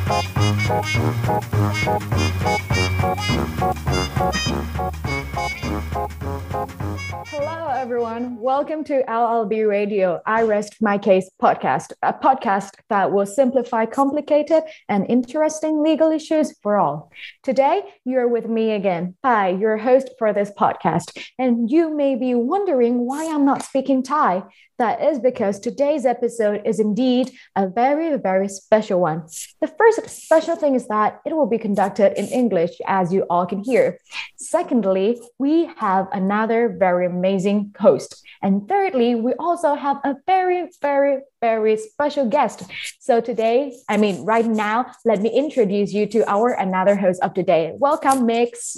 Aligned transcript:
Welcome 8.50 8.84
to 8.86 9.04
LLB 9.04 9.70
Radio, 9.70 10.22
I 10.26 10.42
Rest 10.42 10.78
My 10.82 10.98
Case 10.98 11.30
podcast, 11.40 11.94
a 12.02 12.12
podcast 12.12 12.72
that 12.90 13.12
will 13.12 13.28
simplify 13.28 13.86
complicated 13.86 14.64
and 14.90 15.06
interesting 15.08 15.84
legal 15.84 16.10
issues 16.10 16.58
for 16.64 16.80
all. 16.80 17.12
Today, 17.44 17.84
you're 18.06 18.28
with 18.28 18.50
me 18.50 18.72
again. 18.72 19.16
Hi, 19.24 19.50
your 19.50 19.78
host 19.78 20.10
for 20.18 20.34
this 20.34 20.50
podcast. 20.50 21.16
And 21.38 21.70
you 21.70 21.96
may 21.96 22.16
be 22.16 22.34
wondering 22.34 23.06
why 23.06 23.32
I'm 23.32 23.46
not 23.46 23.62
speaking 23.62 24.02
Thai. 24.02 24.42
That 24.80 25.02
is 25.04 25.20
because 25.20 25.60
today's 25.60 26.06
episode 26.06 26.62
is 26.66 26.80
indeed 26.80 27.32
a 27.54 27.68
very, 27.68 28.16
very 28.18 28.48
special 28.48 29.02
one. 29.02 29.28
The 29.60 29.68
first 29.68 30.10
special 30.10 30.56
thing 30.56 30.74
is 30.74 30.88
that 30.88 31.20
it 31.26 31.36
will 31.36 31.48
be 31.48 31.58
conducted 31.58 32.18
in 32.18 32.28
English, 32.28 32.72
as 32.88 33.14
you 33.14 33.24
all 33.30 33.46
can 33.46 33.62
hear. 33.62 34.00
Secondly, 34.38 35.22
we 35.38 35.66
have 35.76 36.08
another 36.14 36.74
very 36.80 37.06
amazing 37.06 37.76
host. 37.78 38.26
And 38.42 38.70
thirdly, 38.70 39.16
we 39.16 39.34
also 39.34 39.76
have 39.76 39.98
a 40.06 40.16
very, 40.26 40.70
very, 40.82 41.20
very 41.42 41.76
special 41.76 42.26
guest. 42.30 42.64
So 43.00 43.20
today, 43.20 43.74
I 43.90 43.98
mean, 43.98 44.24
right 44.24 44.46
now, 44.46 44.92
let 45.04 45.22
me 45.22 45.30
introduce 45.30 45.92
you 45.92 46.06
to 46.08 46.30
our 46.30 46.54
another 46.54 46.96
host 46.96 47.22
of 47.22 47.34
today. 47.34 47.74
Welcome, 47.76 48.26
Mix. 48.26 48.78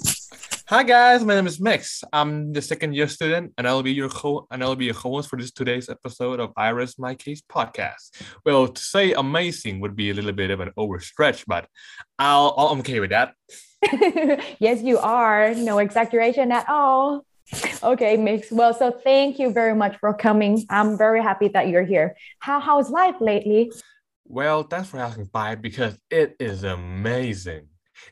Hi 0.67 0.83
guys, 0.83 1.25
my 1.25 1.35
name 1.35 1.47
is 1.47 1.59
Mix. 1.59 2.01
I'm 2.13 2.53
the 2.53 2.61
second 2.61 2.95
year 2.95 3.07
student, 3.07 3.51
and 3.57 3.67
I'll 3.67 3.83
be 3.83 3.91
your 3.91 4.07
co 4.07 4.47
and 4.49 4.63
I'll 4.63 4.77
be 4.77 4.85
your 4.85 4.95
host 4.95 5.29
for 5.29 5.37
this 5.37 5.51
today's 5.51 5.89
episode 5.89 6.39
of 6.39 6.53
I 6.55 6.71
Rest 6.71 6.97
My 6.97 7.13
Case 7.13 7.41
podcast. 7.41 8.15
Well, 8.45 8.69
to 8.69 8.81
say 8.81 9.11
amazing 9.11 9.81
would 9.81 9.97
be 9.97 10.11
a 10.11 10.13
little 10.13 10.31
bit 10.31 10.49
of 10.49 10.61
an 10.61 10.71
overstretch, 10.79 11.43
but 11.45 11.67
I'll 12.17 12.55
I'm 12.57 12.79
okay 12.79 13.01
with 13.01 13.09
that. 13.09 13.33
yes, 14.59 14.81
you 14.81 14.97
are. 14.99 15.53
No 15.55 15.79
exaggeration 15.79 16.53
at 16.53 16.69
all. 16.69 17.25
Okay, 17.83 18.15
Mix. 18.17 18.51
Well, 18.51 18.73
so 18.73 18.91
thank 18.91 19.39
you 19.39 19.51
very 19.51 19.75
much 19.75 19.97
for 19.97 20.13
coming. 20.13 20.65
I'm 20.69 20.97
very 20.97 21.21
happy 21.21 21.47
that 21.49 21.67
you're 21.67 21.83
here. 21.83 22.15
How 22.39 22.59
how's 22.59 22.89
life 22.89 23.15
lately? 23.19 23.71
Well, 24.25 24.63
thanks 24.63 24.89
for 24.89 24.99
asking, 24.99 25.27
Pi, 25.27 25.55
because 25.55 25.97
it 26.09 26.35
is 26.39 26.63
amazing. 26.63 27.67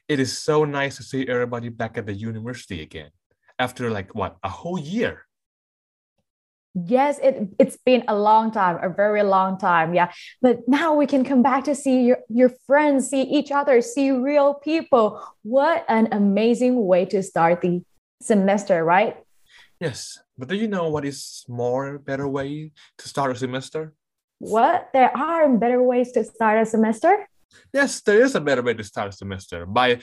It 0.07 0.19
is 0.19 0.37
so 0.37 0.65
nice 0.65 0.97
to 0.97 1.03
see 1.03 1.27
everybody 1.27 1.69
back 1.69 1.97
at 1.97 2.05
the 2.05 2.13
university 2.13 2.81
again 2.81 3.11
after 3.57 3.89
like 3.89 4.13
what 4.15 4.37
a 4.43 4.49
whole 4.49 4.79
year. 4.79 5.25
Yes, 6.75 7.19
it, 7.19 7.47
it's 7.57 7.77
been 7.77 8.03
a 8.07 8.15
long 8.15 8.51
time, 8.51 8.79
a 8.81 8.89
very 8.89 9.23
long 9.23 9.57
time. 9.57 9.93
Yeah. 9.93 10.11
But 10.41 10.67
now 10.67 10.93
we 10.93 11.07
can 11.07 11.23
come 11.23 11.41
back 11.41 11.63
to 11.65 11.75
see 11.75 12.03
your, 12.03 12.19
your 12.29 12.51
friends, 12.67 13.09
see 13.09 13.23
each 13.23 13.51
other, 13.51 13.81
see 13.81 14.11
real 14.11 14.53
people. 14.53 15.21
What 15.43 15.83
an 15.89 16.09
amazing 16.11 16.85
way 16.85 17.05
to 17.05 17.23
start 17.23 17.61
the 17.61 17.81
semester, 18.21 18.83
right? 18.83 19.17
Yes. 19.80 20.19
But 20.38 20.49
do 20.49 20.55
you 20.55 20.67
know 20.67 20.89
what 20.89 21.05
is 21.05 21.45
more 21.47 21.99
better 21.99 22.27
way 22.27 22.72
to 22.97 23.08
start 23.08 23.31
a 23.31 23.35
semester? 23.35 23.94
What? 24.39 24.89
There 24.94 25.16
are 25.16 25.47
better 25.49 25.81
ways 25.81 26.11
to 26.13 26.23
start 26.23 26.61
a 26.61 26.66
semester? 26.66 27.27
Yes, 27.73 28.02
there 28.02 28.21
is 28.21 28.36
a 28.36 28.41
better 28.41 28.61
way 28.61 28.73
to 28.73 28.83
start 28.83 29.09
a 29.09 29.11
semester 29.11 29.66
by 29.66 29.99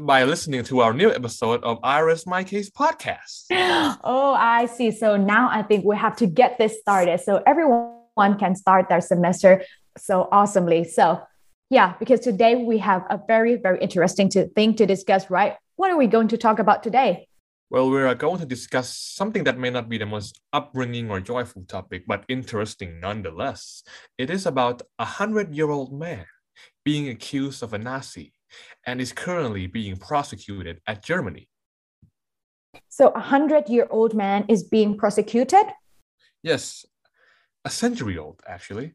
by 0.00 0.22
listening 0.22 0.62
to 0.62 0.80
our 0.80 0.92
new 0.92 1.10
episode 1.10 1.64
of 1.64 1.78
I 1.82 2.00
Rest 2.00 2.26
My 2.26 2.44
Case 2.44 2.70
podcast. 2.70 3.46
Oh, 4.04 4.34
I 4.34 4.66
see. 4.66 4.92
So 4.92 5.16
now 5.16 5.48
I 5.50 5.62
think 5.62 5.84
we 5.84 5.96
have 5.96 6.16
to 6.16 6.26
get 6.26 6.58
this 6.58 6.78
started 6.78 7.20
so 7.20 7.42
everyone 7.44 8.38
can 8.38 8.54
start 8.54 8.88
their 8.88 9.00
semester 9.00 9.64
so 9.98 10.28
awesomely. 10.30 10.84
So, 10.84 11.20
yeah, 11.70 11.94
because 11.98 12.20
today 12.20 12.54
we 12.54 12.78
have 12.78 13.04
a 13.10 13.20
very, 13.26 13.56
very 13.56 13.80
interesting 13.80 14.28
to, 14.30 14.46
thing 14.48 14.76
to 14.76 14.86
discuss, 14.86 15.28
right? 15.28 15.56
What 15.74 15.90
are 15.90 15.96
we 15.96 16.06
going 16.06 16.28
to 16.28 16.38
talk 16.38 16.60
about 16.60 16.84
today? 16.84 17.26
Well, 17.70 17.88
we 17.88 18.02
are 18.02 18.16
going 18.16 18.40
to 18.40 18.46
discuss 18.46 18.98
something 18.98 19.44
that 19.44 19.56
may 19.56 19.70
not 19.70 19.88
be 19.88 19.96
the 19.96 20.04
most 20.04 20.40
upbringing 20.52 21.08
or 21.08 21.20
joyful 21.20 21.62
topic, 21.68 22.02
but 22.04 22.24
interesting 22.28 22.98
nonetheless. 22.98 23.84
It 24.18 24.28
is 24.28 24.44
about 24.44 24.82
a 24.98 25.04
hundred 25.04 25.54
year 25.54 25.70
old 25.70 25.92
man 25.92 26.26
being 26.84 27.08
accused 27.08 27.62
of 27.62 27.72
a 27.72 27.78
Nazi 27.78 28.32
and 28.84 29.00
is 29.00 29.12
currently 29.12 29.68
being 29.68 29.96
prosecuted 29.96 30.80
at 30.88 31.04
Germany. 31.04 31.48
So 32.88 33.10
a 33.14 33.20
hundred 33.20 33.68
year 33.68 33.86
old 33.88 34.14
man 34.14 34.46
is 34.48 34.64
being 34.64 34.96
prosecuted? 34.98 35.66
Yes, 36.42 36.84
a 37.64 37.70
century 37.70 38.18
old, 38.18 38.42
actually. 38.48 38.94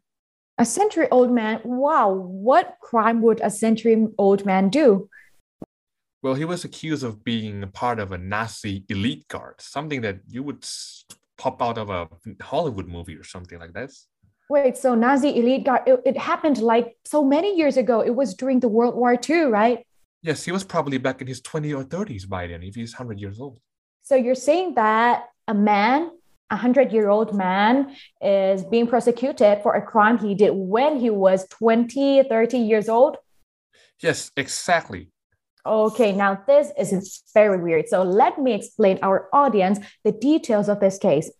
A 0.57 0.65
century 0.65 1.07
old 1.11 1.31
man? 1.31 1.61
Wow, 1.63 2.11
what 2.11 2.75
crime 2.81 3.21
would 3.21 3.39
a 3.41 3.49
century 3.49 4.05
old 4.17 4.45
man 4.45 4.67
do? 4.67 5.07
Well, 6.25 6.33
he 6.33 6.43
was 6.43 6.65
accused 6.65 7.03
of 7.03 7.23
being 7.23 7.61
a 7.61 7.67
part 7.67 7.99
of 7.99 8.11
a 8.11 8.17
Nazi 8.17 8.83
elite 8.89 9.27
guard, 9.27 9.61
something 9.61 10.01
that 10.01 10.21
you 10.27 10.41
would 10.41 10.65
pop 11.37 11.61
out 11.61 11.77
of 11.77 11.91
a 11.91 12.09
Hollywood 12.41 12.87
movie 12.87 13.15
or 13.15 13.23
something 13.23 13.59
like 13.59 13.73
this. 13.73 14.07
Wait, 14.49 14.75
so 14.75 14.95
Nazi 14.95 15.37
elite 15.37 15.65
guard, 15.65 15.83
it, 15.85 16.01
it 16.03 16.17
happened 16.17 16.57
like 16.57 16.97
so 17.05 17.23
many 17.23 17.55
years 17.55 17.77
ago. 17.77 18.01
It 18.01 18.15
was 18.15 18.33
during 18.33 18.59
the 18.59 18.67
World 18.67 18.95
War 18.95 19.15
II, 19.29 19.43
right? 19.53 19.85
Yes, 20.23 20.43
he 20.43 20.51
was 20.51 20.63
probably 20.63 20.97
back 20.97 21.21
in 21.21 21.27
his 21.27 21.41
20 21.41 21.71
or 21.75 21.83
30s 21.83 22.27
by 22.27 22.47
then, 22.47 22.63
if 22.63 22.73
he's 22.73 22.97
100 22.97 23.19
years 23.19 23.39
old. 23.39 23.59
So 24.01 24.15
you're 24.15 24.33
saying 24.33 24.73
that 24.73 25.25
a 25.47 25.53
man, 25.53 26.09
a 26.49 26.55
100 26.55 26.91
year 26.91 27.07
old 27.07 27.35
man, 27.35 27.95
is 28.19 28.63
being 28.63 28.87
prosecuted 28.87 29.61
for 29.61 29.75
a 29.75 29.81
crime 29.85 30.17
he 30.17 30.33
did 30.33 30.53
when 30.55 30.97
he 30.97 31.11
was 31.11 31.47
20, 31.49 32.23
30 32.23 32.57
years 32.57 32.89
old? 32.89 33.17
Yes, 34.01 34.31
exactly. 34.35 35.11
Okay, 35.65 36.11
now 36.11 36.39
this 36.45 36.71
is 36.77 37.23
very 37.33 37.61
weird. 37.61 37.89
So 37.89 38.03
let 38.03 38.37
me 38.37 38.53
explain 38.53 38.99
our 39.01 39.27
audience 39.33 39.79
the 40.03 40.11
details 40.11 40.69
of 40.69 40.79
this 40.79 40.99
case. 40.99 41.31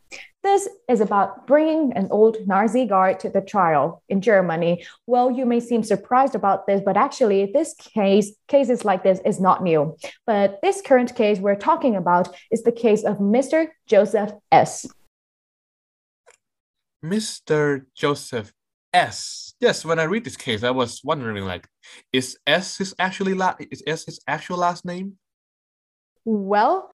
This 0.44 0.68
is 0.90 1.00
about 1.00 1.46
bringing 1.46 1.94
an 1.94 2.08
old 2.12 2.38
Nazi 2.48 2.86
guard 2.86 3.20
to 3.20 3.30
the 3.30 3.42
trial 3.42 4.04
in 4.10 4.22
Germany. 4.22 4.86
Well, 5.06 5.30
you 5.30 5.46
may 5.46 5.60
seem 5.60 5.84
surprised 5.84 6.34
about 6.34 6.66
this, 6.66 6.82
but 6.84 6.98
actually, 6.98 7.52
this 7.52 7.76
case, 7.76 8.32
cases 8.48 8.86
like 8.86 9.04
this, 9.04 9.20
is 9.26 9.40
not 9.40 9.64
new. 9.64 9.96
But 10.26 10.60
this 10.62 10.82
current 10.82 11.16
case 11.16 11.40
we're 11.40 11.56
talking 11.56 11.96
about 11.96 12.36
is 12.52 12.64
the 12.64 12.72
case 12.72 13.04
of 13.04 13.18
Mr. 13.18 13.70
Joseph 13.88 14.32
S. 14.52 14.88
Mr. 17.04 17.86
Joseph 17.96 18.54
S. 18.96 19.54
Yes, 19.60 19.84
when 19.84 20.00
I 20.00 20.04
read 20.04 20.24
this 20.24 20.38
case, 20.38 20.64
I 20.64 20.72
was 20.72 21.02
wondering, 21.04 21.44
like, 21.46 21.68
is 22.14 22.38
S 22.48 22.78
his 22.78 22.96
actually 22.98 23.34
la- 23.34 23.56
is 23.60 23.84
S 23.86 24.06
his 24.06 24.20
actual 24.26 24.58
last 24.58 24.86
name? 24.86 25.18
Well, 26.24 26.92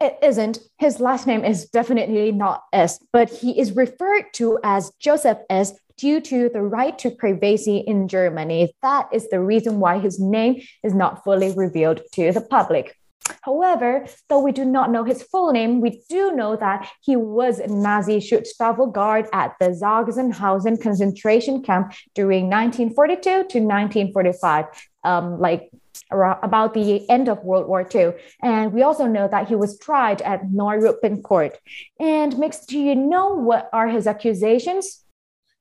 it 0.00 0.18
isn't. 0.22 0.58
His 0.78 0.98
last 0.98 1.26
name 1.26 1.44
is 1.44 1.66
definitely 1.66 2.32
not 2.32 2.62
S, 2.72 2.98
but 3.12 3.28
he 3.28 3.58
is 3.60 3.76
referred 3.76 4.32
to 4.34 4.58
as 4.64 4.92
Joseph 4.98 5.38
S 5.50 5.74
due 5.98 6.20
to 6.22 6.48
the 6.48 6.62
right 6.62 6.98
to 6.98 7.10
privacy 7.10 7.78
in 7.78 8.08
Germany. 8.08 8.72
That 8.82 9.08
is 9.12 9.28
the 9.28 9.40
reason 9.40 9.78
why 9.78 9.98
his 9.98 10.18
name 10.18 10.62
is 10.82 10.94
not 10.94 11.22
fully 11.22 11.52
revealed 11.54 12.00
to 12.12 12.32
the 12.32 12.40
public. 12.40 12.94
However, 13.42 14.06
though 14.28 14.40
we 14.40 14.52
do 14.52 14.64
not 14.64 14.90
know 14.90 15.04
his 15.04 15.22
full 15.22 15.52
name, 15.52 15.80
we 15.80 16.02
do 16.08 16.32
know 16.32 16.56
that 16.56 16.90
he 17.00 17.16
was 17.16 17.58
a 17.58 17.68
Nazi 17.68 18.18
Schutzstaffel 18.18 18.92
guard 18.92 19.28
at 19.32 19.54
the 19.60 19.66
Sachsenhausen 19.66 20.82
concentration 20.82 21.62
camp 21.62 21.92
during 22.14 22.44
1942 22.44 23.22
to 23.22 23.38
1945. 23.60 24.66
Um, 25.04 25.38
like 25.38 25.70
about 26.10 26.74
the 26.74 27.08
end 27.08 27.28
of 27.28 27.42
World 27.42 27.66
War 27.66 27.86
II. 27.92 28.12
And 28.42 28.72
we 28.72 28.82
also 28.82 29.06
know 29.06 29.28
that 29.28 29.48
he 29.48 29.56
was 29.56 29.78
tried 29.78 30.22
at 30.22 30.46
Neuruppin 30.46 31.22
court. 31.22 31.58
And 31.98 32.38
Mix, 32.38 32.66
do 32.66 32.78
you 32.78 32.94
know 32.94 33.34
what 33.34 33.68
are 33.72 33.88
his 33.88 34.06
accusations? 34.06 35.05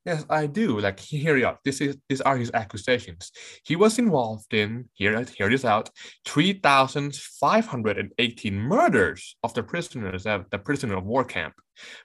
Yes, 0.06 0.24
I 0.30 0.46
do. 0.46 0.80
Like 0.80 1.00
here 1.00 1.36
you 1.36 1.48
are. 1.48 1.58
This 1.66 1.82
is 1.82 1.98
these 2.08 2.22
are 2.22 2.38
his 2.38 2.52
accusations. 2.54 3.32
He 3.64 3.76
was 3.76 3.98
involved 3.98 4.54
in 4.54 4.88
here 4.94 5.26
here 5.36 5.50
this 5.50 5.66
out 5.66 5.90
three 6.28 6.54
thousand 6.54 7.16
five 7.16 7.66
hundred 7.66 7.98
and 7.98 8.12
eighteen 8.20 8.56
murders 8.56 9.36
of 9.42 9.56
the 9.56 9.64
prisoners 9.64 10.28
at 10.28 10.52
the 10.52 10.60
prisoner 10.60 10.98
of 10.98 11.06
war 11.06 11.24
camp, 11.24 11.56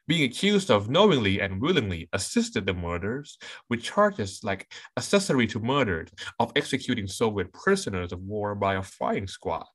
being 0.09 0.23
accused 0.23 0.71
of 0.71 0.89
knowingly 0.89 1.41
and 1.43 1.61
willingly 1.61 2.09
assisted 2.15 2.65
the 2.65 2.73
murders 2.73 3.37
with 3.69 3.83
charges 3.83 4.41
like 4.43 4.73
accessory 4.97 5.47
to 5.49 5.61
murder 5.61 6.07
of 6.39 6.53
executing 6.57 7.07
Soviet 7.07 7.53
prisoners 7.53 8.13
of 8.13 8.21
war 8.21 8.55
by 8.55 8.77
a 8.77 8.83
firing 8.83 9.27
squad, 9.27 9.67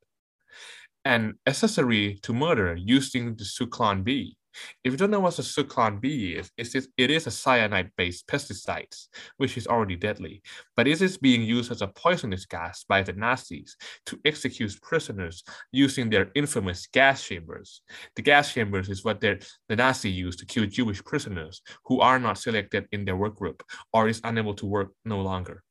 and 1.03 1.35
accessory 1.45 2.17
to 2.23 2.33
murder 2.33 2.75
using 2.75 3.35
the 3.35 3.43
Zyklon 3.43 4.03
B 4.03 4.35
if 4.83 4.91
you 4.91 4.97
don't 4.97 5.11
know 5.11 5.19
what 5.19 5.39
a 5.39 5.41
Zyklon 5.41 6.01
B 6.01 6.33
is, 6.33 6.51
it's, 6.57 6.75
it 6.75 7.11
is 7.11 7.27
a 7.27 7.31
cyanide-based 7.31 8.27
pesticide, 8.27 8.95
which 9.37 9.57
is 9.57 9.67
already 9.67 9.95
deadly, 9.95 10.41
but 10.75 10.87
it 10.87 11.01
is 11.01 11.17
being 11.17 11.41
used 11.41 11.71
as 11.71 11.81
a 11.81 11.87
poisonous 11.87 12.45
gas 12.45 12.85
by 12.87 13.01
the 13.01 13.13
Nazis 13.13 13.75
to 14.05 14.19
execute 14.25 14.81
prisoners 14.81 15.43
using 15.71 16.09
their 16.09 16.31
infamous 16.35 16.87
gas 16.87 17.23
chambers. 17.23 17.81
The 18.15 18.21
gas 18.21 18.53
chambers 18.53 18.89
is 18.89 19.03
what 19.03 19.21
the 19.21 19.45
Nazi 19.69 20.09
used 20.09 20.39
to 20.39 20.45
kill 20.45 20.65
Jewish 20.65 21.03
prisoners 21.03 21.61
who 21.85 22.01
are 22.01 22.19
not 22.19 22.37
selected 22.37 22.87
in 22.91 23.05
their 23.05 23.15
work 23.15 23.35
group 23.35 23.63
or 23.93 24.07
is 24.07 24.21
unable 24.23 24.53
to 24.55 24.65
work 24.65 24.91
no 25.03 25.21
longer. 25.21 25.63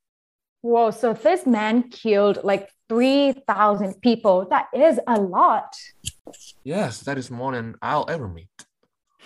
Whoa, 0.62 0.92
so 0.92 1.12
this 1.12 1.46
man 1.46 1.90
killed 1.90 2.38
like 2.42 2.70
3,000 2.88 4.00
people. 4.00 4.46
That 4.48 4.68
is 4.74 4.98
a 5.06 5.20
lot. 5.20 5.76
Yes, 6.62 7.00
that 7.00 7.18
is 7.18 7.30
more 7.30 7.52
than 7.52 7.76
I'll 7.82 8.06
ever 8.08 8.28
meet. 8.28 8.48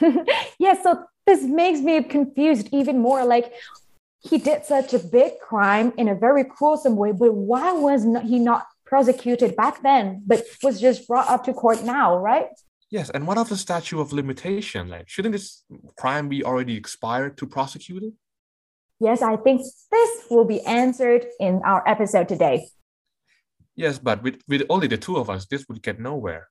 yeah, 0.58 0.80
so 0.82 1.04
this 1.26 1.42
makes 1.42 1.80
me 1.80 2.02
confused 2.02 2.68
even 2.72 2.98
more. 2.98 3.24
Like, 3.24 3.52
he 4.20 4.38
did 4.38 4.64
such 4.64 4.94
a 4.94 4.98
big 4.98 5.38
crime 5.40 5.92
in 5.96 6.08
a 6.08 6.14
very 6.14 6.44
gruesome 6.44 6.96
way, 6.96 7.12
but 7.12 7.32
why 7.32 7.72
was 7.72 8.04
not, 8.04 8.24
he 8.24 8.38
not 8.38 8.66
prosecuted 8.84 9.54
back 9.54 9.82
then, 9.82 10.22
but 10.26 10.42
was 10.62 10.80
just 10.80 11.06
brought 11.06 11.28
up 11.28 11.44
to 11.44 11.52
court 11.52 11.84
now, 11.84 12.16
right? 12.16 12.48
Yes, 12.90 13.10
and 13.10 13.26
what 13.26 13.36
of 13.36 13.48
the 13.50 13.56
statute 13.56 14.00
of 14.00 14.12
limitation? 14.12 14.88
Like, 14.88 15.08
shouldn't 15.08 15.32
this 15.32 15.62
crime 15.96 16.28
be 16.28 16.42
already 16.42 16.76
expired 16.76 17.36
to 17.38 17.46
prosecute 17.46 18.02
it? 18.02 18.14
Yes, 18.98 19.22
I 19.22 19.36
think 19.36 19.60
this 19.92 20.24
will 20.30 20.46
be 20.46 20.62
answered 20.62 21.26
in 21.38 21.60
our 21.64 21.86
episode 21.86 22.28
today. 22.28 22.68
Yes, 23.76 23.98
but 23.98 24.22
with, 24.22 24.40
with 24.48 24.62
only 24.68 24.88
the 24.88 24.96
two 24.96 25.18
of 25.18 25.30
us, 25.30 25.46
this 25.46 25.66
would 25.68 25.82
get 25.82 26.00
nowhere. 26.00 26.48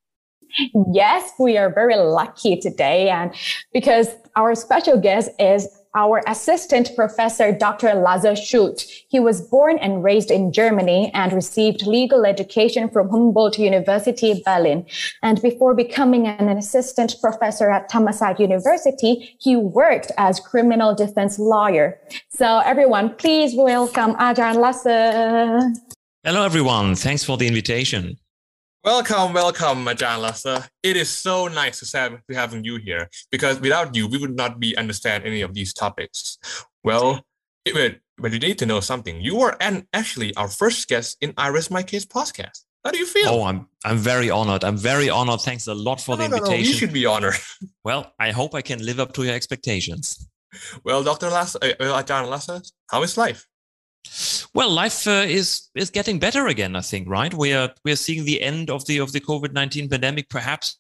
Yes, 0.92 1.32
we 1.40 1.58
are 1.58 1.74
very 1.74 1.96
lucky 1.96 2.58
today. 2.58 3.10
And 3.10 3.34
because 3.74 4.08
our 4.36 4.56
special 4.56 5.00
guest 5.00 5.30
is 5.40 5.68
our 5.98 6.22
assistant 6.28 6.92
professor, 6.96 7.52
Dr. 7.52 7.96
Lasse 7.96 8.40
Schuldt. 8.40 8.86
He 9.10 9.20
was 9.20 9.42
born 9.42 9.80
and 9.80 10.04
raised 10.04 10.30
in 10.30 10.52
Germany 10.52 11.10
and 11.16 11.34
received 11.34 11.88
legal 11.88 12.24
education 12.24 12.88
from 12.88 13.10
Humboldt 13.10 13.58
University, 13.58 14.44
Berlin. 14.46 14.86
And 15.24 15.42
before 15.42 15.74
becoming 15.74 16.28
an 16.28 16.50
assistant 16.50 17.16
professor 17.20 17.72
at 17.72 17.90
Thammasat 17.90 18.40
University, 18.40 19.36
he 19.40 19.56
worked 19.56 20.12
as 20.20 20.40
criminal 20.40 20.94
defense 20.94 21.40
lawyer. 21.40 22.00
So 22.30 22.60
everyone, 22.60 23.16
please 23.16 23.56
welcome 23.56 24.14
Ajahn 24.16 24.58
Lasse. 24.58 25.82
Hello, 26.24 26.44
everyone. 26.44 26.94
Thanks 26.94 27.24
for 27.24 27.38
the 27.38 27.48
invitation. 27.48 28.18
Welcome, 28.88 29.34
welcome, 29.34 29.86
Ajahn 29.86 30.22
Lasse. 30.22 30.70
It 30.82 30.96
is 30.96 31.10
so 31.10 31.50
nice 31.50 31.82
to 31.82 31.98
have 31.98 32.26
to 32.26 32.34
having 32.34 32.64
you 32.64 32.78
here 32.78 33.10
because 33.30 33.60
without 33.60 33.94
you, 33.94 34.08
we 34.08 34.18
would 34.18 34.38
not 34.38 34.62
be 34.62 34.78
understand 34.78 35.26
any 35.26 35.42
of 35.42 35.54
these 35.54 35.74
topics. 35.74 36.38
Well, 36.86 37.20
it, 37.66 38.00
but 38.18 38.32
you 38.32 38.40
need 38.40 38.58
to 38.60 38.66
know 38.66 38.80
something. 38.80 39.20
You 39.20 39.42
are 39.42 39.58
and 39.60 39.86
actually 39.92 40.34
our 40.36 40.48
first 40.48 40.88
guest 40.88 41.18
in 41.20 41.34
I 41.38 41.50
Rest 41.50 41.70
My 41.70 41.84
Case 41.84 42.06
podcast. 42.06 42.62
How 42.86 42.92
do 42.92 42.98
you 42.98 43.06
feel? 43.06 43.28
Oh, 43.28 43.44
I'm 43.44 43.68
I'm 43.84 43.98
very 43.98 44.30
honored. 44.30 44.64
I'm 44.64 44.78
very 44.78 45.10
honored. 45.10 45.42
Thanks 45.42 45.68
a 45.68 45.74
lot 45.74 46.00
for 46.00 46.16
no, 46.16 46.24
the 46.24 46.30
no, 46.30 46.38
invitation. 46.38 46.64
No, 46.64 46.70
you 46.70 46.74
should 46.74 46.94
be 46.94 47.06
honored. 47.06 47.36
Well, 47.84 48.14
I 48.18 48.32
hope 48.32 48.56
I 48.56 48.62
can 48.62 48.80
live 48.86 49.02
up 49.02 49.12
to 49.16 49.24
your 49.26 49.36
expectations. 49.36 50.30
Well, 50.86 51.04
Dr. 51.04 51.30
Lasse, 51.30 51.58
uh, 51.58 52.02
Ajahn 52.02 52.30
Lasse, 52.30 52.72
how 52.90 53.04
is 53.04 53.18
life? 53.18 53.46
Well, 54.58 54.72
life 54.72 55.06
uh, 55.06 55.24
is 55.28 55.70
is 55.76 55.92
getting 55.92 56.18
better 56.18 56.48
again. 56.48 56.76
I 56.76 56.82
think, 56.82 57.08
right? 57.08 57.32
We 57.32 57.54
are 57.54 57.70
we 57.86 57.92
are 57.92 58.02
seeing 58.06 58.26
the 58.26 58.42
end 58.42 58.72
of 58.72 58.84
the 58.88 58.98
of 58.98 59.12
the 59.12 59.22
COVID 59.22 59.54
nineteen 59.54 59.88
pandemic, 59.88 60.30
perhaps 60.30 60.80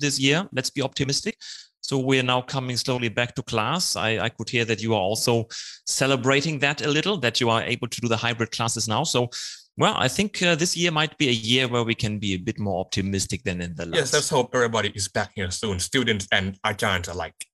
this 0.00 0.18
year. 0.18 0.48
Let's 0.50 0.70
be 0.70 0.82
optimistic. 0.82 1.36
So 1.82 1.98
we 1.98 2.18
are 2.18 2.24
now 2.24 2.40
coming 2.40 2.76
slowly 2.76 3.10
back 3.10 3.36
to 3.36 3.44
class. 3.44 3.94
I, 3.94 4.18
I 4.18 4.28
could 4.28 4.50
hear 4.50 4.64
that 4.64 4.82
you 4.82 4.92
are 4.92 5.00
also 5.00 5.46
celebrating 5.86 6.58
that 6.60 6.84
a 6.84 6.88
little, 6.88 7.16
that 7.18 7.40
you 7.40 7.48
are 7.48 7.62
able 7.62 7.86
to 7.86 8.00
do 8.00 8.08
the 8.08 8.16
hybrid 8.16 8.50
classes 8.50 8.88
now. 8.88 9.04
So, 9.04 9.28
well, 9.76 9.94
I 9.96 10.08
think 10.08 10.42
uh, 10.42 10.56
this 10.56 10.76
year 10.76 10.90
might 10.90 11.16
be 11.16 11.28
a 11.28 11.38
year 11.50 11.68
where 11.68 11.84
we 11.84 11.94
can 11.94 12.18
be 12.18 12.32
a 12.34 12.38
bit 12.38 12.58
more 12.58 12.80
optimistic 12.80 13.44
than 13.44 13.60
in 13.60 13.76
the 13.76 13.86
last. 13.86 13.98
Yes, 14.00 14.12
let's 14.14 14.30
hope 14.30 14.52
everybody 14.52 14.90
is 14.96 15.06
back 15.06 15.30
here 15.36 15.52
soon, 15.52 15.78
students 15.78 16.26
and 16.32 16.58
ajahns 16.62 17.08
alike. 17.08 17.46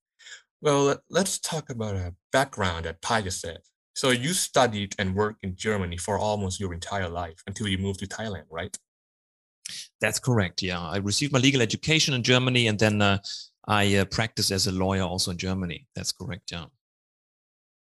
Well, 0.61 0.97
let's 1.11 1.37
talk 1.37 1.69
about 1.69 1.95
a 1.95 2.15
background 2.31 2.87
at 2.87 3.01
Paya 3.03 3.31
said. 3.31 3.59
So 3.93 4.09
you 4.11 4.33
studied 4.33 4.95
and 4.97 5.15
worked 5.15 5.43
in 5.43 5.55
Germany 5.55 5.97
for 5.97 6.17
almost 6.17 6.59
your 6.59 6.73
entire 6.73 7.09
life 7.09 7.43
until 7.47 7.67
you 7.67 7.77
moved 7.77 7.99
to 7.99 8.07
Thailand, 8.07 8.45
right? 8.49 8.75
That's 9.99 10.19
correct. 10.19 10.61
Yeah, 10.61 10.81
I 10.81 10.97
received 10.97 11.33
my 11.33 11.39
legal 11.39 11.61
education 11.61 12.13
in 12.13 12.23
Germany, 12.23 12.67
and 12.67 12.79
then 12.79 13.01
uh, 13.01 13.19
I 13.67 13.95
uh, 13.95 14.05
practiced 14.05 14.51
as 14.51 14.67
a 14.67 14.71
lawyer 14.71 15.03
also 15.03 15.31
in 15.31 15.37
Germany. 15.37 15.87
That's 15.95 16.11
correct. 16.11 16.51
Yeah. 16.51 16.65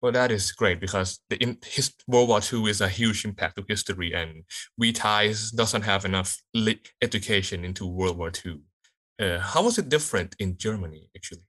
Well, 0.01 0.13
that 0.13 0.31
is 0.31 0.53
great 0.53 0.79
because 0.79 1.19
the 1.29 1.35
in 1.37 1.57
his 1.65 1.93
World 2.07 2.29
War 2.29 2.39
II 2.41 2.69
is 2.69 2.79
a 2.79 2.87
huge 2.87 3.25
impact 3.25 3.57
to 3.57 3.65
history, 3.67 4.13
and 4.13 4.45
we 4.77 4.93
Thais 4.93 5.51
doesn't 5.51 5.81
have 5.81 6.05
enough 6.05 6.37
education 7.01 7.65
into 7.65 7.85
World 7.85 8.17
War 8.17 8.31
II. 8.45 8.61
Uh, 9.19 9.39
how 9.39 9.63
was 9.63 9.77
it 9.77 9.89
different 9.89 10.35
in 10.39 10.57
Germany, 10.57 11.09
actually? 11.15 11.43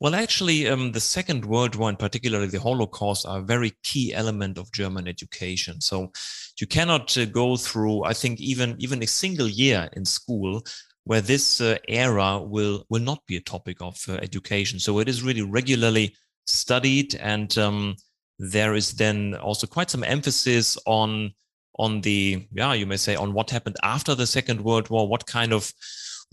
Well, 0.00 0.14
actually, 0.14 0.68
um, 0.68 0.92
the 0.92 1.00
Second 1.00 1.44
World 1.44 1.74
War, 1.74 1.88
and 1.88 1.98
particularly 1.98 2.46
the 2.46 2.60
Holocaust, 2.60 3.26
are 3.26 3.40
a 3.40 3.42
very 3.42 3.72
key 3.82 4.14
element 4.14 4.56
of 4.56 4.70
German 4.72 5.08
education. 5.08 5.80
So 5.80 6.12
you 6.60 6.66
cannot 6.68 7.16
uh, 7.18 7.24
go 7.24 7.56
through, 7.56 8.04
I 8.04 8.12
think, 8.12 8.40
even 8.40 8.76
even 8.78 9.02
a 9.02 9.06
single 9.06 9.48
year 9.48 9.88
in 9.94 10.04
school 10.04 10.62
where 11.04 11.20
this 11.20 11.60
uh, 11.60 11.78
era 11.88 12.38
will 12.38 12.84
will 12.90 13.00
not 13.00 13.26
be 13.26 13.36
a 13.36 13.40
topic 13.40 13.78
of 13.80 13.98
uh, 14.08 14.14
education. 14.22 14.78
So 14.78 15.00
it 15.00 15.08
is 15.08 15.22
really 15.22 15.42
regularly 15.42 16.14
studied, 16.46 17.16
and 17.16 17.56
um, 17.58 17.96
there 18.38 18.74
is 18.74 18.92
then 18.92 19.34
also 19.34 19.66
quite 19.66 19.90
some 19.90 20.04
emphasis 20.04 20.78
on 20.86 21.32
on 21.78 22.00
the 22.02 22.46
yeah 22.52 22.72
you 22.72 22.86
may 22.86 22.96
say 22.96 23.16
on 23.16 23.32
what 23.32 23.50
happened 23.50 23.76
after 23.82 24.14
the 24.14 24.26
Second 24.26 24.60
World 24.60 24.90
War, 24.90 25.08
what 25.08 25.26
kind 25.26 25.52
of 25.52 25.72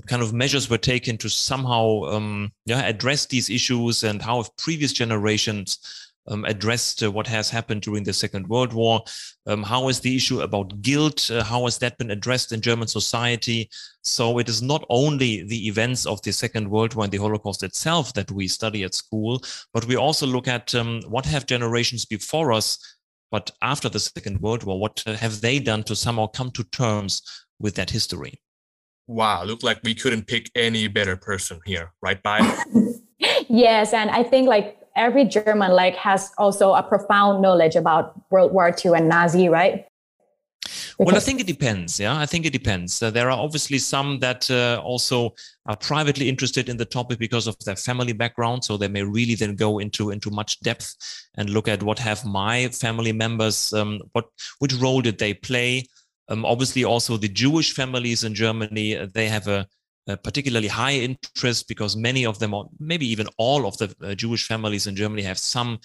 kind 0.08 0.22
of 0.22 0.34
measures 0.34 0.70
were 0.70 0.78
taken 0.78 1.18
to 1.18 1.30
somehow 1.30 2.04
um, 2.04 2.52
yeah, 2.66 2.82
address 2.82 3.26
these 3.26 3.50
issues 3.50 4.04
and 4.04 4.22
how 4.22 4.38
have 4.38 4.56
previous 4.58 4.94
generations 4.94 5.80
um, 6.28 6.44
addressed 6.46 7.04
uh, 7.04 7.12
what 7.12 7.28
has 7.28 7.50
happened 7.50 7.82
during 7.82 8.04
the 8.04 8.14
Second 8.14 8.48
World 8.48 8.74
War. 8.74 9.02
Um, 9.46 9.64
how 9.64 9.90
is 9.90 10.00
the 10.00 10.16
issue 10.16 10.42
about 10.42 10.82
guilt? 10.82 11.30
Uh, 11.30 11.44
how 11.44 11.66
has 11.66 11.78
that 11.80 11.98
been 11.98 12.12
addressed 12.12 12.52
in 12.52 12.62
German 12.62 12.88
society? 12.88 13.70
So 14.02 14.40
it 14.40 14.50
is 14.50 14.62
not 14.62 14.86
only 14.90 15.44
the 15.44 15.68
events 15.68 16.06
of 16.06 16.22
the 16.24 16.32
Second 16.32 16.70
World 16.70 16.96
War 16.96 17.06
and 17.06 17.14
the 17.14 17.20
Holocaust 17.20 17.64
itself 17.64 18.14
that 18.14 18.32
we 18.32 18.48
study 18.48 18.84
at 18.84 18.96
school, 18.96 19.42
but 19.74 19.86
we 19.86 19.96
also 19.96 20.26
look 20.26 20.48
at 20.48 20.74
um, 20.76 21.02
what 21.08 21.26
have 21.26 21.46
generations 21.46 22.06
before 22.06 22.52
us, 22.52 22.98
but 23.32 23.52
after 23.62 23.90
the 23.90 24.00
Second 24.00 24.42
World 24.42 24.64
War, 24.64 24.80
what 24.80 25.04
uh, 25.06 25.14
have 25.14 25.42
they 25.42 25.60
done 25.60 25.84
to 25.84 25.96
somehow 25.96 26.28
come 26.28 26.52
to 26.52 26.64
terms 26.66 27.22
with 27.60 27.76
that 27.76 27.90
history? 27.90 28.40
Wow, 29.08 29.44
look 29.44 29.64
like 29.64 29.80
we 29.84 29.96
couldn't 29.96 30.28
pick 30.28 30.50
any 30.56 30.88
better 30.88 31.16
person 31.16 31.60
here, 31.66 31.92
right, 32.02 32.22
Bai? 32.22 32.40
yes, 33.48 33.94
and 33.94 34.10
I 34.10 34.24
think 34.24 34.48
like 34.48 34.80
every 34.96 35.26
German 35.26 35.72
like 35.72 35.96
has 35.96 36.32
also 36.38 36.74
a 36.74 36.84
profound 36.84 37.42
knowledge 37.42 37.76
about 37.76 38.20
World 38.32 38.52
War 38.52 38.74
II 38.84 38.94
and 38.96 39.10
Nazi, 39.10 39.50
right? 39.50 39.86
Because 40.98 41.12
well, 41.12 41.16
I 41.18 41.20
think 41.20 41.42
it 41.42 41.48
depends. 41.48 42.00
Yeah, 42.00 42.18
I 42.18 42.26
think 42.26 42.46
it 42.46 42.54
depends. 42.54 43.04
Uh, 43.04 43.12
there 43.12 43.30
are 43.30 43.38
obviously 43.38 43.80
some 43.80 44.20
that 44.20 44.50
uh, 44.50 44.82
also 44.84 45.36
are 45.66 45.76
privately 45.76 46.30
interested 46.30 46.70
in 46.70 46.78
the 46.78 46.86
topic 46.86 47.20
because 47.20 47.48
of 47.48 47.58
their 47.66 47.76
family 47.76 48.14
background, 48.14 48.64
so 48.64 48.78
they 48.78 48.88
may 48.88 49.04
really 49.04 49.36
then 49.36 49.56
go 49.56 49.80
into 49.80 50.10
into 50.10 50.32
much 50.32 50.60
depth 50.62 50.96
and 51.38 51.50
look 51.50 51.68
at 51.68 51.84
what 51.84 52.00
have 52.00 52.26
my 52.26 52.70
family 52.70 53.12
members, 53.12 53.74
um, 53.74 54.00
what 54.14 54.26
which 54.60 54.74
role 54.76 55.02
did 55.02 55.20
they 55.20 55.34
play, 55.34 55.84
um, 56.28 56.46
obviously, 56.46 56.84
also 56.84 57.18
the 57.18 57.28
Jewish 57.28 57.74
families 57.74 58.24
in 58.24 58.34
Germany, 58.34 58.98
uh, 58.98 59.08
they 59.14 59.28
have 59.28 59.48
a, 59.48 59.68
a, 60.08 60.18
particularly 60.18 60.68
high 60.68 60.94
interest 60.94 61.68
because 61.68 61.96
many 61.96 62.26
of 62.26 62.40
them, 62.40 62.54
or 62.54 62.70
maybe 62.80 63.08
even 63.08 63.28
all 63.38 63.68
of 63.68 63.78
the 63.78 63.96
uh, 64.02 64.16
Jewish 64.16 64.48
families 64.48 64.88
in 64.88 64.96
Germany, 64.96 65.22
have 65.22 65.38
some 65.38 65.80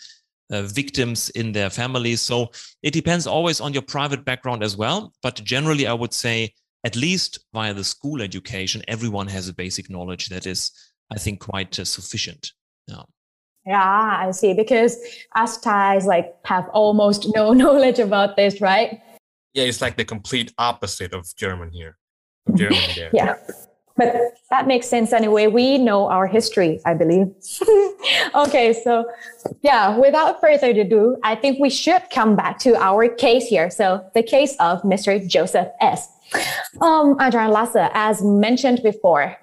uh, 0.51 0.63
victims 0.63 1.31
in 1.31 1.53
their 1.53 1.71
families. 1.71 2.21
So 2.21 2.51
it 2.83 2.93
depends 2.93 3.27
always 3.27 3.61
on 3.61 3.73
your 3.73 3.83
private 3.83 4.25
background 4.25 4.63
as 4.63 4.77
well. 4.77 5.13
But 5.23 5.37
generally, 5.45 5.87
I 5.87 5.93
would 5.93 6.15
say, 6.15 6.55
at 6.85 6.97
least 6.97 7.41
via 7.53 7.75
the 7.75 7.85
school 7.85 8.23
education, 8.23 8.83
everyone 8.89 9.27
has 9.27 9.49
a 9.49 9.55
basic 9.55 9.91
knowledge 9.91 10.29
that 10.31 10.47
is, 10.47 10.73
I 11.13 11.19
think, 11.19 11.41
quite 11.41 11.79
uh, 11.79 11.85
sufficient. 11.85 12.53
Yeah. 12.87 13.03
Yeah, 13.67 14.17
I 14.27 14.31
see. 14.31 14.55
Because 14.55 14.97
us 15.37 15.59
Thais 15.59 16.07
like 16.07 16.35
have 16.47 16.67
almost 16.71 17.29
no 17.35 17.53
knowledge 17.63 17.99
about 17.99 18.37
this, 18.37 18.63
right? 18.63 19.03
Yeah, 19.55 19.65
it's 19.65 19.81
like 19.81 19.97
the 19.97 20.05
complete 20.05 20.53
opposite 20.59 21.13
of 21.13 21.27
German 21.37 21.71
here. 21.71 21.97
Of 22.47 22.55
German 22.57 22.81
there. 22.97 23.11
yeah. 23.13 23.35
But 23.97 24.17
that 24.49 24.67
makes 24.67 24.87
sense 24.87 25.13
anyway. 25.13 25.47
We 25.47 25.77
know 25.77 26.09
our 26.09 26.27
history, 26.27 26.81
I 26.87 26.95
believe. 26.95 27.27
okay, 28.35 28.73
so 28.73 29.05
yeah, 29.61 29.99
without 29.99 30.41
further 30.41 30.71
ado, 30.71 31.19
I 31.23 31.35
think 31.35 31.61
we 31.61 31.69
should 31.69 32.03
come 32.11 32.35
back 32.35 32.59
to 32.61 32.77
our 32.77 33.09
case 33.09 33.47
here. 33.47 33.69
So 33.69 34.03
the 34.15 34.23
case 34.23 34.57
of 34.59 34.83
Mr. 34.83 35.27
Joseph 35.27 35.69
S. 35.81 36.09
Um, 36.81 37.19
Ajahn 37.19 37.53
Lasse, 37.53 37.91
as 37.93 38.23
mentioned 38.23 38.81
before, 38.83 39.37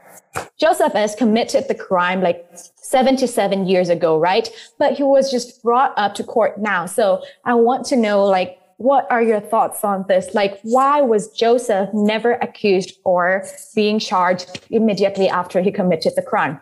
Joseph 0.59 0.95
S 0.95 1.15
committed 1.15 1.67
the 1.67 1.75
crime 1.75 2.21
like 2.21 2.49
77 2.75 3.67
years 3.67 3.89
ago, 3.89 4.17
right? 4.17 4.49
But 4.79 4.93
he 4.93 5.03
was 5.03 5.29
just 5.29 5.61
brought 5.61 5.93
up 5.97 6.15
to 6.15 6.23
court 6.23 6.59
now. 6.59 6.85
So 6.85 7.23
I 7.45 7.53
want 7.53 7.85
to 7.87 7.95
know 7.95 8.25
like 8.25 8.56
what 8.77 9.07
are 9.11 9.21
your 9.21 9.39
thoughts 9.39 9.83
on 9.83 10.05
this? 10.07 10.33
Like, 10.33 10.59
why 10.61 11.01
was 11.01 11.29
Joseph 11.29 11.89
never 11.93 12.33
accused 12.33 12.93
or 13.03 13.45
being 13.75 13.99
charged 13.99 14.61
immediately 14.69 15.27
after 15.27 15.61
he 15.61 15.71
committed 15.71 16.13
the 16.15 16.21
crime? 16.21 16.59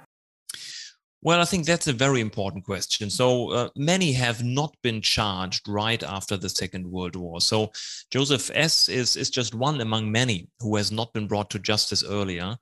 Well, 1.21 1.41
I 1.41 1.45
think 1.45 1.65
that's 1.65 1.87
a 1.87 1.93
very 1.93 2.21
important 2.21 2.65
question. 2.65 3.09
So 3.09 3.49
uh, 3.49 3.69
many 3.75 4.11
have 4.13 4.43
not 4.43 4.75
been 4.83 5.01
charged 5.01 5.67
right 5.67 6.03
after 6.03 6.37
the 6.37 6.49
Second 6.49 6.89
World 6.89 7.15
War. 7.15 7.41
So 7.41 7.71
Joseph 8.11 8.51
S. 8.53 8.87
is, 8.89 9.15
is 9.15 9.31
just 9.31 9.55
one 9.55 9.81
among 9.81 10.11
many 10.11 10.47
who 10.59 10.75
has 10.75 10.91
not 10.91 11.11
been 11.13 11.27
brought 11.27 11.49
to 11.49 11.59
justice 11.59 12.03
earlier. 12.03 12.55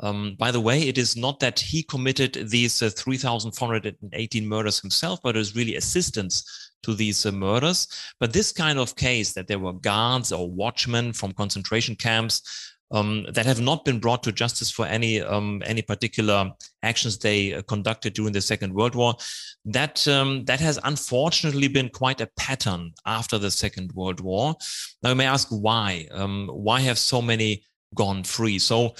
Um, 0.00 0.36
by 0.38 0.52
the 0.52 0.60
way, 0.60 0.82
it 0.82 0.96
is 0.96 1.16
not 1.16 1.40
that 1.40 1.58
he 1.58 1.82
committed 1.82 2.34
these 2.50 2.82
uh, 2.82 2.90
3,418 2.90 4.46
murders 4.46 4.80
himself, 4.80 5.20
but 5.22 5.36
it 5.36 5.40
is 5.40 5.56
really 5.56 5.76
assistance 5.76 6.72
to 6.84 6.94
these 6.94 7.26
uh, 7.26 7.32
murders. 7.32 7.88
But 8.20 8.32
this 8.32 8.52
kind 8.52 8.78
of 8.78 8.96
case 8.96 9.32
that 9.34 9.48
there 9.48 9.58
were 9.58 9.72
guards 9.72 10.32
or 10.32 10.50
watchmen 10.50 11.12
from 11.12 11.32
concentration 11.32 11.96
camps 11.96 12.42
um, 12.90 13.26
that 13.32 13.46
have 13.46 13.60
not 13.60 13.84
been 13.84 13.98
brought 13.98 14.22
to 14.22 14.32
justice 14.32 14.70
for 14.70 14.86
any 14.86 15.20
um, 15.20 15.62
any 15.66 15.82
particular 15.82 16.50
actions 16.82 17.18
they 17.18 17.54
uh, 17.54 17.62
conducted 17.62 18.14
during 18.14 18.32
the 18.32 18.40
Second 18.40 18.72
World 18.72 18.94
War. 18.94 19.14
That 19.64 20.06
um, 20.06 20.44
that 20.44 20.60
has 20.60 20.78
unfortunately 20.84 21.68
been 21.68 21.88
quite 21.88 22.20
a 22.20 22.30
pattern 22.36 22.92
after 23.04 23.38
the 23.38 23.50
Second 23.50 23.92
World 23.92 24.20
War. 24.20 24.54
Now 25.02 25.10
you 25.10 25.16
may 25.16 25.26
ask 25.26 25.48
why? 25.48 26.06
Um, 26.12 26.48
why 26.52 26.80
have 26.80 26.98
so 26.98 27.20
many 27.20 27.64
gone 27.94 28.22
free? 28.22 28.58
So, 28.58 28.94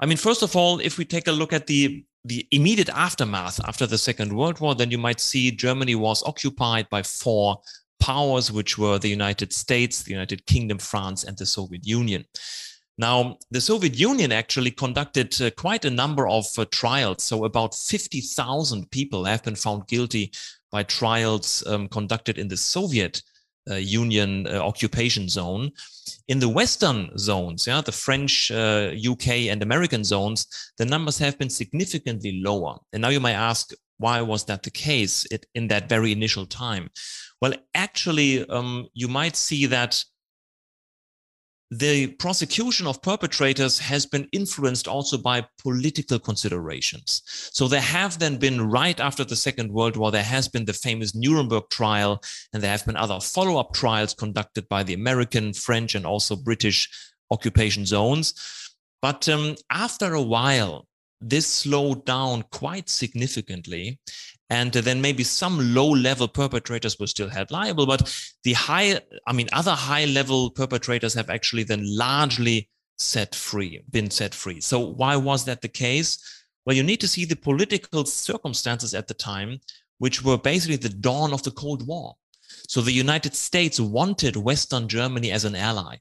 I 0.00 0.06
mean, 0.06 0.18
first 0.18 0.42
of 0.42 0.54
all, 0.56 0.80
if 0.80 0.98
we 0.98 1.04
take 1.04 1.28
a 1.28 1.32
look 1.32 1.52
at 1.52 1.66
the 1.66 2.04
the 2.24 2.46
immediate 2.50 2.88
aftermath 2.90 3.60
after 3.66 3.86
the 3.86 3.98
Second 3.98 4.32
World 4.32 4.60
War, 4.60 4.74
then 4.74 4.90
you 4.90 4.98
might 4.98 5.20
see 5.20 5.50
Germany 5.50 5.94
was 5.94 6.22
occupied 6.22 6.88
by 6.88 7.02
four 7.02 7.60
powers, 8.00 8.50
which 8.50 8.78
were 8.78 8.98
the 8.98 9.08
United 9.08 9.52
States, 9.52 10.02
the 10.02 10.12
United 10.12 10.46
Kingdom, 10.46 10.78
France, 10.78 11.24
and 11.24 11.36
the 11.36 11.46
Soviet 11.46 11.86
Union. 11.86 12.24
Now, 12.98 13.38
the 13.50 13.60
Soviet 13.60 13.98
Union 13.98 14.32
actually 14.32 14.70
conducted 14.70 15.40
uh, 15.40 15.50
quite 15.50 15.84
a 15.84 15.90
number 15.90 16.28
of 16.28 16.46
uh, 16.58 16.64
trials. 16.70 17.22
So, 17.22 17.44
about 17.44 17.74
50,000 17.74 18.90
people 18.90 19.24
have 19.24 19.42
been 19.42 19.56
found 19.56 19.88
guilty 19.88 20.30
by 20.70 20.82
trials 20.82 21.64
um, 21.66 21.88
conducted 21.88 22.38
in 22.38 22.48
the 22.48 22.56
Soviet 22.56 23.22
uh, 23.70 23.74
Union 23.74 24.46
uh, 24.46 24.58
occupation 24.58 25.28
zone. 25.28 25.70
In 26.28 26.38
the 26.38 26.48
Western 26.48 27.16
zones, 27.18 27.66
yeah, 27.66 27.80
the 27.80 27.92
French, 27.92 28.50
UK, 28.50 29.28
uh, 29.28 29.50
and 29.50 29.62
American 29.62 30.04
zones, 30.04 30.46
the 30.78 30.84
numbers 30.84 31.18
have 31.18 31.38
been 31.38 31.50
significantly 31.50 32.40
lower. 32.42 32.76
And 32.92 33.02
now 33.02 33.08
you 33.10 33.20
might 33.20 33.32
ask, 33.32 33.72
why 33.98 34.20
was 34.20 34.44
that 34.46 34.62
the 34.62 34.70
case 34.70 35.26
in 35.54 35.68
that 35.68 35.88
very 35.88 36.10
initial 36.10 36.46
time? 36.46 36.90
Well, 37.40 37.54
actually, 37.74 38.48
um, 38.48 38.88
you 38.94 39.08
might 39.08 39.36
see 39.36 39.66
that 39.66 40.04
the 41.72 42.08
prosecution 42.18 42.86
of 42.86 43.00
perpetrators 43.00 43.78
has 43.78 44.04
been 44.04 44.28
influenced 44.30 44.86
also 44.86 45.16
by 45.16 45.46
political 45.56 46.18
considerations. 46.18 47.22
So 47.24 47.66
there 47.66 47.80
have 47.80 48.18
then 48.18 48.36
been, 48.36 48.68
right 48.70 49.00
after 49.00 49.24
the 49.24 49.36
Second 49.36 49.72
World 49.72 49.96
War, 49.96 50.10
there 50.10 50.22
has 50.22 50.48
been 50.48 50.66
the 50.66 50.74
famous 50.74 51.14
Nuremberg 51.14 51.70
trial, 51.70 52.22
and 52.52 52.62
there 52.62 52.70
have 52.70 52.84
been 52.84 52.96
other 52.96 53.20
follow 53.20 53.58
up 53.58 53.72
trials 53.72 54.12
conducted 54.12 54.68
by 54.68 54.82
the 54.82 54.92
American, 54.92 55.54
French, 55.54 55.94
and 55.94 56.04
also 56.04 56.36
British 56.36 56.90
occupation 57.30 57.86
zones. 57.86 58.34
But 59.00 59.26
um, 59.30 59.56
after 59.70 60.12
a 60.12 60.20
while, 60.20 60.86
this 61.22 61.46
slowed 61.46 62.04
down 62.04 62.44
quite 62.50 62.90
significantly 62.90 63.98
and 64.52 64.72
then 64.74 65.00
maybe 65.00 65.24
some 65.24 65.74
low 65.74 65.88
level 65.88 66.28
perpetrators 66.28 66.98
were 67.00 67.06
still 67.06 67.30
held 67.30 67.50
liable 67.50 67.86
but 67.86 68.02
the 68.44 68.52
high 68.52 69.00
i 69.26 69.32
mean 69.32 69.48
other 69.52 69.72
high 69.72 70.04
level 70.04 70.50
perpetrators 70.50 71.14
have 71.14 71.30
actually 71.30 71.64
then 71.64 71.82
largely 71.96 72.68
set 72.98 73.34
free 73.34 73.80
been 73.90 74.10
set 74.10 74.34
free 74.34 74.60
so 74.60 74.78
why 74.78 75.16
was 75.16 75.46
that 75.46 75.62
the 75.62 75.74
case 75.86 76.10
well 76.66 76.76
you 76.76 76.82
need 76.82 77.00
to 77.00 77.08
see 77.08 77.24
the 77.24 77.42
political 77.48 78.04
circumstances 78.04 78.92
at 78.94 79.08
the 79.08 79.14
time 79.14 79.58
which 79.98 80.22
were 80.22 80.36
basically 80.36 80.76
the 80.76 80.96
dawn 81.08 81.32
of 81.32 81.42
the 81.44 81.56
cold 81.62 81.86
war 81.86 82.14
so 82.68 82.80
the 82.80 82.92
United 82.92 83.34
States 83.34 83.80
wanted 83.80 84.36
Western 84.36 84.88
Germany 84.88 85.30
as 85.30 85.44
an 85.44 85.54
ally. 85.54 85.96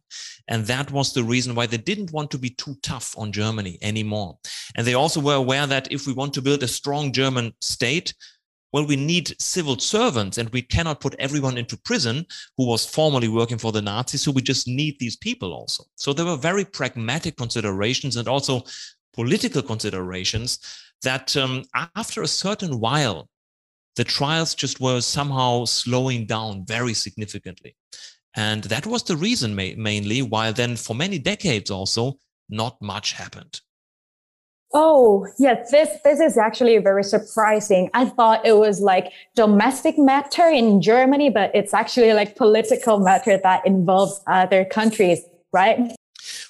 And 0.47 0.65
that 0.67 0.91
was 0.91 1.13
the 1.13 1.23
reason 1.23 1.55
why 1.55 1.65
they 1.65 1.77
didn't 1.77 2.11
want 2.11 2.31
to 2.31 2.37
be 2.37 2.49
too 2.49 2.75
tough 2.81 3.13
on 3.17 3.31
Germany 3.31 3.77
anymore. 3.81 4.37
And 4.75 4.85
they 4.85 4.93
also 4.93 5.19
were 5.19 5.35
aware 5.35 5.67
that 5.67 5.91
if 5.91 6.07
we 6.07 6.13
want 6.13 6.33
to 6.35 6.41
build 6.41 6.63
a 6.63 6.67
strong 6.67 7.11
German 7.11 7.53
state, 7.61 8.13
well, 8.71 8.85
we 8.85 8.95
need 8.95 9.35
civil 9.41 9.77
servants 9.77 10.37
and 10.37 10.49
we 10.49 10.61
cannot 10.61 11.01
put 11.01 11.15
everyone 11.19 11.57
into 11.57 11.77
prison 11.77 12.25
who 12.57 12.65
was 12.65 12.85
formerly 12.85 13.27
working 13.27 13.57
for 13.57 13.71
the 13.71 13.81
Nazis. 13.81 14.21
So 14.21 14.31
we 14.31 14.41
just 14.41 14.67
need 14.67 14.97
these 14.99 15.17
people 15.17 15.53
also. 15.53 15.83
So 15.95 16.13
there 16.13 16.25
were 16.25 16.37
very 16.37 16.63
pragmatic 16.63 17.35
considerations 17.35 18.15
and 18.15 18.27
also 18.27 18.63
political 19.13 19.61
considerations 19.61 20.59
that 21.03 21.35
um, 21.35 21.63
after 21.95 22.21
a 22.21 22.27
certain 22.27 22.79
while, 22.79 23.29
the 23.97 24.03
trials 24.05 24.55
just 24.55 24.79
were 24.79 25.01
somehow 25.01 25.65
slowing 25.65 26.25
down 26.25 26.65
very 26.65 26.93
significantly. 26.93 27.75
And 28.35 28.63
that 28.65 28.85
was 28.85 29.03
the 29.03 29.17
reason 29.17 29.53
ma- 29.53 29.75
mainly 29.75 30.21
why 30.21 30.51
then 30.51 30.77
for 30.77 30.95
many 30.95 31.19
decades 31.19 31.69
also, 31.69 32.17
not 32.49 32.81
much 32.81 33.13
happened. 33.13 33.59
Oh, 34.73 35.27
yes, 35.37 35.69
this 35.71 35.89
this 36.03 36.19
is 36.19 36.37
actually 36.37 36.77
very 36.77 37.03
surprising. 37.03 37.89
I 37.93 38.05
thought 38.05 38.45
it 38.45 38.57
was 38.57 38.79
like 38.79 39.11
domestic 39.35 39.97
matter 39.97 40.47
in 40.47 40.81
Germany, 40.81 41.29
but 41.29 41.51
it's 41.53 41.73
actually 41.73 42.13
like 42.13 42.37
political 42.37 42.99
matter 42.99 43.37
that 43.37 43.65
involves 43.67 44.21
other 44.27 44.63
countries, 44.63 45.19
right? 45.51 45.91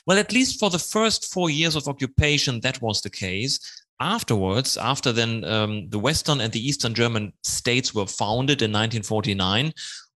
Well, 0.06 0.20
at 0.20 0.32
least 0.32 0.60
for 0.60 0.70
the 0.70 0.80
first 0.80 1.34
four 1.34 1.50
years 1.50 1.76
of 1.76 1.88
occupation, 1.88 2.60
that 2.62 2.82
was 2.82 3.02
the 3.02 3.10
case. 3.10 3.60
Afterwards, 4.00 4.78
after 4.78 5.12
then 5.12 5.44
um, 5.46 5.90
the 5.90 6.00
Western 6.00 6.42
and 6.42 6.52
the 6.52 6.68
Eastern 6.68 6.94
German 6.94 7.34
states 7.44 7.94
were 7.94 8.08
founded 8.08 8.62
in 8.62 8.72
1949, 8.72 9.74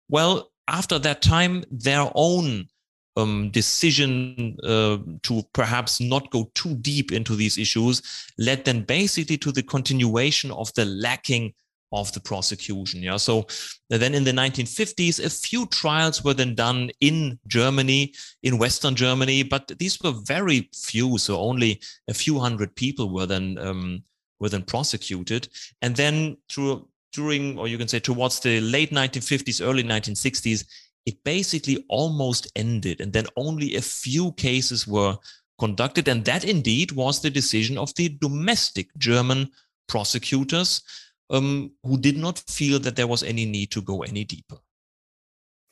well, 0.10 0.52
after 0.68 0.98
that 1.00 1.22
time, 1.22 1.64
their 1.70 2.10
own 2.16 2.68
um, 3.16 3.50
decision 3.52 4.58
uh, 4.64 4.98
to 5.24 5.42
perhaps 5.54 6.02
not 6.02 6.30
go 6.32 6.52
too 6.54 6.76
deep 6.76 7.12
into 7.12 7.36
these 7.36 7.58
issues 7.58 8.02
led 8.38 8.66
then 8.66 8.82
basically 8.84 9.38
to 9.38 9.52
the 9.52 9.64
continuation 9.64 10.52
of 10.52 10.74
the 10.74 10.86
lacking 10.86 11.54
of 11.92 12.12
the 12.14 12.20
prosecution. 12.20 13.02
Yeah. 13.02 13.18
So 13.18 13.48
then 13.90 14.14
in 14.14 14.24
the 14.24 14.32
1950s, 14.32 15.24
a 15.24 15.30
few 15.30 15.66
trials 15.68 16.24
were 16.24 16.34
then 16.34 16.56
done 16.56 16.92
in 17.00 17.40
Germany, 17.48 18.14
in 18.44 18.58
Western 18.58 18.96
Germany, 18.96 19.44
but 19.44 19.72
these 19.80 20.02
were 20.02 20.14
very 20.24 20.70
few. 20.74 21.18
So 21.18 21.40
only 21.40 21.82
a 22.08 22.14
few 22.14 22.40
hundred 22.40 22.76
people 22.76 23.14
were 23.14 23.26
then 23.26 23.58
um, 23.60 24.04
were 24.40 24.50
then 24.50 24.64
prosecuted. 24.64 25.48
And 25.82 25.96
then 25.96 26.38
through 26.50 26.88
during, 27.14 27.58
or 27.58 27.68
you 27.68 27.78
can 27.78 27.88
say 27.88 28.00
towards 28.00 28.42
the 28.42 28.60
late 28.60 28.92
1950s, 28.92 29.66
early 29.66 29.84
1960s, 29.84 30.66
it 31.06 31.24
basically 31.24 31.86
almost 31.88 32.52
ended. 32.56 33.00
And 33.00 33.14
then 33.14 33.26
only 33.36 33.76
a 33.76 33.82
few 33.82 34.32
cases 34.34 34.88
were 34.88 35.18
conducted. 35.60 36.08
And 36.08 36.26
that 36.26 36.44
indeed 36.44 36.92
was 36.92 37.22
the 37.22 37.30
decision 37.30 37.78
of 37.78 37.94
the 37.96 38.10
domestic 38.10 38.90
German 38.98 39.50
prosecutors 39.88 40.82
um, 41.30 41.72
who 41.84 41.98
did 41.98 42.18
not 42.18 42.40
feel 42.48 42.80
that 42.80 42.96
there 42.96 43.08
was 43.08 43.24
any 43.24 43.46
need 43.46 43.72
to 43.72 43.82
go 43.82 44.04
any 44.04 44.24
deeper. 44.24 44.58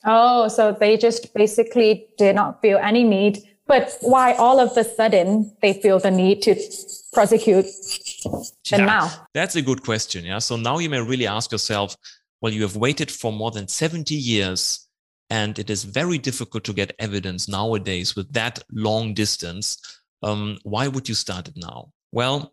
Oh, 0.04 0.48
so 0.48 0.72
they 0.72 0.96
just 0.96 1.32
basically 1.34 2.06
did 2.18 2.36
not 2.36 2.60
feel 2.60 2.78
any 2.78 3.02
need. 3.02 3.38
But 3.66 3.96
why 4.02 4.34
all 4.34 4.60
of 4.60 4.76
a 4.76 4.84
sudden 4.84 5.56
they 5.62 5.72
feel 5.72 5.98
the 5.98 6.10
need 6.10 6.42
to 6.42 6.54
prosecute 7.14 7.64
them 8.24 8.80
yeah, 8.80 8.84
now? 8.84 9.10
That's 9.32 9.56
a 9.56 9.62
good 9.62 9.82
question. 9.82 10.26
Yeah. 10.26 10.38
So 10.38 10.56
now 10.56 10.78
you 10.78 10.90
may 10.90 11.00
really 11.00 11.26
ask 11.26 11.50
yourself, 11.50 11.96
well, 12.42 12.52
you 12.52 12.60
have 12.62 12.76
waited 12.76 13.10
for 13.10 13.32
more 13.32 13.50
than 13.50 13.66
70 13.66 14.14
years 14.14 14.83
and 15.34 15.58
it 15.58 15.68
is 15.68 15.82
very 15.82 16.16
difficult 16.16 16.62
to 16.62 16.72
get 16.72 16.94
evidence 17.00 17.48
nowadays 17.48 18.14
with 18.14 18.32
that 18.32 18.62
long 18.70 19.14
distance. 19.14 19.66
Um, 20.22 20.58
why 20.62 20.86
would 20.86 21.08
you 21.08 21.16
start 21.16 21.48
it 21.48 21.56
now? 21.56 21.90
Well, 22.12 22.52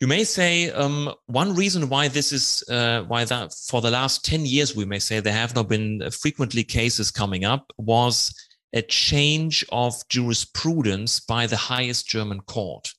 you 0.00 0.06
may 0.06 0.22
say 0.22 0.70
um, 0.70 1.12
one 1.26 1.56
reason 1.56 1.88
why 1.88 2.06
this 2.06 2.30
is 2.30 2.62
uh, 2.70 3.02
why 3.08 3.24
that 3.24 3.52
for 3.68 3.80
the 3.80 3.90
last 3.90 4.24
10 4.24 4.46
years 4.46 4.76
we 4.76 4.84
may 4.84 5.00
say 5.00 5.18
there 5.18 5.32
have 5.32 5.56
not 5.56 5.68
been 5.68 6.08
frequently 6.12 6.62
cases 6.62 7.10
coming 7.10 7.44
up 7.44 7.72
was 7.78 8.32
a 8.72 8.82
change 8.82 9.64
of 9.72 9.92
jurisprudence 10.08 11.18
by 11.20 11.46
the 11.46 11.56
highest 11.56 12.06
german 12.06 12.40
court 12.42 12.92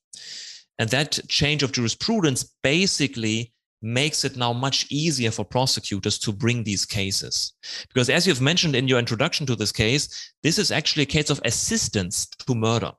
and 0.80 0.90
that 0.90 1.20
change 1.28 1.62
of 1.64 1.72
jurisprudence 1.72 2.52
basically 2.64 3.54
makes 3.82 4.26
it 4.26 4.38
now 4.38 4.54
much 4.54 4.88
easier 4.90 5.32
for 5.32 5.46
prosecutors 5.46 6.18
to 6.20 6.32
bring 6.32 6.64
these 6.64 6.86
cases. 6.86 7.54
Because 7.88 8.10
as 8.10 8.26
you've 8.26 8.42
mentioned 8.42 8.76
in 8.76 8.88
your 8.88 9.00
introduction 9.00 9.46
to 9.46 9.56
this 9.56 9.72
case, 9.72 10.34
this 10.44 10.58
is 10.58 10.72
actually 10.72 11.04
a 11.04 11.08
case 11.08 11.30
of 11.30 11.42
assistance 11.46 12.28
to 12.48 12.56
murder. 12.56 12.92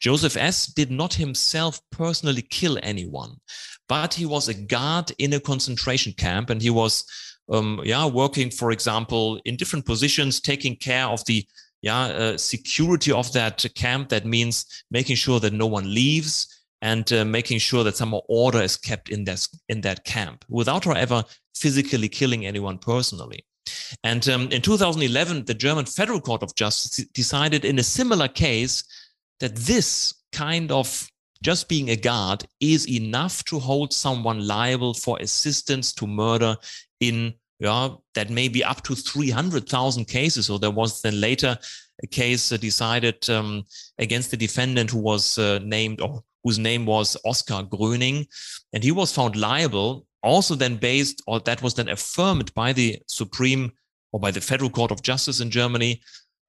Joseph 0.00 0.36
S. 0.36 0.66
did 0.66 0.90
not 0.90 1.14
himself 1.14 1.80
personally 1.90 2.42
kill 2.42 2.78
anyone, 2.82 3.36
but 3.88 4.14
he 4.14 4.26
was 4.26 4.48
a 4.48 4.54
guard 4.54 5.12
in 5.18 5.34
a 5.34 5.40
concentration 5.40 6.12
camp 6.12 6.50
and 6.50 6.60
he 6.60 6.70
was 6.70 7.04
um, 7.52 7.80
yeah, 7.84 8.06
working, 8.06 8.50
for 8.50 8.70
example, 8.70 9.40
in 9.44 9.56
different 9.56 9.86
positions, 9.86 10.40
taking 10.40 10.76
care 10.76 11.06
of 11.06 11.24
the 11.26 11.46
yeah, 11.82 12.04
uh, 12.04 12.38
security 12.38 13.12
of 13.12 13.32
that 13.32 13.64
camp. 13.74 14.08
That 14.08 14.24
means 14.24 14.84
making 14.90 15.16
sure 15.16 15.40
that 15.40 15.52
no 15.52 15.66
one 15.66 15.92
leaves, 15.92 16.61
and 16.82 17.12
uh, 17.12 17.24
making 17.24 17.58
sure 17.58 17.84
that 17.84 17.96
some 17.96 18.10
more 18.10 18.24
order 18.28 18.60
is 18.60 18.76
kept 18.76 19.08
in 19.08 19.24
that 19.24 19.46
in 19.68 19.80
that 19.80 20.04
camp 20.04 20.44
without 20.48 20.84
however 20.84 21.24
physically 21.54 22.08
killing 22.08 22.44
anyone 22.44 22.76
personally 22.76 23.44
and 24.04 24.28
um, 24.28 24.48
in 24.50 24.60
2011 24.60 25.44
the 25.44 25.54
german 25.54 25.86
federal 25.86 26.20
court 26.20 26.42
of 26.42 26.54
justice 26.54 27.06
decided 27.14 27.64
in 27.64 27.78
a 27.78 27.82
similar 27.82 28.28
case 28.28 28.84
that 29.40 29.56
this 29.56 30.12
kind 30.32 30.70
of 30.70 31.08
just 31.42 31.68
being 31.68 31.90
a 31.90 31.96
guard 31.96 32.44
is 32.60 32.88
enough 32.88 33.44
to 33.44 33.58
hold 33.58 33.92
someone 33.92 34.46
liable 34.46 34.94
for 34.94 35.18
assistance 35.20 35.92
to 35.92 36.06
murder 36.06 36.56
in 37.00 37.34
yeah, 37.62 37.90
that 38.14 38.28
may 38.28 38.48
be 38.48 38.64
up 38.64 38.82
to 38.82 38.96
300,000 38.96 40.06
cases. 40.06 40.46
So 40.46 40.58
there 40.58 40.72
was 40.72 41.00
then 41.00 41.20
later 41.20 41.56
a 42.02 42.06
case 42.08 42.50
uh, 42.50 42.56
decided 42.56 43.30
um, 43.30 43.62
against 43.98 44.32
the 44.32 44.36
defendant 44.36 44.90
who 44.90 44.98
was 44.98 45.38
uh, 45.38 45.60
named 45.62 46.00
or 46.00 46.24
whose 46.44 46.58
name 46.58 46.86
was 46.86 47.16
Oskar 47.24 47.64
Gröning, 47.64 48.26
and 48.72 48.82
he 48.82 48.92
was 48.92 49.12
found 49.12 49.36
liable. 49.36 50.06
Also, 50.22 50.54
then 50.54 50.76
based 50.76 51.20
or 51.26 51.40
that 51.40 51.62
was 51.62 51.74
then 51.74 51.88
affirmed 51.88 52.54
by 52.54 52.72
the 52.72 52.98
Supreme 53.06 53.72
or 54.12 54.20
by 54.20 54.30
the 54.30 54.40
Federal 54.40 54.70
Court 54.70 54.92
of 54.92 55.02
Justice 55.02 55.40
in 55.40 55.50
Germany 55.50 56.00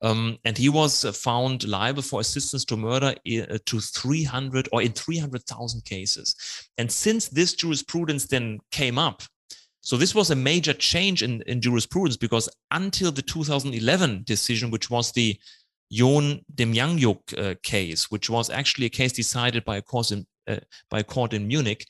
um, 0.03 0.37
and 0.43 0.57
he 0.57 0.67
was 0.67 1.05
uh, 1.05 1.13
found 1.13 1.65
liable 1.65 2.01
for 2.01 2.19
assistance 2.19 2.65
to 2.65 2.77
murder 2.77 3.15
uh, 3.25 3.57
to 3.65 3.79
300 3.79 4.67
or 4.73 4.81
in 4.81 4.91
300,000 4.91 5.85
cases. 5.85 6.35
And 6.77 6.91
since 6.91 7.29
this 7.29 7.53
jurisprudence 7.53 8.27
then 8.27 8.59
came 8.71 8.99
up, 8.99 9.23
so 9.79 9.95
this 9.95 10.13
was 10.13 10.29
a 10.29 10.35
major 10.35 10.73
change 10.73 11.23
in, 11.23 11.41
in 11.43 11.61
jurisprudence 11.61 12.17
because 12.17 12.49
until 12.71 13.11
the 13.11 13.21
2011 13.21 14.23
decision, 14.25 14.71
which 14.71 14.89
was 14.89 15.13
the 15.13 15.37
Yon 15.93 16.41
Demjanjuk 16.55 17.21
uh, 17.37 17.53
case, 17.61 18.09
which 18.09 18.27
was 18.27 18.49
actually 18.49 18.87
a 18.87 18.89
case 18.89 19.13
decided 19.13 19.63
by 19.63 19.77
a 19.77 19.81
court 19.81 20.11
in, 20.11 20.25
uh, 20.47 20.57
by 20.89 20.99
a 20.99 21.03
court 21.03 21.33
in 21.33 21.47
Munich, 21.47 21.85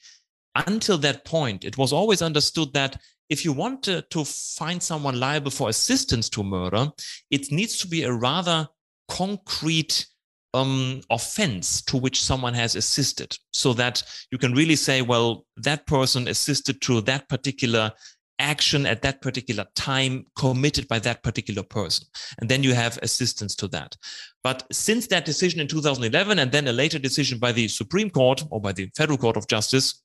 until 0.67 0.97
that 0.97 1.23
point, 1.23 1.63
it 1.63 1.77
was 1.77 1.93
always 1.93 2.21
understood 2.21 2.73
that 2.73 3.01
if 3.29 3.45
you 3.45 3.53
want 3.53 3.81
to, 3.83 4.01
to 4.09 4.25
find 4.25 4.83
someone 4.83 5.19
liable 5.19 5.51
for 5.51 5.69
assistance 5.69 6.27
to 6.29 6.43
murder, 6.43 6.91
it 7.31 7.49
needs 7.49 7.77
to 7.77 7.87
be 7.87 8.03
a 8.03 8.11
rather 8.11 8.67
concrete 9.07 10.05
um, 10.53 11.01
offense 11.09 11.81
to 11.83 11.95
which 11.97 12.21
someone 12.21 12.53
has 12.53 12.75
assisted. 12.75 13.37
So 13.53 13.73
that 13.73 14.03
you 14.31 14.37
can 14.37 14.53
really 14.53 14.75
say, 14.75 15.01
well, 15.01 15.45
that 15.55 15.87
person 15.87 16.27
assisted 16.27 16.81
to 16.81 17.01
that 17.01 17.29
particular 17.29 17.91
action 18.39 18.85
at 18.85 19.01
that 19.01 19.21
particular 19.21 19.65
time 19.75 20.25
committed 20.37 20.87
by 20.87 20.99
that 20.99 21.23
particular 21.23 21.63
person. 21.63 22.07
And 22.39 22.49
then 22.49 22.63
you 22.63 22.73
have 22.73 22.99
assistance 23.01 23.55
to 23.57 23.67
that. 23.69 23.95
But 24.43 24.63
since 24.71 25.07
that 25.07 25.25
decision 25.25 25.59
in 25.59 25.67
2011 25.67 26.39
and 26.39 26.51
then 26.51 26.67
a 26.67 26.73
later 26.73 26.99
decision 26.99 27.39
by 27.39 27.51
the 27.51 27.67
Supreme 27.67 28.09
Court 28.09 28.43
or 28.49 28.59
by 28.59 28.71
the 28.71 28.89
Federal 28.95 29.17
Court 29.17 29.37
of 29.37 29.47
Justice, 29.47 30.01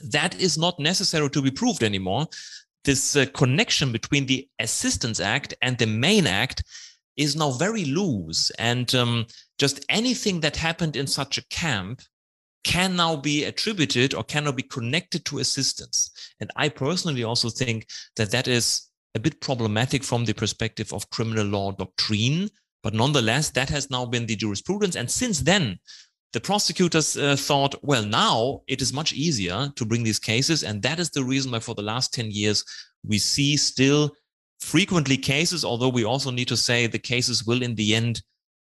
that 0.00 0.40
is 0.40 0.56
not 0.56 0.78
necessary 0.78 1.28
to 1.30 1.42
be 1.42 1.50
proved 1.50 1.82
anymore. 1.82 2.26
This 2.84 3.16
uh, 3.16 3.26
connection 3.34 3.92
between 3.92 4.26
the 4.26 4.48
Assistance 4.58 5.20
Act 5.20 5.54
and 5.60 5.76
the 5.76 5.86
main 5.86 6.26
act 6.26 6.62
is 7.16 7.36
now 7.36 7.50
very 7.50 7.84
loose. 7.84 8.50
And 8.58 8.94
um, 8.94 9.26
just 9.58 9.84
anything 9.90 10.40
that 10.40 10.56
happened 10.56 10.96
in 10.96 11.06
such 11.06 11.36
a 11.36 11.46
camp 11.48 12.00
can 12.64 12.96
now 12.96 13.16
be 13.16 13.44
attributed 13.44 14.14
or 14.14 14.24
cannot 14.24 14.56
be 14.56 14.62
connected 14.62 15.24
to 15.26 15.38
assistance. 15.38 16.10
And 16.40 16.50
I 16.56 16.68
personally 16.68 17.24
also 17.24 17.48
think 17.48 17.86
that 18.16 18.30
that 18.32 18.48
is 18.48 18.88
a 19.14 19.20
bit 19.20 19.40
problematic 19.40 20.04
from 20.04 20.24
the 20.24 20.34
perspective 20.34 20.92
of 20.92 21.10
criminal 21.10 21.46
law 21.46 21.72
doctrine. 21.72 22.50
But 22.82 22.94
nonetheless, 22.94 23.50
that 23.50 23.68
has 23.70 23.90
now 23.90 24.06
been 24.06 24.26
the 24.26 24.36
jurisprudence. 24.36 24.96
And 24.96 25.10
since 25.10 25.40
then, 25.40 25.78
the 26.32 26.40
prosecutors 26.40 27.16
uh, 27.16 27.34
thought, 27.36 27.74
well, 27.82 28.04
now 28.04 28.60
it 28.68 28.80
is 28.80 28.92
much 28.92 29.12
easier 29.12 29.72
to 29.74 29.84
bring 29.84 30.02
these 30.02 30.20
cases. 30.20 30.62
And 30.62 30.82
that 30.82 31.00
is 31.00 31.10
the 31.10 31.24
reason 31.24 31.50
why 31.50 31.58
for 31.58 31.74
the 31.74 31.82
last 31.82 32.14
10 32.14 32.30
years, 32.30 32.64
we 33.04 33.18
see 33.18 33.56
still 33.56 34.12
frequently 34.60 35.16
cases, 35.16 35.64
although 35.64 35.88
we 35.88 36.04
also 36.04 36.30
need 36.30 36.48
to 36.48 36.56
say 36.56 36.86
the 36.86 36.98
cases 36.98 37.44
will 37.44 37.62
in 37.62 37.74
the 37.74 37.94
end, 37.94 38.22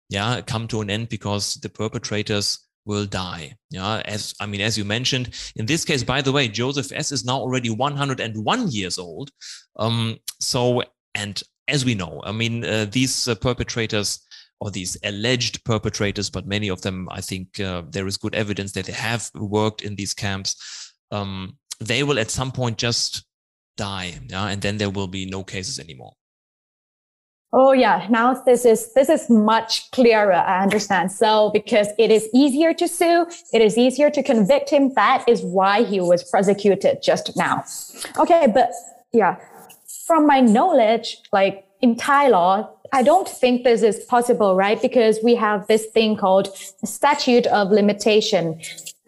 yeah, 0.08 0.40
come 0.40 0.68
to 0.68 0.80
an 0.80 0.90
end 0.90 1.08
because 1.08 1.54
the 1.54 1.68
perpetrators 1.68 2.66
will 2.90 3.06
die. 3.06 3.54
Yeah, 3.70 4.02
as 4.04 4.34
I 4.40 4.46
mean, 4.46 4.60
as 4.60 4.76
you 4.76 4.84
mentioned, 4.84 5.30
in 5.54 5.64
this 5.66 5.84
case, 5.84 6.02
by 6.02 6.20
the 6.22 6.32
way, 6.32 6.48
Joseph 6.48 6.90
S 6.92 7.12
is 7.12 7.24
now 7.24 7.38
already 7.38 7.70
101 7.70 8.70
years 8.70 8.98
old. 8.98 9.30
Um, 9.76 10.18
so, 10.40 10.82
and 11.14 11.40
as 11.68 11.84
we 11.84 11.94
know, 11.94 12.20
I 12.24 12.32
mean, 12.32 12.64
uh, 12.64 12.86
these 12.90 13.28
uh, 13.28 13.36
perpetrators 13.36 14.20
or 14.60 14.70
these 14.70 14.96
alleged 15.04 15.64
perpetrators, 15.64 16.28
but 16.30 16.46
many 16.46 16.68
of 16.68 16.82
them, 16.82 17.08
I 17.10 17.20
think 17.20 17.60
uh, 17.60 17.82
there 17.88 18.08
is 18.08 18.16
good 18.16 18.34
evidence 18.34 18.72
that 18.72 18.86
they 18.86 18.92
have 19.10 19.30
worked 19.34 19.82
in 19.82 19.94
these 19.94 20.12
camps. 20.12 20.50
Um, 21.12 21.56
they 21.78 22.02
will 22.02 22.18
at 22.18 22.30
some 22.30 22.50
point 22.50 22.76
just 22.76 23.24
die, 23.76 24.18
yeah, 24.28 24.48
and 24.48 24.60
then 24.60 24.78
there 24.78 24.90
will 24.90 25.08
be 25.08 25.24
no 25.26 25.44
cases 25.44 25.78
anymore. 25.78 26.12
Oh 27.52 27.72
yeah, 27.72 28.06
now 28.08 28.34
this 28.34 28.64
is 28.64 28.92
this 28.94 29.08
is 29.08 29.28
much 29.28 29.90
clearer. 29.90 30.32
I 30.32 30.62
understand. 30.62 31.10
So 31.10 31.50
because 31.52 31.88
it 31.98 32.10
is 32.10 32.28
easier 32.32 32.72
to 32.74 32.86
sue, 32.86 33.26
it 33.52 33.60
is 33.60 33.76
easier 33.76 34.08
to 34.10 34.22
convict 34.22 34.70
him. 34.70 34.94
That 34.94 35.28
is 35.28 35.42
why 35.42 35.82
he 35.82 36.00
was 36.00 36.22
prosecuted 36.22 37.02
just 37.02 37.36
now. 37.36 37.64
Okay, 38.18 38.46
but 38.46 38.70
yeah, 39.12 39.36
from 40.06 40.26
my 40.28 40.40
knowledge, 40.40 41.18
like 41.32 41.64
in 41.80 41.96
Thai 41.96 42.28
law, 42.28 42.70
I 42.92 43.02
don't 43.02 43.28
think 43.28 43.64
this 43.64 43.82
is 43.82 44.04
possible, 44.04 44.54
right? 44.54 44.80
Because 44.80 45.18
we 45.22 45.34
have 45.34 45.66
this 45.66 45.86
thing 45.86 46.16
called 46.16 46.56
statute 46.84 47.46
of 47.46 47.70
limitation 47.70 48.60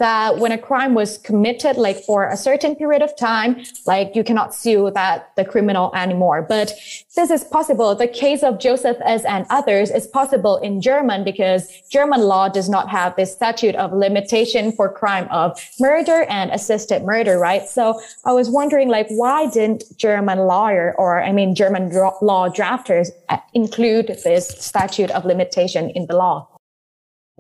that 0.03 0.39
when 0.39 0.51
a 0.51 0.59
crime 0.59 0.95
was 0.95 1.17
committed, 1.19 1.77
like 1.77 2.03
for 2.05 2.27
a 2.27 2.37
certain 2.37 2.75
period 2.75 3.03
of 3.03 3.17
time, 3.17 3.63
like 3.87 4.17
you 4.17 4.25
cannot 4.25 4.53
sue 4.53 4.91
that 4.91 5.31
the 5.37 5.45
criminal 5.45 5.95
anymore. 5.95 6.43
But 6.43 6.73
this 7.15 7.31
is 7.31 7.45
possible. 7.45 7.95
The 7.95 8.09
case 8.09 8.43
of 8.43 8.59
Joseph 8.59 8.97
S. 9.05 9.25
and 9.25 9.47
others 9.49 9.93
is 9.93 10.09
possible 10.09 10.57
in 10.57 10.81
German 10.81 11.23
because 11.23 11.69
German 11.89 12.23
law 12.23 12.49
does 12.49 12.69
not 12.69 12.89
have 12.89 13.15
this 13.15 13.33
statute 13.33 13.77
of 13.77 13.93
limitation 13.93 14.73
for 14.73 14.93
crime 14.93 15.29
of 15.31 15.57
murder 15.79 16.25
and 16.29 16.51
assisted 16.51 17.05
murder, 17.05 17.39
right? 17.39 17.69
So 17.69 18.01
I 18.25 18.33
was 18.33 18.51
wondering, 18.51 18.89
like, 18.89 19.07
why 19.11 19.49
didn't 19.49 19.85
German 19.97 20.39
lawyer 20.41 20.97
or 20.99 21.23
I 21.23 21.31
mean 21.31 21.55
German 21.55 21.91
law 22.21 22.49
drafters 22.49 23.11
uh, 23.29 23.39
include 23.55 24.09
this 24.25 24.49
statute 24.49 25.13
of 25.13 25.25
limitation 25.25 25.91
in 25.91 26.07
the 26.07 26.17
law? 26.17 26.52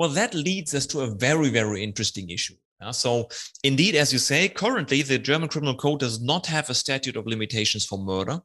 Well, 0.02 0.10
that 0.10 0.34
leads 0.34 0.74
us 0.74 0.84
to 0.86 1.02
a 1.02 1.14
very, 1.14 1.48
very 1.48 1.80
interesting 1.80 2.28
issue. 2.30 2.56
So, 2.90 3.28
indeed, 3.62 3.94
as 3.94 4.12
you 4.12 4.18
say, 4.18 4.48
currently 4.48 5.00
the 5.02 5.16
German 5.16 5.48
Criminal 5.48 5.76
Code 5.76 6.00
does 6.00 6.20
not 6.20 6.44
have 6.46 6.68
a 6.68 6.74
statute 6.74 7.14
of 7.14 7.24
limitations 7.24 7.86
for 7.86 7.98
murder. 8.00 8.40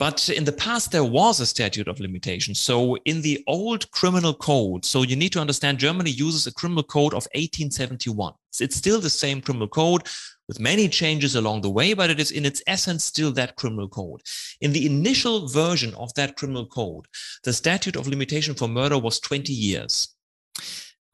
But 0.00 0.28
in 0.28 0.42
the 0.42 0.50
past, 0.50 0.90
there 0.90 1.04
was 1.04 1.38
a 1.38 1.46
statute 1.46 1.86
of 1.86 2.00
limitations. 2.00 2.58
So, 2.58 2.96
in 3.04 3.22
the 3.22 3.44
old 3.46 3.88
criminal 3.92 4.34
code, 4.34 4.84
so 4.84 5.02
you 5.02 5.14
need 5.14 5.32
to 5.34 5.40
understand 5.40 5.78
Germany 5.78 6.10
uses 6.10 6.48
a 6.48 6.52
criminal 6.52 6.82
code 6.82 7.12
of 7.12 7.28
1871. 7.36 8.32
It's 8.58 8.74
still 8.74 9.00
the 9.00 9.10
same 9.10 9.40
criminal 9.40 9.68
code 9.68 10.08
with 10.48 10.58
many 10.58 10.88
changes 10.88 11.36
along 11.36 11.60
the 11.60 11.70
way, 11.70 11.94
but 11.94 12.10
it 12.10 12.18
is 12.18 12.32
in 12.32 12.44
its 12.44 12.64
essence 12.66 13.04
still 13.04 13.30
that 13.34 13.54
criminal 13.54 13.88
code. 13.88 14.22
In 14.60 14.72
the 14.72 14.86
initial 14.86 15.46
version 15.46 15.94
of 15.94 16.12
that 16.14 16.36
criminal 16.36 16.66
code, 16.66 17.06
the 17.44 17.52
statute 17.52 17.94
of 17.94 18.08
limitation 18.08 18.56
for 18.56 18.66
murder 18.66 18.98
was 18.98 19.20
20 19.20 19.52
years. 19.52 20.16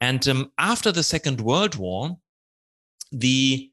And 0.00 0.26
um, 0.28 0.52
after 0.58 0.92
the 0.92 1.02
Second 1.02 1.40
World 1.40 1.76
War, 1.76 2.16
the 3.12 3.70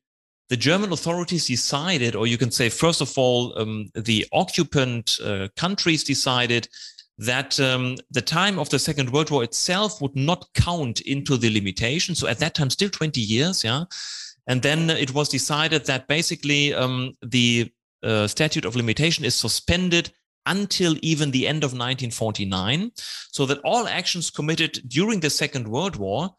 the 0.49 0.57
German 0.57 0.91
authorities 0.91 1.47
decided, 1.47 2.13
or 2.13 2.27
you 2.27 2.37
can 2.37 2.51
say, 2.51 2.67
first 2.67 2.99
of 2.99 3.17
all, 3.17 3.57
um, 3.57 3.89
the 3.95 4.27
occupant 4.33 5.17
uh, 5.23 5.47
countries 5.55 6.03
decided 6.03 6.67
that 7.17 7.57
um, 7.61 7.95
the 8.09 8.21
time 8.21 8.59
of 8.59 8.69
the 8.69 8.77
Second 8.77 9.11
World 9.11 9.29
War 9.29 9.45
itself 9.45 10.01
would 10.01 10.13
not 10.13 10.49
count 10.53 10.99
into 11.01 11.37
the 11.37 11.49
limitation. 11.49 12.15
So 12.15 12.27
at 12.27 12.39
that 12.39 12.53
time, 12.53 12.69
still 12.69 12.89
20 12.89 13.21
years, 13.21 13.63
yeah. 13.63 13.85
And 14.47 14.61
then 14.61 14.89
it 14.89 15.13
was 15.13 15.29
decided 15.29 15.85
that 15.85 16.09
basically 16.09 16.73
um, 16.73 17.13
the 17.21 17.71
uh, 18.03 18.27
statute 18.27 18.65
of 18.65 18.75
limitation 18.75 19.23
is 19.23 19.35
suspended 19.35 20.11
until 20.45 20.95
even 21.01 21.31
the 21.31 21.47
end 21.47 21.63
of 21.63 21.71
1949, 21.71 22.91
so 23.31 23.45
that 23.45 23.59
all 23.63 23.87
actions 23.87 24.29
committed 24.29 24.81
during 24.87 25.19
the 25.19 25.29
Second 25.29 25.67
World 25.67 25.95
War, 25.95 26.29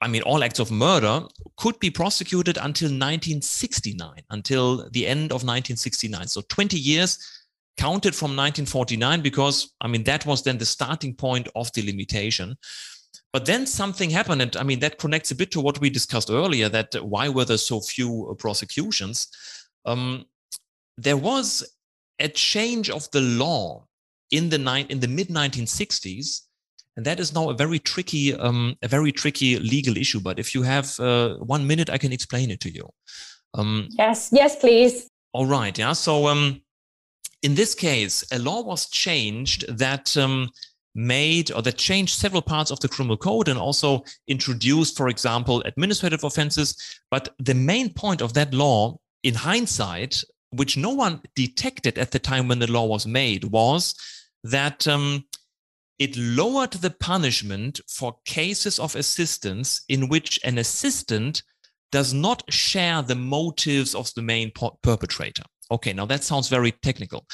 I 0.00 0.08
mean, 0.08 0.22
all 0.22 0.44
acts 0.44 0.58
of 0.58 0.70
murder, 0.70 1.22
could 1.56 1.78
be 1.78 1.90
prosecuted 1.90 2.56
until 2.58 2.88
1969, 2.88 4.22
until 4.30 4.88
the 4.90 5.06
end 5.06 5.32
of 5.32 5.44
1969. 5.44 6.26
So 6.28 6.42
20 6.48 6.78
years 6.78 7.18
counted 7.78 8.14
from 8.14 8.36
1949, 8.36 9.22
because, 9.22 9.72
I 9.80 9.88
mean, 9.88 10.04
that 10.04 10.26
was 10.26 10.42
then 10.42 10.58
the 10.58 10.66
starting 10.66 11.14
point 11.14 11.48
of 11.56 11.72
the 11.72 11.82
limitation. 11.82 12.56
But 13.32 13.46
then 13.46 13.66
something 13.66 14.10
happened, 14.10 14.42
and 14.42 14.56
I 14.56 14.62
mean, 14.62 14.78
that 14.80 14.98
connects 14.98 15.32
a 15.32 15.34
bit 15.34 15.50
to 15.52 15.60
what 15.60 15.80
we 15.80 15.90
discussed 15.90 16.30
earlier 16.30 16.68
that 16.68 16.94
why 17.02 17.28
were 17.28 17.44
there 17.44 17.58
so 17.58 17.80
few 17.80 18.36
prosecutions? 18.38 19.26
Um, 19.84 20.26
there 20.96 21.16
was 21.16 21.64
a 22.18 22.28
change 22.28 22.90
of 22.90 23.10
the 23.10 23.20
law 23.20 23.86
in 24.30 24.48
the 24.48 24.86
in 24.88 25.00
the 25.00 25.08
mid 25.08 25.28
1960s 25.28 26.42
and 26.96 27.04
that 27.06 27.18
is 27.18 27.34
now 27.34 27.50
a 27.50 27.54
very 27.54 27.78
tricky, 27.78 28.34
um, 28.34 28.76
a 28.82 28.88
very 28.88 29.10
tricky 29.10 29.58
legal 29.58 29.96
issue. 29.96 30.20
But 30.20 30.38
if 30.38 30.54
you 30.54 30.62
have 30.62 30.98
uh, 31.00 31.36
one 31.38 31.66
minute, 31.66 31.90
I 31.90 31.98
can 31.98 32.12
explain 32.12 32.50
it 32.50 32.60
to 32.60 32.70
you. 32.70 32.88
Um, 33.54 33.88
yes, 33.90 34.30
yes, 34.32 34.56
please. 34.56 35.08
All 35.32 35.46
right. 35.46 35.76
Yeah. 35.76 35.92
So 35.92 36.28
um, 36.28 36.62
in 37.42 37.56
this 37.56 37.74
case, 37.74 38.24
a 38.30 38.38
law 38.38 38.62
was 38.62 38.88
changed 38.88 39.64
that 39.76 40.16
um, 40.16 40.50
made 40.94 41.50
or 41.50 41.62
that 41.62 41.76
changed 41.76 42.16
several 42.16 42.42
parts 42.42 42.70
of 42.70 42.78
the 42.78 42.88
criminal 42.88 43.16
code 43.16 43.48
and 43.48 43.58
also 43.58 44.04
introduced, 44.28 44.96
for 44.96 45.08
example, 45.08 45.62
administrative 45.66 46.22
offenses. 46.22 46.76
But 47.10 47.34
the 47.40 47.54
main 47.54 47.92
point 47.92 48.22
of 48.22 48.34
that 48.34 48.54
law, 48.54 48.98
in 49.24 49.34
hindsight, 49.34 50.22
which 50.56 50.76
no 50.76 50.90
one 50.90 51.20
detected 51.34 51.98
at 51.98 52.10
the 52.10 52.18
time 52.18 52.48
when 52.48 52.58
the 52.58 52.70
law 52.70 52.86
was 52.86 53.06
made, 53.06 53.44
was 53.44 53.94
that 54.42 54.86
um, 54.86 55.24
it 55.98 56.16
lowered 56.16 56.72
the 56.72 56.90
punishment 56.90 57.80
for 57.88 58.16
cases 58.24 58.78
of 58.78 58.96
assistance 58.96 59.84
in 59.88 60.08
which 60.08 60.40
an 60.44 60.58
assistant 60.58 61.42
does 61.92 62.12
not 62.12 62.42
share 62.52 63.02
the 63.02 63.14
motives 63.14 63.94
of 63.94 64.12
the 64.14 64.22
main 64.22 64.50
perpetrator. 64.82 65.44
Okay, 65.70 65.92
now 65.92 66.06
that 66.06 66.24
sounds 66.24 66.48
very 66.48 66.72
technical. 66.72 67.24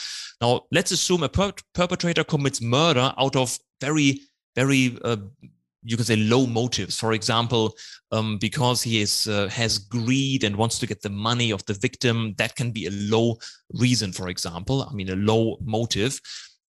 Now 0.41 0.63
let's 0.71 0.93
assume 0.93 1.23
a 1.23 1.29
per 1.29 1.53
perpetrator 1.75 2.25
commits 2.25 2.61
murder 2.61 3.13
out 3.19 3.37
of 3.37 3.59
very, 3.81 4.21
very, 4.55 4.99
uh, 5.03 5.17
you 5.83 5.97
can 5.97 6.05
say 6.05 6.17
low 6.17 6.47
motives. 6.47 6.99
For 6.99 7.13
example, 7.13 7.77
um, 8.13 8.39
because 8.39 8.83
he 8.83 9.01
is 9.01 9.27
uh, 9.27 9.49
has 9.49 9.79
greed 9.79 10.45
and 10.45 10.57
wants 10.57 10.79
to 10.79 10.87
get 10.87 11.03
the 11.03 11.11
money 11.11 11.51
of 11.51 11.65
the 11.67 11.75
victim. 11.75 12.35
That 12.37 12.57
can 12.57 12.71
be 12.71 12.87
a 12.87 12.91
low 12.91 13.39
reason, 13.73 14.13
for 14.13 14.29
example. 14.29 14.83
I 14.83 14.95
mean, 14.95 15.11
a 15.11 15.17
low 15.17 15.59
motive. 15.63 16.21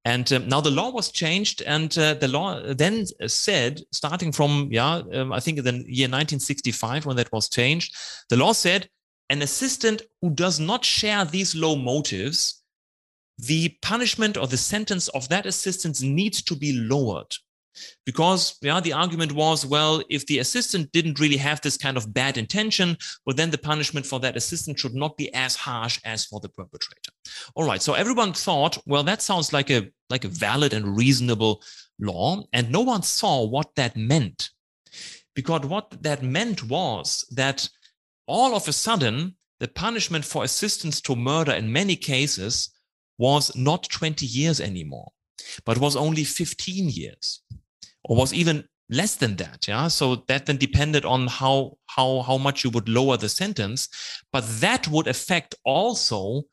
And 0.05 0.31
um, 0.31 0.47
now 0.47 0.61
the 0.61 0.71
law 0.71 0.91
was 0.91 1.11
changed, 1.11 1.61
and 1.63 1.95
uh, 1.97 2.13
the 2.13 2.27
law 2.27 2.73
then 2.73 3.05
said, 3.27 3.81
starting 3.91 4.31
from 4.31 4.69
yeah, 4.71 5.01
um, 5.13 5.33
I 5.33 5.39
think 5.39 5.57
in 5.57 5.65
the 5.65 5.71
year 5.71 6.07
1965 6.07 7.05
when 7.05 7.17
that 7.17 7.31
was 7.31 7.49
changed, 7.49 7.95
the 8.29 8.37
law 8.37 8.53
said 8.53 8.89
an 9.29 9.41
assistant 9.41 10.01
who 10.21 10.31
does 10.31 10.59
not 10.59 10.85
share 10.85 11.25
these 11.25 11.55
low 11.55 11.75
motives, 11.75 12.63
the 13.37 13.77
punishment 13.81 14.37
or 14.37 14.47
the 14.47 14.57
sentence 14.57 15.07
of 15.09 15.29
that 15.29 15.45
assistant 15.45 16.01
needs 16.01 16.41
to 16.41 16.55
be 16.55 16.73
lowered 16.73 17.35
because 18.05 18.57
yeah 18.61 18.79
the 18.79 18.93
argument 18.93 19.31
was 19.31 19.65
well 19.65 20.01
if 20.09 20.25
the 20.25 20.39
assistant 20.39 20.91
didn't 20.91 21.19
really 21.19 21.37
have 21.37 21.61
this 21.61 21.77
kind 21.77 21.97
of 21.97 22.13
bad 22.13 22.37
intention 22.37 22.97
well 23.25 23.35
then 23.35 23.51
the 23.51 23.57
punishment 23.57 24.05
for 24.05 24.19
that 24.19 24.35
assistant 24.35 24.77
should 24.79 24.95
not 24.95 25.17
be 25.17 25.33
as 25.33 25.55
harsh 25.55 25.99
as 26.05 26.25
for 26.25 26.39
the 26.39 26.49
perpetrator. 26.49 27.11
All 27.55 27.65
right 27.65 27.81
so 27.81 27.93
everyone 27.93 28.33
thought 28.33 28.77
well 28.85 29.03
that 29.03 29.21
sounds 29.21 29.53
like 29.53 29.69
a 29.69 29.89
like 30.09 30.25
a 30.25 30.29
valid 30.29 30.73
and 30.73 30.97
reasonable 30.97 31.61
law 31.99 32.43
and 32.53 32.71
no 32.71 32.81
one 32.81 33.03
saw 33.03 33.45
what 33.45 33.75
that 33.75 33.95
meant. 33.95 34.49
Because 35.35 35.61
what 35.61 36.01
that 36.01 36.23
meant 36.23 36.63
was 36.63 37.25
that 37.31 37.69
all 38.27 38.55
of 38.55 38.67
a 38.67 38.73
sudden 38.73 39.35
the 39.59 39.67
punishment 39.67 40.25
for 40.25 40.43
assistance 40.43 41.01
to 41.01 41.15
murder 41.15 41.51
in 41.51 41.71
many 41.71 41.95
cases 41.95 42.69
was 43.17 43.55
not 43.55 43.89
20 43.89 44.25
years 44.25 44.59
anymore 44.61 45.11
but 45.65 45.77
was 45.77 45.95
only 45.95 46.23
15 46.23 46.89
years 46.89 47.41
or 48.03 48.15
was 48.15 48.33
even 48.33 48.65
less 48.89 49.15
than 49.15 49.35
that 49.35 49.67
yeah? 49.67 49.87
So 49.87 50.23
that 50.27 50.45
then 50.45 50.57
depended 50.57 51.05
on 51.05 51.27
how 51.27 51.77
how 51.87 52.21
how 52.21 52.37
much 52.37 52.63
you 52.63 52.69
would 52.71 52.89
lower 52.89 53.17
the 53.17 53.29
sentence 53.29 53.87
but 54.31 54.43
that 54.61 54.87
would 54.87 55.07
affect 55.07 55.55
also 55.63 56.43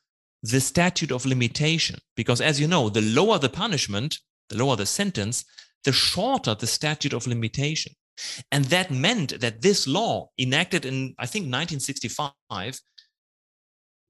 the 0.43 0.61
statute 0.61 1.11
of 1.11 1.27
limitation 1.27 1.99
because 2.15 2.41
as 2.41 2.61
you 2.61 2.69
know 2.69 2.89
the 2.89 3.01
lower 3.01 3.39
the 3.39 3.49
punishment 3.49 4.19
the 4.49 4.57
lower 4.57 4.77
the 4.77 4.87
sentence 4.87 5.45
the 5.85 5.93
shorter 5.93 6.55
the 6.55 6.67
statute 6.67 7.15
of 7.15 7.27
limitation. 7.27 7.93
And 8.51 8.65
that 8.67 8.91
meant 8.91 9.41
that 9.41 9.63
this 9.63 9.87
law 9.87 10.31
enacted 10.39 10.85
in 10.85 11.15
i 11.19 11.27
think 11.27 11.45
1965 11.45 12.81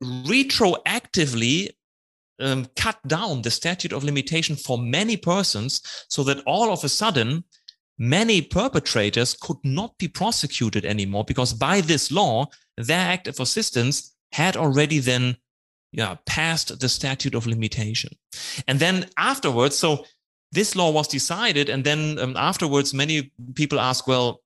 retroactively 0.02 1.70
um, 2.40 2.66
cut 2.76 2.98
down 3.06 3.42
the 3.42 3.50
statute 3.50 3.92
of 3.92 4.04
limitation 4.04 4.56
for 4.56 4.78
many 4.78 5.16
persons 5.16 5.80
so 6.08 6.22
that 6.24 6.42
all 6.46 6.70
of 6.70 6.84
a 6.84 6.88
sudden 6.88 7.44
many 7.98 8.42
perpetrators 8.42 9.34
could 9.34 9.56
not 9.64 9.96
be 9.98 10.08
prosecuted 10.08 10.84
anymore 10.84 11.24
because 11.24 11.52
by 11.52 11.80
this 11.80 12.12
law 12.12 12.46
their 12.76 13.00
act 13.00 13.26
of 13.26 13.40
assistance 13.40 14.14
had 14.32 14.56
already 14.56 14.98
then 14.98 15.36
yeah 15.92 16.16
passed 16.26 16.78
the 16.78 16.88
statute 16.88 17.34
of 17.34 17.46
limitation. 17.46 18.10
And 18.68 18.78
then 18.78 19.08
afterwards 19.16 19.78
so 19.78 20.04
this 20.52 20.76
law 20.76 20.90
was 20.90 21.08
decided 21.08 21.68
and 21.68 21.84
then 21.84 22.18
um, 22.18 22.36
afterwards 22.36 22.92
many 22.92 23.32
people 23.54 23.80
ask 23.80 24.06
well 24.06 24.42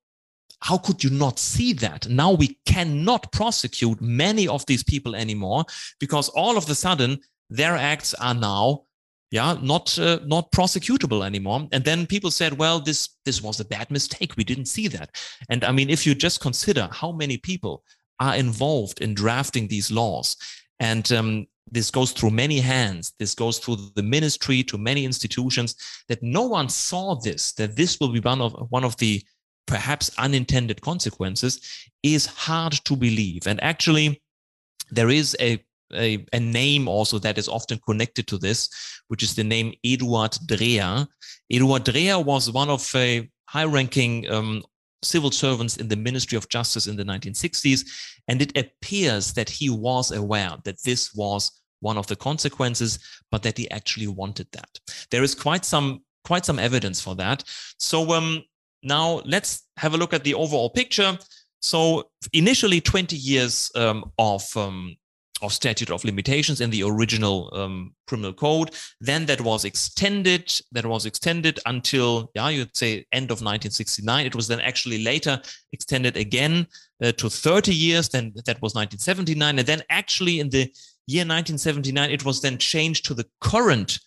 how 0.63 0.77
could 0.77 1.03
you 1.03 1.11
not 1.11 1.39
see 1.39 1.73
that? 1.73 2.07
Now 2.09 2.33
we 2.33 2.59
cannot 2.67 3.33
prosecute 3.33 4.01
many 4.01 4.47
of 4.47 4.67
these 4.67 4.83
people 4.83 5.17
anymore 5.17 5.65
because 5.99 6.29
all 6.29 6.59
of 6.59 6.69
a 6.69 6.75
sudden 6.75 7.19
their 7.51 7.77
acts 7.77 8.15
are 8.15 8.35
now 8.35 8.85
yeah 9.31 9.57
not 9.61 9.99
uh, 9.99 10.21
not 10.25 10.51
prosecutable 10.53 11.25
anymore. 11.25 11.69
And 11.73 11.85
then 11.85 12.07
people 12.07 12.31
said 12.31 12.57
well 12.57 12.81
this 12.81 13.11
this 13.25 13.43
was 13.43 13.61
a 13.61 13.65
bad 13.65 13.91
mistake. 13.91 14.35
We 14.37 14.45
didn't 14.45 14.67
see 14.67 14.89
that. 14.89 15.11
And 15.49 15.65
i 15.65 15.73
mean 15.73 15.91
if 15.91 16.07
you 16.07 16.15
just 16.15 16.41
consider 16.41 16.89
how 16.93 17.13
many 17.13 17.37
people 17.37 17.85
are 18.19 18.37
involved 18.37 19.01
in 19.01 19.15
drafting 19.15 19.67
these 19.69 19.91
laws 19.91 20.37
and 20.79 21.11
um, 21.13 21.47
this 21.71 21.91
goes 21.91 22.13
through 22.13 22.31
many 22.31 22.59
hands 22.59 23.13
this 23.19 23.35
goes 23.35 23.59
through 23.59 23.77
the 23.95 24.03
ministry 24.03 24.63
to 24.63 24.77
many 24.77 25.05
institutions 25.05 25.77
that 26.09 26.23
no 26.23 26.43
one 26.43 26.69
saw 26.69 27.15
this 27.15 27.53
that 27.53 27.77
this 27.77 27.99
will 28.01 28.13
be 28.13 28.21
one 28.21 28.41
of 28.41 28.53
one 28.71 28.85
of 28.85 28.97
the 28.99 29.23
perhaps 29.71 30.11
unintended 30.19 30.81
consequences 30.81 31.61
is 32.03 32.27
hard 32.27 32.73
to 32.73 32.97
believe. 32.97 33.47
And 33.47 33.63
actually 33.63 34.21
there 34.91 35.11
is 35.11 35.37
a 35.41 35.65
a, 35.95 36.25
a, 36.33 36.41
name 36.41 36.89
also 36.89 37.19
that 37.19 37.39
is 37.39 37.49
often 37.49 37.79
connected 37.87 38.27
to 38.29 38.39
this, 38.39 38.69
which 39.09 39.23
is 39.23 39.35
the 39.35 39.45
name 39.45 39.73
Eduard 39.85 40.33
Dreher. 40.47 41.07
Eduard 41.51 41.85
Dreher 41.85 42.25
was 42.25 42.51
one 42.51 42.71
of 42.71 42.91
a 42.95 43.29
high-ranking 43.49 44.31
um, 44.31 44.63
civil 45.03 45.31
servants 45.31 45.77
in 45.77 45.89
the 45.89 45.97
Ministry 45.97 46.37
of 46.37 46.49
Justice 46.49 46.87
in 46.87 46.97
the 46.97 47.05
1960s, 47.05 47.85
and 48.29 48.43
it 48.43 48.57
appears 48.57 49.33
that 49.33 49.49
he 49.49 49.71
was 49.71 50.13
aware 50.13 50.57
that 50.65 50.83
this 50.85 51.15
was 51.15 51.51
one 51.81 51.97
of 51.97 52.07
the 52.07 52.17
consequences, 52.17 52.99
but 53.31 53.43
that 53.43 53.59
he 53.59 53.71
actually 53.71 54.07
wanted 54.07 54.47
that. 54.53 54.69
There 55.11 55.23
is 55.23 55.35
quite 55.35 55.65
some 55.65 56.03
quite 56.25 56.45
some 56.45 56.59
evidence 56.59 57.01
for 57.01 57.15
that. 57.17 57.45
So 57.79 58.13
um, 58.13 58.43
now 58.83 59.23
let's 59.25 59.67
have 59.79 59.95
a 59.95 59.97
look 59.97 60.13
at 60.13 60.23
the 60.23 60.35
overall 60.35 60.71
picture. 60.71 61.19
So 61.61 62.11
initially 62.33 62.81
20 62.81 63.17
years 63.17 63.71
um, 63.75 64.11
of 64.19 64.45
um, 64.57 64.97
of 65.43 65.53
statute 65.53 65.91
of 65.91 66.05
limitations 66.05 66.61
in 66.61 66.71
the 66.71 66.83
original 66.83 67.51
um, 67.55 67.95
criminal 68.07 68.33
code. 68.33 68.75
Then 69.01 69.27
that 69.27 69.41
was 69.41 69.65
extended. 69.65 70.53
That 70.73 70.87
was 70.87 71.07
extended 71.07 71.59
until 71.67 72.31
yeah, 72.35 72.49
you'd 72.49 72.77
say 72.77 73.07
end 73.13 73.31
of 73.31 73.41
1969. 73.41 74.27
It 74.27 74.35
was 74.35 74.49
then 74.49 74.61
actually 74.61 75.03
later 75.03 75.41
extended 75.73 76.17
again 76.17 76.67
uh, 77.03 77.13
to 77.13 77.31
30 77.31 77.75
years. 77.75 78.09
Then 78.09 78.33
that 78.47 78.61
was 78.61 78.75
1979, 78.75 79.59
and 79.59 79.67
then 79.67 79.83
actually 79.91 80.41
in 80.41 80.51
the 80.51 80.73
year 81.07 81.23
1979, 81.23 82.11
it 82.11 82.25
was 82.25 82.41
then 82.41 82.59
changed 82.59 83.05
to 83.07 83.15
the 83.15 83.27
current. 83.41 83.99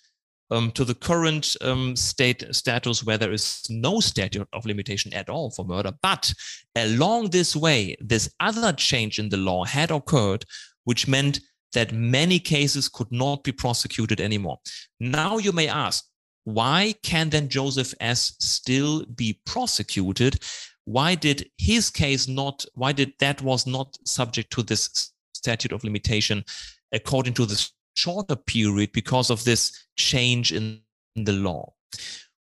Um, 0.51 0.71
to 0.73 0.85
the 0.85 0.93
current 0.93 1.55
um, 1.61 1.95
state 1.95 2.43
status 2.53 3.03
where 3.03 3.17
there 3.17 3.31
is 3.31 3.63
no 3.71 3.99
statute 3.99 4.47
of 4.53 4.65
limitation 4.67 5.11
at 5.13 5.27
all 5.27 5.49
for 5.49 5.65
murder. 5.65 5.91
But 6.03 6.31
along 6.75 7.29
this 7.29 7.55
way, 7.55 7.95
this 7.99 8.29
other 8.39 8.71
change 8.73 9.17
in 9.17 9.29
the 9.29 9.37
law 9.37 9.63
had 9.63 9.89
occurred, 9.89 10.45
which 10.83 11.07
meant 11.07 11.39
that 11.73 11.91
many 11.91 12.39
cases 12.39 12.87
could 12.87 13.11
not 13.11 13.43
be 13.43 13.51
prosecuted 13.51 14.21
anymore. 14.21 14.59
Now 14.99 15.37
you 15.37 15.51
may 15.51 15.67
ask, 15.67 16.05
why 16.45 16.95
can 17.03 17.29
then 17.29 17.49
Joseph 17.49 17.93
S. 17.99 18.35
still 18.39 19.05
be 19.05 19.39
prosecuted? 19.45 20.39
Why 20.85 21.15
did 21.15 21.49
his 21.57 21.89
case 21.89 22.27
not, 22.27 22.65
why 22.73 22.91
did 22.91 23.13
that 23.19 23.41
was 23.41 23.65
not 23.65 23.97
subject 24.05 24.51
to 24.53 24.63
this 24.63 25.11
statute 25.33 25.71
of 25.71 25.83
limitation 25.83 26.43
according 26.91 27.33
to 27.35 27.45
this 27.45 27.71
shorter 27.95 28.35
period 28.35 28.91
because 28.91 29.29
of 29.29 29.43
this 29.43 29.85
change 29.95 30.51
in 30.51 30.81
the 31.15 31.33
law? 31.33 31.73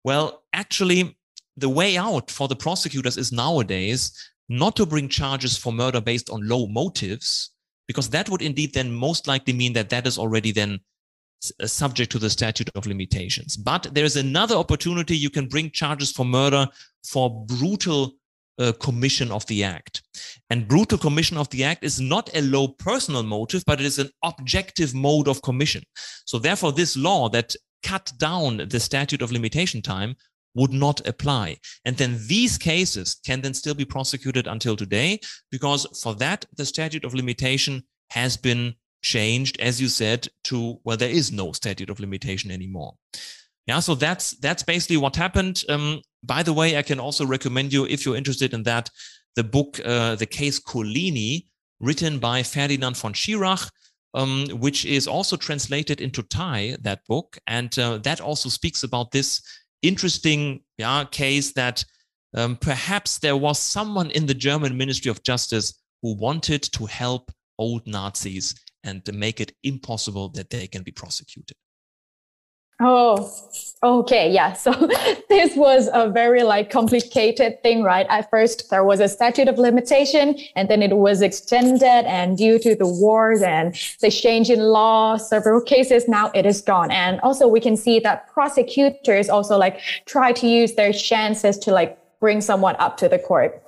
Well, 0.03 0.43
actually, 0.53 1.17
the 1.57 1.69
way 1.69 1.97
out 1.97 2.31
for 2.31 2.47
the 2.47 2.55
prosecutors 2.55 3.17
is 3.17 3.31
nowadays 3.31 4.11
not 4.49 4.75
to 4.77 4.85
bring 4.85 5.09
charges 5.09 5.57
for 5.57 5.71
murder 5.71 6.01
based 6.01 6.29
on 6.29 6.47
low 6.47 6.67
motives, 6.67 7.51
because 7.87 8.09
that 8.09 8.29
would 8.29 8.41
indeed 8.41 8.73
then 8.73 8.91
most 8.91 9.27
likely 9.27 9.53
mean 9.53 9.73
that 9.73 9.89
that 9.89 10.07
is 10.07 10.17
already 10.17 10.51
then 10.51 10.79
uh, 11.59 11.67
subject 11.67 12.11
to 12.11 12.19
the 12.19 12.29
statute 12.29 12.69
of 12.75 12.85
limitations. 12.85 13.57
But 13.57 13.87
there's 13.93 14.15
another 14.15 14.55
opportunity 14.55 15.17
you 15.17 15.29
can 15.29 15.47
bring 15.47 15.71
charges 15.71 16.11
for 16.11 16.25
murder 16.25 16.67
for 17.03 17.45
brutal 17.45 18.13
uh, 18.59 18.71
commission 18.73 19.31
of 19.31 19.45
the 19.47 19.63
act. 19.63 20.03
And 20.49 20.67
brutal 20.67 20.97
commission 20.97 21.37
of 21.37 21.49
the 21.49 21.63
act 21.63 21.83
is 21.83 21.99
not 21.99 22.29
a 22.35 22.41
low 22.41 22.67
personal 22.67 23.23
motive, 23.23 23.63
but 23.65 23.79
it 23.79 23.85
is 23.85 23.97
an 23.97 24.09
objective 24.23 24.93
mode 24.93 25.27
of 25.27 25.41
commission. 25.41 25.83
So 26.25 26.37
therefore, 26.37 26.71
this 26.71 26.95
law 26.95 27.29
that 27.29 27.55
cut 27.83 28.11
down 28.19 28.67
the 28.69 28.79
statute 28.79 29.21
of 29.21 29.31
limitation 29.31 29.81
time 29.81 30.15
would 30.53 30.73
not 30.73 31.05
apply. 31.07 31.57
And 31.85 31.97
then 31.97 32.19
these 32.27 32.57
cases 32.57 33.17
can 33.25 33.41
then 33.41 33.53
still 33.53 33.73
be 33.75 33.85
prosecuted 33.85 34.47
until 34.47 34.75
today, 34.75 35.19
because 35.49 35.85
for 36.01 36.15
that, 36.15 36.45
the 36.57 36.65
statute 36.65 37.05
of 37.05 37.13
limitation 37.13 37.83
has 38.09 38.37
been 38.37 38.75
changed, 39.01 39.59
as 39.59 39.81
you 39.81 39.87
said, 39.87 40.27
to 40.45 40.79
well, 40.83 40.97
there 40.97 41.09
is 41.09 41.31
no 41.31 41.51
statute 41.51 41.89
of 41.89 41.99
limitation 41.99 42.51
anymore. 42.51 42.93
Yeah, 43.67 43.79
so 43.79 43.95
that's 43.95 44.31
that's 44.31 44.63
basically 44.63 44.97
what 44.97 45.15
happened. 45.15 45.63
Um, 45.69 46.01
by 46.23 46.43
the 46.43 46.53
way, 46.53 46.77
I 46.77 46.81
can 46.81 46.99
also 46.99 47.25
recommend 47.25 47.73
you 47.73 47.85
if 47.85 48.05
you're 48.05 48.17
interested 48.17 48.53
in 48.53 48.63
that 48.63 48.89
the 49.35 49.43
book, 49.43 49.79
uh, 49.85 50.15
the 50.15 50.25
case 50.25 50.59
Collini, 50.59 51.45
written 51.79 52.19
by 52.19 52.43
Ferdinand 52.43 52.97
von 52.97 53.13
Schirach, 53.13 53.71
um, 54.13 54.47
which 54.59 54.85
is 54.85 55.07
also 55.07 55.37
translated 55.37 56.01
into 56.01 56.21
Thai. 56.23 56.75
That 56.81 57.01
book, 57.07 57.37
and 57.47 57.77
uh, 57.79 57.97
that 57.99 58.19
also 58.19 58.49
speaks 58.49 58.83
about 58.83 59.11
this 59.11 59.41
interesting 59.81 60.61
yeah, 60.77 61.05
case 61.05 61.53
that 61.53 61.83
um, 62.35 62.55
perhaps 62.55 63.19
there 63.19 63.37
was 63.37 63.59
someone 63.59 64.11
in 64.11 64.25
the 64.25 64.33
German 64.33 64.77
Ministry 64.77 65.09
of 65.09 65.23
Justice 65.23 65.79
who 66.01 66.15
wanted 66.15 66.63
to 66.63 66.85
help 66.85 67.31
old 67.57 67.85
Nazis 67.85 68.55
and 68.83 69.05
to 69.05 69.11
make 69.11 69.39
it 69.39 69.53
impossible 69.63 70.29
that 70.29 70.49
they 70.49 70.67
can 70.67 70.83
be 70.83 70.91
prosecuted. 70.91 71.55
Oh, 72.83 73.31
okay. 73.83 74.31
Yeah. 74.31 74.53
So 74.53 74.71
this 75.29 75.55
was 75.55 75.87
a 75.93 76.09
very 76.09 76.41
like 76.41 76.71
complicated 76.71 77.61
thing, 77.61 77.83
right? 77.83 78.07
At 78.09 78.27
first, 78.31 78.71
there 78.71 78.83
was 78.83 78.99
a 78.99 79.07
statute 79.07 79.47
of 79.47 79.59
limitation 79.59 80.35
and 80.55 80.67
then 80.67 80.81
it 80.81 80.97
was 80.97 81.21
extended 81.21 81.83
and 81.83 82.37
due 82.37 82.57
to 82.57 82.73
the 82.75 82.87
wars 82.87 83.43
and 83.43 83.75
the 84.01 84.09
change 84.09 84.49
in 84.49 84.59
law, 84.59 85.17
several 85.17 85.61
cases, 85.61 86.07
now 86.07 86.31
it 86.33 86.47
is 86.47 86.61
gone. 86.61 86.89
And 86.89 87.19
also 87.21 87.47
we 87.47 87.59
can 87.59 87.77
see 87.77 87.99
that 87.99 88.27
prosecutors 88.33 89.29
also 89.29 89.57
like 89.57 89.79
try 90.05 90.31
to 90.31 90.47
use 90.47 90.73
their 90.73 90.91
chances 90.91 91.59
to 91.59 91.71
like 91.71 91.99
bring 92.19 92.41
someone 92.41 92.75
up 92.79 92.97
to 92.97 93.07
the 93.07 93.19
court. 93.19 93.61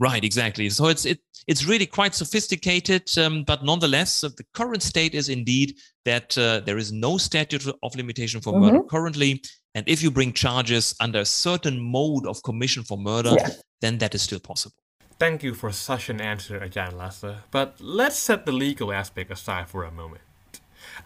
Right, 0.00 0.24
exactly. 0.24 0.68
So 0.70 0.88
it's 0.88 1.04
it 1.04 1.20
it's 1.46 1.64
really 1.64 1.86
quite 1.86 2.14
sophisticated, 2.14 3.10
um, 3.18 3.44
but 3.44 3.64
nonetheless, 3.64 4.24
uh, 4.24 4.30
the 4.36 4.44
current 4.54 4.82
state 4.82 5.14
is 5.14 5.28
indeed 5.28 5.76
that 6.04 6.36
uh, 6.38 6.60
there 6.60 6.78
is 6.78 6.90
no 6.90 7.18
statute 7.18 7.66
of 7.82 7.94
limitation 7.94 8.40
for 8.40 8.52
mm-hmm. 8.52 8.64
murder 8.64 8.82
currently, 8.84 9.42
and 9.74 9.88
if 9.88 10.02
you 10.02 10.10
bring 10.10 10.32
charges 10.32 10.94
under 11.00 11.20
a 11.20 11.24
certain 11.24 11.80
mode 11.80 12.26
of 12.26 12.42
commission 12.42 12.82
for 12.82 12.98
murder, 12.98 13.34
yeah. 13.38 13.50
then 13.80 13.98
that 13.98 14.14
is 14.14 14.22
still 14.22 14.40
possible. 14.40 14.76
Thank 15.18 15.42
you 15.42 15.54
for 15.54 15.70
such 15.70 16.08
an 16.08 16.20
answer, 16.20 16.58
Ajahn 16.58 16.96
Lasse. 16.96 17.36
But 17.50 17.76
let's 17.80 18.18
set 18.18 18.46
the 18.46 18.52
legal 18.52 18.92
aspect 18.92 19.30
aside 19.30 19.68
for 19.68 19.84
a 19.84 19.90
moment. 19.90 20.22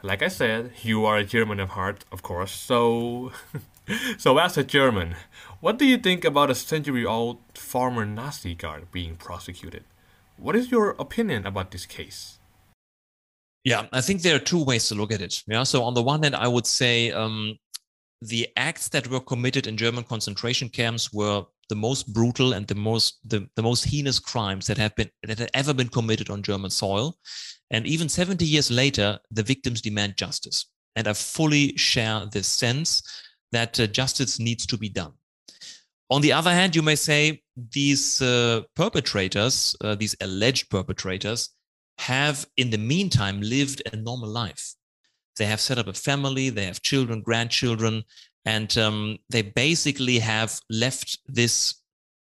Like 0.03 0.22
I 0.22 0.29
said, 0.29 0.72
you 0.83 1.05
are 1.05 1.18
a 1.18 1.24
German 1.24 1.61
of 1.61 1.70
heart, 1.70 2.05
of 2.11 2.22
course, 2.22 2.53
so 2.53 3.33
so 4.18 4.38
as 4.38 4.57
a 4.57 4.64
German, 4.64 5.14
what 5.61 5.79
do 5.79 5.85
you 5.85 5.98
think 5.98 6.24
about 6.24 6.51
a 6.51 6.55
century-old 6.55 7.38
former 7.55 8.05
Nazi 8.05 8.55
guard 8.55 8.90
being 8.92 9.16
prosecuted? 9.16 9.85
What 10.37 10.55
is 10.55 10.70
your 10.70 10.90
opinion 10.98 11.46
about 11.46 11.70
this 11.70 11.87
case? 11.87 12.38
Yeah, 13.64 13.87
I 13.92 14.01
think 14.01 14.22
there 14.22 14.37
are 14.37 14.40
two 14.40 14.64
ways 14.64 14.88
to 14.88 14.94
look 14.94 15.12
at 15.12 15.20
it. 15.20 15.42
Yeah, 15.46 15.64
so 15.64 15.83
on 15.83 15.94
the 15.94 16.03
one 16.03 16.22
hand, 16.22 16.37
I 16.37 16.48
would 16.48 16.66
say 16.66 17.11
um, 17.11 17.59
the 18.22 18.48
acts 18.57 18.88
that 18.90 19.09
were 19.09 19.20
committed 19.20 19.66
in 19.66 19.77
German 19.77 20.05
concentration 20.05 20.68
camps 20.68 21.12
were 21.12 21.44
the 21.68 21.74
most 21.74 22.12
brutal 22.12 22.55
and 22.55 22.66
the 22.66 22.74
most 22.74 23.18
the, 23.24 23.46
the 23.57 23.62
most 23.62 23.85
heinous 23.85 24.18
crimes 24.18 24.66
that 24.66 24.79
have 24.79 24.94
been 24.96 25.11
that 25.24 25.38
have 25.38 25.51
ever 25.53 25.74
been 25.74 25.88
committed 25.88 26.31
on 26.31 26.42
German 26.42 26.70
soil. 26.70 27.18
And 27.70 27.87
even 27.87 28.09
70 28.09 28.46
years 28.46 28.70
later, 28.70 29.18
the 29.31 29.42
victims 29.42 29.83
demand 29.83 30.16
justice. 30.16 30.66
And 30.96 31.07
I 31.07 31.12
fully 31.12 31.77
share 31.77 32.24
this 32.33 32.48
sense 32.48 33.03
that 33.52 33.78
uh, 33.80 33.87
justice 33.87 34.38
needs 34.38 34.66
to 34.66 34.76
be 34.76 34.88
done. 34.88 35.12
On 36.11 36.22
the 36.22 36.32
other 36.32 36.52
hand, 36.52 36.74
you 36.74 36.82
may 36.82 36.94
say 36.94 37.42
these 37.72 38.22
uh, 38.22 38.62
perpetrators, 38.74 39.76
uh, 39.82 39.94
these 39.94 40.16
alleged 40.20 40.70
perpetrators, 40.70 41.50
have 41.98 42.46
in 42.56 42.70
the 42.70 42.78
meantime 42.78 43.40
lived 43.40 43.82
a 43.92 43.96
normal 43.96 44.28
life. 44.28 44.74
They 45.37 45.46
have 45.46 45.61
set 45.61 45.78
up 45.78 45.87
a 45.87 45.92
family, 45.92 46.50
they 46.50 46.64
have 46.64 46.80
children, 46.82 47.20
grandchildren, 47.22 48.04
and 48.44 48.76
um, 48.78 49.18
they 49.28 49.42
basically 49.42 50.18
have 50.18 50.61
left 50.70 51.18
this 51.26 51.74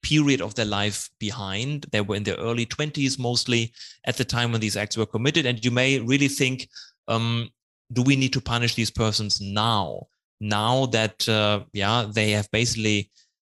period 0.03 0.41
of 0.41 0.55
their 0.55 0.67
life 0.67 1.11
behind. 1.19 1.87
They 1.93 2.01
were 2.01 2.17
in 2.17 2.25
their 2.25 2.37
early 2.37 2.67
20s 2.67 3.19
mostly 3.19 3.73
at 4.05 4.17
the 4.17 4.25
time 4.25 4.53
when 4.53 4.61
these 4.61 4.77
acts 4.77 4.97
were 4.97 5.07
committed. 5.07 5.47
And 5.47 5.65
you 5.65 5.71
may 5.71 5.99
really 5.99 6.29
think, 6.29 6.69
um, 7.09 7.51
do 7.93 8.03
we 8.03 8.17
need 8.17 8.33
to 8.35 8.41
punish 8.41 8.75
these 8.75 8.91
persons 8.91 9.41
now? 9.41 10.09
Now 10.41 10.87
that, 10.87 11.29
uh, 11.29 11.65
yeah, 11.73 12.07
they 12.11 12.31
have 12.33 12.51
basically 12.51 13.11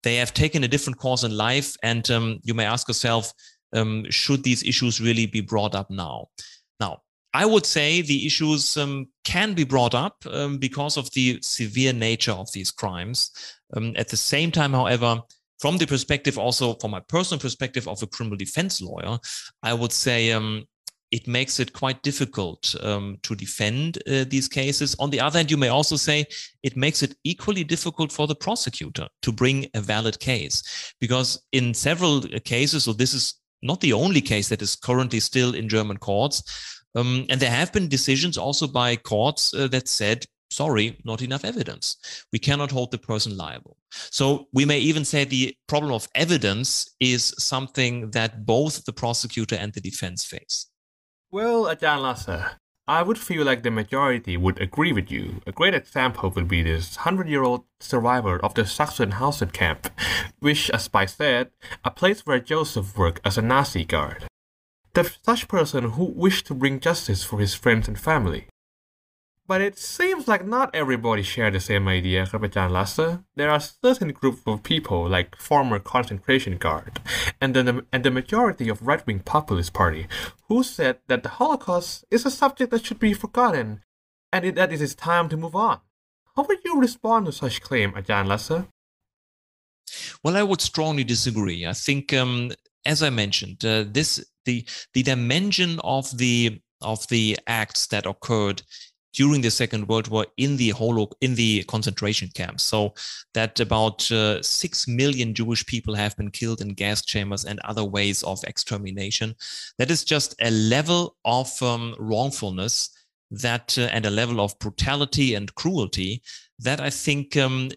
they 0.03 0.15
have 0.15 0.33
taken 0.33 0.63
a 0.63 0.67
different 0.67 0.97
course 0.97 1.23
in 1.23 1.35
life. 1.35 1.75
And 1.83 2.09
um, 2.09 2.39
you 2.43 2.53
may 2.53 2.65
ask 2.65 2.87
yourself, 2.87 3.31
um, 3.73 4.05
should 4.09 4.43
these 4.43 4.63
issues 4.63 4.99
really 4.99 5.25
be 5.25 5.41
brought 5.41 5.75
up 5.75 5.89
now? 5.89 6.27
Now, 6.79 7.01
I 7.33 7.45
would 7.45 7.65
say 7.65 8.01
the 8.01 8.25
issues 8.25 8.75
um, 8.77 9.07
can 9.23 9.53
be 9.53 9.63
brought 9.63 9.95
up 9.95 10.15
um, 10.29 10.57
because 10.57 10.97
of 10.97 11.09
the 11.11 11.39
severe 11.41 11.93
nature 11.93 12.33
of 12.33 12.51
these 12.51 12.71
crimes. 12.71 13.31
Um, 13.75 13.93
at 13.95 14.09
the 14.09 14.17
same 14.17 14.51
time, 14.51 14.73
however, 14.73 15.21
from 15.59 15.77
the 15.77 15.85
perspective 15.85 16.37
also 16.37 16.73
from 16.73 16.91
my 16.91 16.99
personal 17.07 17.39
perspective 17.39 17.87
of 17.87 18.01
a 18.01 18.07
criminal 18.07 18.37
defense 18.37 18.81
lawyer, 18.81 19.19
I 19.63 19.73
would 19.73 19.93
say 19.93 20.31
um, 20.31 20.65
it 21.11 21.27
makes 21.27 21.59
it 21.59 21.73
quite 21.73 22.01
difficult 22.03 22.73
um, 22.81 23.17
to 23.21 23.35
defend 23.35 23.97
uh, 24.07 24.23
these 24.27 24.47
cases. 24.47 24.95
On 24.99 25.09
the 25.09 25.19
other 25.19 25.39
hand, 25.39 25.51
you 25.51 25.57
may 25.57 25.67
also 25.67 25.97
say 25.97 26.25
it 26.63 26.77
makes 26.77 27.03
it 27.03 27.15
equally 27.23 27.63
difficult 27.63 28.11
for 28.11 28.27
the 28.27 28.35
prosecutor 28.35 29.07
to 29.21 29.31
bring 29.31 29.67
a 29.73 29.81
valid 29.81 30.19
case, 30.19 30.93
because 30.99 31.43
in 31.51 31.73
several 31.73 32.17
uh, 32.19 32.39
cases, 32.45 32.85
so 32.85 32.93
this 32.93 33.13
is 33.13 33.35
not 33.61 33.81
the 33.81 33.93
only 33.93 34.21
case 34.21 34.49
that 34.49 34.61
is 34.61 34.75
currently 34.75 35.19
still 35.19 35.53
in 35.53 35.69
German 35.69 35.97
courts, 35.97 36.43
um, 36.95 37.25
and 37.29 37.39
there 37.39 37.51
have 37.51 37.71
been 37.71 37.87
decisions 37.87 38.37
also 38.37 38.67
by 38.67 38.95
courts 38.95 39.53
uh, 39.53 39.67
that 39.67 39.87
said, 39.87 40.25
sorry, 40.49 40.97
not 41.05 41.21
enough 41.21 41.45
evidence. 41.45 42.25
We 42.33 42.39
cannot 42.39 42.71
hold 42.71 42.91
the 42.91 42.97
person 42.97 43.37
liable. 43.37 43.77
So 43.91 44.47
we 44.51 44.65
may 44.65 44.79
even 44.79 45.05
say 45.05 45.23
the 45.23 45.55
problem 45.67 45.93
of 45.93 46.07
evidence 46.15 46.93
is 46.99 47.33
something 47.37 48.11
that 48.11 48.45
both 48.45 48.83
the 48.83 48.93
prosecutor 48.93 49.55
and 49.55 49.71
the 49.73 49.81
defense 49.81 50.25
face. 50.25 50.67
Well, 51.33 51.63
Ajahn 51.63 52.01
Lasse, 52.01 52.57
I 52.89 53.03
would 53.03 53.17
feel 53.17 53.45
like 53.45 53.63
the 53.63 53.71
majority 53.71 54.35
would 54.35 54.59
agree 54.59 54.91
with 54.91 55.09
you. 55.09 55.41
A 55.47 55.53
great 55.53 55.73
example 55.73 56.29
would 56.29 56.49
be 56.49 56.61
this 56.61 56.97
100 56.97 57.29
year 57.29 57.41
old 57.41 57.63
survivor 57.79 58.37
of 58.43 58.53
the 58.53 58.63
Sachsenhausen 58.63 59.53
camp, 59.53 59.87
which, 60.39 60.69
as 60.71 60.83
Spike 60.83 61.07
said, 61.07 61.51
a 61.85 61.89
place 61.89 62.25
where 62.25 62.41
Joseph 62.41 62.97
worked 62.97 63.21
as 63.23 63.37
a 63.37 63.41
Nazi 63.41 63.85
guard. 63.85 64.25
The 64.93 65.09
such 65.23 65.47
person 65.47 65.91
who 65.91 66.03
wished 66.03 66.47
to 66.47 66.53
bring 66.53 66.81
justice 66.81 67.23
for 67.23 67.39
his 67.39 67.53
friends 67.53 67.87
and 67.87 67.97
family. 67.97 68.47
But 69.51 69.59
it 69.59 69.77
seems 69.77 70.29
like 70.29 70.45
not 70.45 70.73
everybody 70.73 71.23
share 71.23 71.51
the 71.51 71.59
same 71.59 71.85
idea, 71.89 72.25
Kapitan 72.25 72.71
Lasse. 72.71 73.19
There 73.35 73.51
are 73.51 73.59
certain 73.59 74.13
groups 74.13 74.43
of 74.45 74.63
people, 74.63 75.09
like 75.09 75.35
former 75.35 75.77
concentration 75.77 76.55
guard, 76.55 77.01
and 77.41 77.53
the, 77.53 77.85
and 77.91 78.05
the 78.05 78.11
majority 78.11 78.69
of 78.69 78.87
right-wing 78.87 79.19
populist 79.19 79.73
party, 79.73 80.07
who 80.47 80.63
said 80.63 80.99
that 81.09 81.23
the 81.23 81.35
Holocaust 81.37 82.05
is 82.09 82.25
a 82.25 82.31
subject 82.31 82.71
that 82.71 82.85
should 82.85 82.99
be 82.99 83.13
forgotten, 83.13 83.81
and 84.31 84.55
that 84.55 84.71
it 84.71 84.79
is 84.79 84.95
time 84.95 85.27
to 85.27 85.35
move 85.35 85.53
on. 85.53 85.81
How 86.37 86.43
would 86.43 86.63
you 86.63 86.79
respond 86.79 87.25
to 87.25 87.33
such 87.33 87.61
claim, 87.61 87.91
Ajahn 87.91 88.27
Lasse? 88.27 88.63
Well, 90.23 90.37
I 90.37 90.43
would 90.43 90.61
strongly 90.61 91.03
disagree. 91.03 91.67
I 91.67 91.73
think, 91.73 92.13
um, 92.13 92.53
as 92.85 93.03
I 93.03 93.09
mentioned, 93.09 93.65
uh, 93.65 93.83
this 93.85 94.23
the 94.45 94.65
the 94.93 95.03
dimension 95.03 95.81
of 95.83 96.17
the 96.17 96.61
of 96.79 97.05
the 97.09 97.37
acts 97.45 97.87
that 97.87 98.05
occurred 98.05 98.63
during 99.13 99.41
the 99.41 99.51
Second 99.51 99.87
World 99.87 100.07
War 100.07 100.25
in 100.37 100.57
the 100.57 100.69
holo 100.69 101.09
in 101.21 101.35
the 101.35 101.63
concentration 101.63 102.29
camps. 102.33 102.63
So 102.63 102.93
that 103.33 103.59
about 103.59 104.11
uh, 104.11 104.41
six 104.41 104.87
million 104.87 105.33
Jewish 105.33 105.65
people 105.65 105.95
have 105.95 106.15
been 106.17 106.31
killed 106.31 106.61
in 106.61 106.73
gas 106.73 107.01
chambers 107.03 107.45
and 107.45 107.59
other 107.61 107.83
ways 107.83 108.23
of 108.23 108.43
extermination. 108.45 109.35
That 109.77 109.91
is 109.91 110.03
just 110.03 110.35
a 110.41 110.51
level 110.51 111.15
of 111.25 111.61
um, 111.61 111.95
wrongfulness 111.99 112.89
that 113.31 113.77
uh, 113.77 113.83
and 113.91 114.05
a 114.05 114.09
level 114.09 114.41
of 114.41 114.57
brutality 114.59 115.35
and 115.35 115.55
cruelty 115.55 116.21
that 116.59 116.81
I 116.81 116.89
think 116.89 117.37
um, 117.37 117.69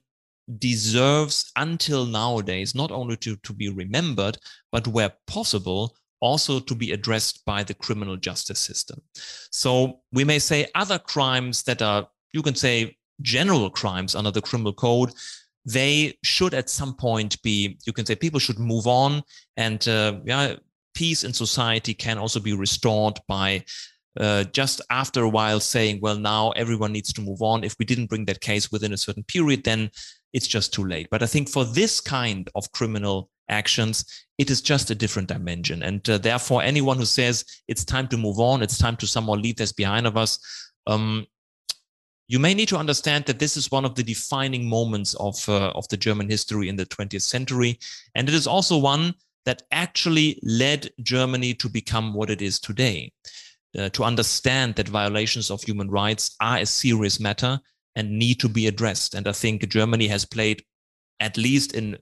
deserves 0.59 1.51
until 1.57 2.05
nowadays 2.05 2.75
not 2.75 2.91
only 2.91 3.17
to, 3.19 3.37
to 3.37 3.53
be 3.53 3.69
remembered, 3.69 4.37
but 4.71 4.87
where 4.89 5.13
possible 5.27 5.97
also 6.25 6.59
to 6.61 6.75
be 6.75 6.93
addressed 6.93 7.45
by 7.45 7.63
the 7.63 7.75
criminal 7.85 8.17
justice 8.17 8.59
system. 8.59 8.99
So 9.51 10.01
we 10.13 10.25
may 10.25 10.39
say 10.39 10.67
other 10.75 10.99
crimes 10.99 11.63
that 11.65 11.83
are, 11.83 12.09
you 12.33 12.43
can 12.43 12.55
say, 12.55 12.97
general 13.21 13.71
crimes 13.71 14.15
under 14.15 14.33
the 14.33 14.47
criminal 14.49 14.73
code, 14.73 15.11
they 15.67 16.19
should 16.23 16.55
at 16.55 16.71
some 16.71 16.95
point 16.95 17.41
be, 17.43 17.79
you 17.87 17.93
can 17.93 18.07
say, 18.07 18.17
people 18.17 18.41
should 18.41 18.59
move 18.59 18.87
on, 18.87 19.23
and 19.57 19.87
uh, 19.87 20.21
yeah, 20.25 20.57
peace 20.95 21.25
in 21.25 21.33
society 21.33 21.95
can 21.95 22.19
also 22.19 22.41
be 22.41 22.55
restored 22.55 23.19
by 23.29 23.65
uh, 24.21 24.45
just 24.53 24.81
after 24.91 25.23
a 25.25 25.29
while 25.29 25.61
saying, 25.61 26.01
well, 26.01 26.19
now 26.19 26.51
everyone 26.53 26.93
needs 26.93 27.13
to 27.13 27.21
move 27.21 27.43
on. 27.43 27.65
If 27.65 27.75
we 27.79 27.85
didn't 27.85 28.11
bring 28.11 28.25
that 28.27 28.41
case 28.41 28.73
within 28.73 28.93
a 28.93 29.03
certain 29.07 29.25
period, 29.25 29.65
then 29.65 29.91
it's 30.33 30.47
just 30.47 30.73
too 30.73 30.85
late. 30.85 31.09
But 31.11 31.23
I 31.23 31.27
think 31.27 31.49
for 31.49 31.65
this 31.65 32.01
kind 32.01 32.49
of 32.55 32.71
criminal 32.73 33.31
actions, 33.49 34.05
it 34.39 34.51
is 34.51 34.61
just 34.61 34.91
a 34.91 34.95
different 34.95 35.29
dimension. 35.29 35.83
And 35.83 36.09
uh, 36.09 36.19
therefore, 36.19 36.63
anyone 36.63 36.97
who 36.97 37.05
says 37.05 37.45
it's 37.69 37.85
time 37.85 38.09
to 38.09 38.17
move 38.17 38.39
on, 38.39 38.63
it's 38.63 38.79
time 38.79 38.97
to 38.97 39.07
somehow 39.07 39.35
leave 39.35 39.57
this 39.57 39.73
behind 39.73 40.07
of 40.07 40.17
us, 40.17 40.39
um, 40.87 41.27
you 42.27 42.39
may 42.39 42.55
need 42.55 42.69
to 42.69 42.79
understand 42.79 43.27
that 43.27 43.39
this 43.39 43.57
is 43.57 43.71
one 43.71 43.85
of 43.85 43.95
the 43.95 44.03
defining 44.03 44.67
moments 44.67 45.15
of, 45.15 45.47
uh, 45.49 45.71
of 45.71 45.87
the 45.89 45.97
German 45.97 46.29
history 46.29 46.69
in 46.69 46.77
the 46.77 46.87
20th 46.87 47.23
century. 47.23 47.79
And 48.15 48.29
it 48.29 48.35
is 48.35 48.47
also 48.47 48.79
one 48.79 49.15
that 49.45 49.63
actually 49.73 50.41
led 50.43 50.91
Germany 51.03 51.53
to 51.55 51.69
become 51.69 52.15
what 52.15 52.31
it 52.31 52.41
is 52.41 52.59
today. 52.59 53.13
Uh, 53.77 53.89
to 53.89 54.05
understand 54.05 54.77
that 54.77 54.87
violations 54.87 55.51
of 55.51 55.61
human 55.61 55.91
rights 55.91 56.37
are 56.41 56.59
a 56.59 56.67
serious 56.67 57.19
matter 57.19 57.59
and 57.97 58.19
need 58.19 58.39
to 58.39 58.49
be 58.49 58.69
addressed. 58.69 59.15
And 59.15 59.27
I 59.27 59.33
think 59.33 59.69
Germany 59.69 60.07
has 60.07 60.25
played, 60.25 60.63
at 61.19 61.37
least 61.37 61.75
in 61.75 61.99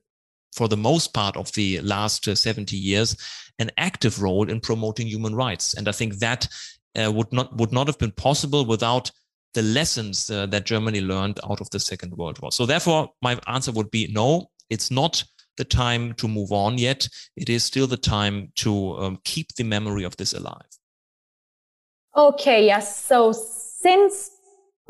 for 0.53 0.69
the 0.69 0.77
most 0.77 1.15
part 1.15 1.37
of 1.37 1.53
the 1.53 1.81
last 1.81 2.29
uh, 2.29 2.35
70 2.35 2.77
years, 2.77 3.17
an 3.59 3.71
active 3.77 4.23
role 4.23 4.49
in 4.49 4.61
promoting 4.61 5.07
human 5.07 5.35
rights. 5.35 5.75
And 5.75 5.89
I 5.89 5.93
think 5.93 6.17
that 6.17 6.49
uh, 6.95 7.11
would 7.11 7.33
not 7.33 7.57
would 7.57 7.73
not 7.73 7.87
have 7.87 7.99
been 7.99 8.13
possible 8.13 8.67
without 8.67 9.11
the 9.55 9.63
lessons 9.63 10.31
uh, 10.31 10.47
that 10.47 10.67
Germany 10.67 11.01
learned 11.01 11.41
out 11.49 11.61
of 11.61 11.69
the 11.71 11.81
Second 11.81 12.17
World 12.17 12.41
War. 12.41 12.53
So 12.53 12.67
therefore, 12.67 13.11
my 13.23 13.39
answer 13.47 13.73
would 13.73 13.91
be 13.91 14.09
no. 14.13 14.51
It's 14.71 14.91
not 14.91 15.25
the 15.57 15.65
time 15.65 16.15
to 16.15 16.29
move 16.29 16.53
on 16.53 16.79
yet. 16.79 17.09
It 17.37 17.51
is 17.51 17.65
still 17.65 17.87
the 17.87 17.97
time 17.97 18.53
to 18.57 18.97
um, 18.99 19.19
keep 19.25 19.55
the 19.55 19.65
memory 19.65 20.05
of 20.05 20.17
this 20.17 20.33
alive. 20.33 20.69
Okay. 22.17 22.67
Yes. 22.67 23.05
So 23.05 23.33
since 23.33 24.31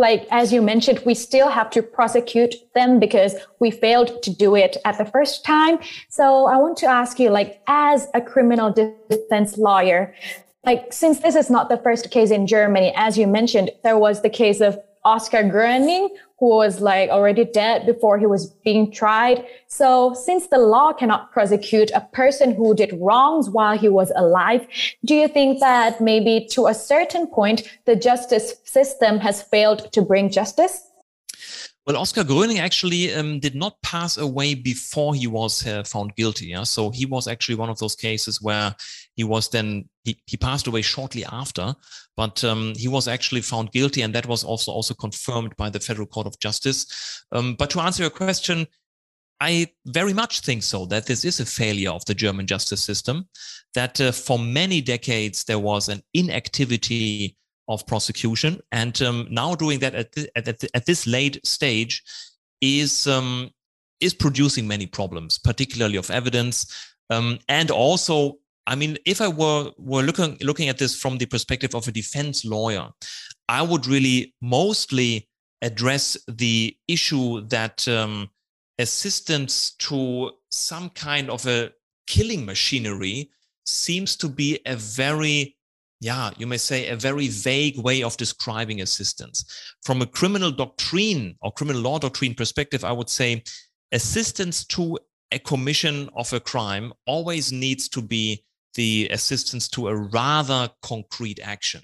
like 0.02 0.26
as 0.30 0.52
you 0.52 0.60
mentioned 0.60 1.00
we 1.06 1.14
still 1.14 1.48
have 1.48 1.70
to 1.70 1.80
prosecute 1.98 2.54
them 2.74 2.98
because 2.98 3.32
we 3.60 3.70
failed 3.70 4.10
to 4.24 4.30
do 4.44 4.56
it 4.64 4.76
at 4.84 4.98
the 4.98 5.06
first 5.14 5.44
time. 5.44 5.78
So 6.08 6.24
i 6.46 6.56
want 6.64 6.76
to 6.78 6.86
ask 6.86 7.18
you 7.22 7.30
like 7.30 7.50
as 7.68 8.08
a 8.12 8.20
criminal 8.20 8.68
defense 9.10 9.56
lawyer 9.56 10.14
like 10.64 10.92
since 10.92 11.20
this 11.20 11.36
is 11.42 11.48
not 11.56 11.68
the 11.68 11.80
first 11.86 12.10
case 12.10 12.30
in 12.30 12.46
germany 12.46 12.92
as 13.06 13.18
you 13.20 13.26
mentioned 13.26 13.70
there 13.86 13.98
was 14.06 14.22
the 14.22 14.30
case 14.42 14.60
of 14.68 14.78
Oskar 15.04 15.44
Gröning, 15.44 16.08
who 16.38 16.48
was 16.48 16.80
like 16.80 17.10
already 17.10 17.44
dead 17.44 17.86
before 17.86 18.18
he 18.18 18.26
was 18.26 18.46
being 18.64 18.90
tried. 18.90 19.46
So 19.66 20.14
since 20.14 20.48
the 20.48 20.58
law 20.58 20.92
cannot 20.92 21.32
prosecute 21.32 21.90
a 21.94 22.00
person 22.12 22.54
who 22.54 22.74
did 22.74 22.92
wrongs 23.00 23.50
while 23.50 23.78
he 23.78 23.88
was 23.88 24.12
alive, 24.16 24.66
do 25.04 25.14
you 25.14 25.28
think 25.28 25.60
that 25.60 26.00
maybe 26.00 26.46
to 26.50 26.66
a 26.66 26.74
certain 26.74 27.26
point, 27.26 27.62
the 27.84 27.96
justice 27.96 28.54
system 28.64 29.18
has 29.18 29.42
failed 29.42 29.92
to 29.92 30.02
bring 30.02 30.30
justice? 30.30 30.88
Well, 31.84 31.96
Oskar 31.96 32.22
Gröning 32.22 32.60
actually 32.60 33.12
um, 33.12 33.40
did 33.40 33.56
not 33.56 33.82
pass 33.82 34.16
away 34.16 34.54
before 34.54 35.16
he 35.16 35.26
was 35.26 35.66
uh, 35.66 35.82
found 35.82 36.14
guilty. 36.14 36.46
Yeah? 36.46 36.62
So 36.62 36.90
he 36.90 37.06
was 37.06 37.26
actually 37.26 37.56
one 37.56 37.70
of 37.70 37.78
those 37.80 37.96
cases 37.96 38.40
where 38.40 38.74
he 39.14 39.24
was 39.24 39.48
then 39.50 39.88
he, 40.04 40.20
he 40.26 40.36
passed 40.36 40.66
away 40.66 40.82
shortly 40.82 41.24
after, 41.24 41.74
but 42.16 42.42
um, 42.44 42.74
he 42.76 42.88
was 42.88 43.08
actually 43.08 43.42
found 43.42 43.72
guilty, 43.72 44.02
and 44.02 44.14
that 44.14 44.26
was 44.26 44.44
also 44.44 44.72
also 44.72 44.94
confirmed 44.94 45.56
by 45.56 45.70
the 45.70 45.80
Federal 45.80 46.06
Court 46.06 46.26
of 46.26 46.38
Justice. 46.38 47.24
Um, 47.32 47.54
but 47.54 47.70
to 47.70 47.80
answer 47.80 48.02
your 48.02 48.10
question, 48.10 48.66
I 49.40 49.66
very 49.86 50.12
much 50.12 50.40
think 50.40 50.62
so 50.62 50.86
that 50.86 51.06
this 51.06 51.24
is 51.24 51.40
a 51.40 51.46
failure 51.46 51.90
of 51.90 52.04
the 52.04 52.14
German 52.14 52.46
justice 52.46 52.82
system. 52.82 53.28
That 53.74 54.00
uh, 54.00 54.12
for 54.12 54.38
many 54.38 54.80
decades 54.80 55.44
there 55.44 55.58
was 55.58 55.88
an 55.88 56.02
inactivity 56.14 57.36
of 57.68 57.86
prosecution. 57.86 58.60
And 58.70 59.00
um, 59.02 59.26
now 59.30 59.54
doing 59.54 59.80
that 59.80 59.94
at, 59.94 60.12
the, 60.12 60.30
at, 60.36 60.44
the, 60.44 60.68
at, 60.74 60.86
this 60.86 61.06
late 61.06 61.44
stage 61.46 62.02
is, 62.60 63.06
um, 63.06 63.50
is 64.00 64.14
producing 64.14 64.66
many 64.66 64.86
problems, 64.86 65.38
particularly 65.38 65.96
of 65.96 66.10
evidence. 66.10 66.94
Um, 67.10 67.38
and 67.48 67.70
also, 67.70 68.38
I 68.66 68.74
mean, 68.76 68.96
if 69.04 69.20
I 69.20 69.28
were, 69.28 69.70
were 69.76 70.02
looking, 70.02 70.38
looking 70.40 70.68
at 70.68 70.78
this 70.78 70.94
from 70.94 71.18
the 71.18 71.26
perspective 71.26 71.74
of 71.74 71.88
a 71.88 71.92
defense 71.92 72.44
lawyer, 72.44 72.88
I 73.48 73.62
would 73.62 73.86
really 73.86 74.34
mostly 74.40 75.28
address 75.62 76.16
the 76.28 76.76
issue 76.88 77.42
that 77.48 77.86
um, 77.88 78.30
assistance 78.78 79.72
to 79.78 80.32
some 80.50 80.90
kind 80.90 81.30
of 81.30 81.46
a 81.46 81.72
killing 82.06 82.44
machinery 82.44 83.30
seems 83.64 84.16
to 84.16 84.28
be 84.28 84.60
a 84.66 84.76
very 84.76 85.56
yeah, 86.02 86.30
you 86.36 86.48
may 86.48 86.56
say, 86.56 86.88
a 86.88 86.96
very 86.96 87.28
vague 87.28 87.78
way 87.78 88.02
of 88.02 88.16
describing 88.16 88.80
assistance. 88.80 89.44
From 89.84 90.02
a 90.02 90.06
criminal 90.06 90.50
doctrine 90.50 91.36
or 91.42 91.52
criminal 91.52 91.80
law 91.80 92.00
doctrine 92.00 92.34
perspective, 92.34 92.82
I 92.82 92.90
would 92.90 93.08
say 93.08 93.44
assistance 93.92 94.64
to 94.64 94.98
a 95.30 95.38
commission 95.38 96.10
of 96.16 96.32
a 96.32 96.40
crime 96.40 96.92
always 97.06 97.52
needs 97.52 97.88
to 97.90 98.02
be 98.02 98.44
the 98.74 99.08
assistance 99.10 99.68
to 99.68 99.88
a 99.88 99.96
rather 99.96 100.68
concrete 100.82 101.40
action. 101.42 101.82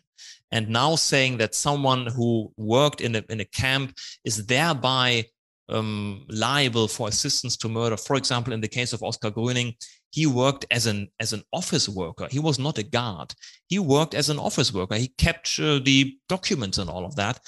And 0.50 0.68
now 0.68 0.96
saying 0.96 1.38
that 1.38 1.54
someone 1.54 2.06
who 2.06 2.52
worked 2.56 3.00
in 3.00 3.16
a, 3.16 3.24
in 3.28 3.40
a 3.40 3.44
camp 3.44 3.98
is 4.24 4.46
thereby 4.46 5.26
um, 5.68 6.24
liable 6.30 6.88
for 6.88 7.08
assistance 7.08 7.56
to 7.58 7.68
murder, 7.68 7.96
for 7.96 8.16
example, 8.16 8.52
in 8.52 8.60
the 8.60 8.68
case 8.68 8.92
of 8.92 9.02
Oskar 9.02 9.30
Gröning, 9.30 9.74
he 10.10 10.26
worked 10.26 10.64
as 10.70 10.86
an 10.86 11.08
as 11.20 11.34
an 11.34 11.42
office 11.52 11.88
worker. 11.88 12.28
He 12.30 12.38
was 12.38 12.58
not 12.58 12.78
a 12.78 12.82
guard. 12.82 13.34
He 13.66 13.78
worked 13.78 14.14
as 14.14 14.30
an 14.30 14.38
office 14.38 14.72
worker. 14.72 14.94
He 14.94 15.08
kept 15.18 15.58
uh, 15.60 15.80
the 15.84 16.16
documents 16.28 16.78
and 16.78 16.88
all 16.88 17.04
of 17.04 17.14
that. 17.16 17.40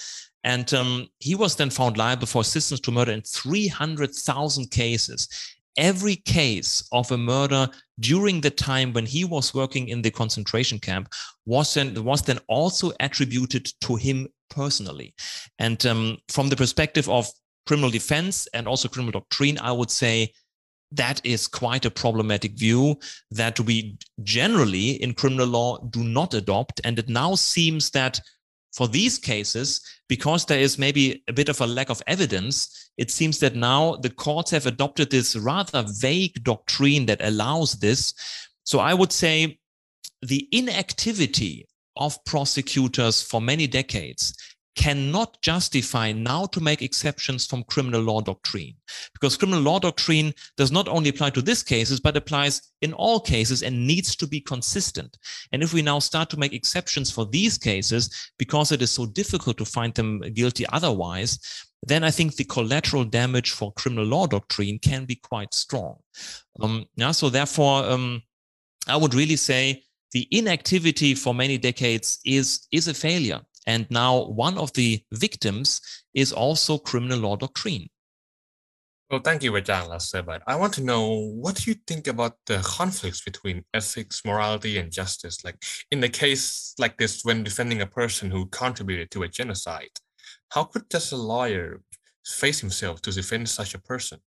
And 0.44 0.72
um, 0.72 1.08
he 1.18 1.34
was 1.34 1.56
then 1.56 1.70
found 1.70 1.96
liable 1.96 2.26
for 2.26 2.40
assistance 2.40 2.80
to 2.80 2.90
murder 2.90 3.12
in 3.12 3.22
300,000 3.22 4.70
cases 4.70 5.28
every 5.76 6.16
case 6.16 6.86
of 6.92 7.10
a 7.12 7.18
murder 7.18 7.68
during 8.00 8.40
the 8.40 8.50
time 8.50 8.92
when 8.92 9.06
he 9.06 9.24
was 9.24 9.54
working 9.54 9.88
in 9.88 10.02
the 10.02 10.10
concentration 10.10 10.78
camp 10.78 11.08
was 11.46 11.74
then 11.74 12.02
was 12.04 12.22
then 12.22 12.38
also 12.48 12.92
attributed 13.00 13.68
to 13.80 13.96
him 13.96 14.28
personally 14.48 15.14
and 15.58 15.86
um, 15.86 16.18
from 16.28 16.48
the 16.48 16.56
perspective 16.56 17.08
of 17.08 17.30
criminal 17.66 17.90
defense 17.90 18.48
and 18.54 18.66
also 18.66 18.88
criminal 18.88 19.12
doctrine 19.12 19.58
i 19.58 19.70
would 19.70 19.90
say 19.90 20.30
that 20.92 21.20
is 21.24 21.46
quite 21.46 21.84
a 21.84 21.90
problematic 21.90 22.52
view 22.52 22.98
that 23.30 23.60
we 23.60 23.96
generally 24.22 25.02
in 25.02 25.14
criminal 25.14 25.46
law 25.46 25.78
do 25.90 26.02
not 26.02 26.34
adopt. 26.34 26.80
And 26.84 26.98
it 26.98 27.08
now 27.08 27.34
seems 27.34 27.90
that 27.90 28.20
for 28.72 28.88
these 28.88 29.18
cases, 29.18 29.80
because 30.08 30.44
there 30.44 30.60
is 30.60 30.78
maybe 30.78 31.22
a 31.28 31.32
bit 31.32 31.48
of 31.48 31.60
a 31.60 31.66
lack 31.66 31.90
of 31.90 32.02
evidence, 32.06 32.90
it 32.96 33.10
seems 33.10 33.38
that 33.40 33.54
now 33.54 33.96
the 33.96 34.10
courts 34.10 34.50
have 34.50 34.66
adopted 34.66 35.10
this 35.10 35.36
rather 35.36 35.84
vague 35.86 36.42
doctrine 36.44 37.06
that 37.06 37.20
allows 37.22 37.74
this. 37.74 38.14
So 38.64 38.78
I 38.78 38.94
would 38.94 39.12
say 39.12 39.58
the 40.22 40.48
inactivity 40.52 41.66
of 41.96 42.22
prosecutors 42.24 43.22
for 43.22 43.40
many 43.40 43.66
decades 43.66 44.34
cannot 44.80 45.36
justify 45.42 46.10
now 46.10 46.46
to 46.46 46.58
make 46.58 46.80
exceptions 46.80 47.44
from 47.44 47.62
criminal 47.64 48.00
law 48.00 48.22
doctrine. 48.22 48.72
Because 49.12 49.36
criminal 49.36 49.60
law 49.60 49.78
doctrine 49.78 50.32
does 50.56 50.72
not 50.72 50.88
only 50.88 51.10
apply 51.10 51.30
to 51.30 51.42
these 51.42 51.62
cases 51.62 52.00
but 52.00 52.16
applies 52.16 52.62
in 52.80 52.94
all 52.94 53.20
cases 53.20 53.62
and 53.62 53.86
needs 53.86 54.16
to 54.16 54.26
be 54.26 54.40
consistent. 54.40 55.18
And 55.52 55.62
if 55.62 55.74
we 55.74 55.82
now 55.82 55.98
start 55.98 56.30
to 56.30 56.38
make 56.38 56.54
exceptions 56.54 57.10
for 57.10 57.26
these 57.26 57.58
cases 57.58 58.32
because 58.38 58.72
it 58.72 58.80
is 58.80 58.90
so 58.90 59.04
difficult 59.04 59.58
to 59.58 59.66
find 59.66 59.94
them 59.94 60.20
guilty 60.32 60.64
otherwise 60.72 61.38
then 61.82 62.04
I 62.04 62.10
think 62.10 62.36
the 62.36 62.44
collateral 62.44 63.04
damage 63.04 63.52
for 63.52 63.72
criminal 63.72 64.04
law 64.04 64.26
doctrine 64.26 64.78
can 64.78 65.06
be 65.06 65.14
quite 65.14 65.54
strong. 65.54 65.96
Um, 66.60 66.84
yeah, 66.94 67.12
so 67.12 67.30
therefore, 67.30 67.84
um, 67.84 68.22
I 68.86 68.98
would 68.98 69.14
really 69.14 69.36
say 69.36 69.82
the 70.12 70.28
inactivity 70.30 71.14
for 71.14 71.34
many 71.34 71.56
decades 71.56 72.18
is 72.24 72.66
is 72.70 72.86
a 72.86 72.92
failure 72.92 73.40
and 73.66 73.86
now 73.90 74.24
one 74.24 74.58
of 74.58 74.72
the 74.72 75.02
victims 75.12 75.80
is 76.14 76.32
also 76.32 76.78
criminal 76.78 77.18
law 77.18 77.36
doctrine. 77.36 77.88
Well, 79.10 79.20
thank 79.20 79.42
you, 79.42 79.50
Rajang 79.50 80.24
But 80.24 80.42
I 80.46 80.54
want 80.54 80.72
to 80.74 80.84
know 80.84 81.32
what 81.34 81.56
do 81.56 81.70
you 81.70 81.76
think 81.84 82.06
about 82.06 82.36
the 82.46 82.58
conflicts 82.64 83.20
between 83.20 83.64
ethics, 83.74 84.24
morality, 84.24 84.78
and 84.78 84.92
justice? 84.92 85.44
Like 85.44 85.56
in 85.90 86.04
a 86.04 86.08
case 86.08 86.74
like 86.78 86.96
this, 86.96 87.24
when 87.24 87.42
defending 87.42 87.80
a 87.80 87.86
person 87.86 88.30
who 88.30 88.46
contributed 88.46 89.10
to 89.10 89.24
a 89.24 89.28
genocide, 89.28 89.98
how 90.50 90.62
could 90.62 90.88
just 90.88 91.10
a 91.10 91.16
lawyer 91.16 91.80
face 92.24 92.60
himself 92.60 93.02
to 93.02 93.10
defend 93.10 93.48
such 93.48 93.74
a 93.74 93.80
person? 93.80 94.20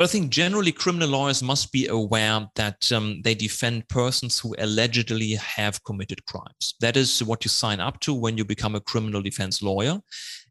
Well, 0.00 0.08
I 0.08 0.12
think 0.12 0.30
generally 0.30 0.72
criminal 0.72 1.10
lawyers 1.10 1.42
must 1.42 1.72
be 1.72 1.86
aware 1.86 2.48
that 2.56 2.90
um, 2.90 3.20
they 3.22 3.34
defend 3.34 3.86
persons 3.90 4.38
who 4.38 4.54
allegedly 4.58 5.32
have 5.32 5.84
committed 5.84 6.24
crimes. 6.24 6.74
That 6.80 6.96
is 6.96 7.22
what 7.22 7.44
you 7.44 7.50
sign 7.50 7.80
up 7.80 8.00
to 8.00 8.14
when 8.14 8.38
you 8.38 8.46
become 8.46 8.74
a 8.74 8.80
criminal 8.80 9.20
defense 9.20 9.60
lawyer. 9.60 10.00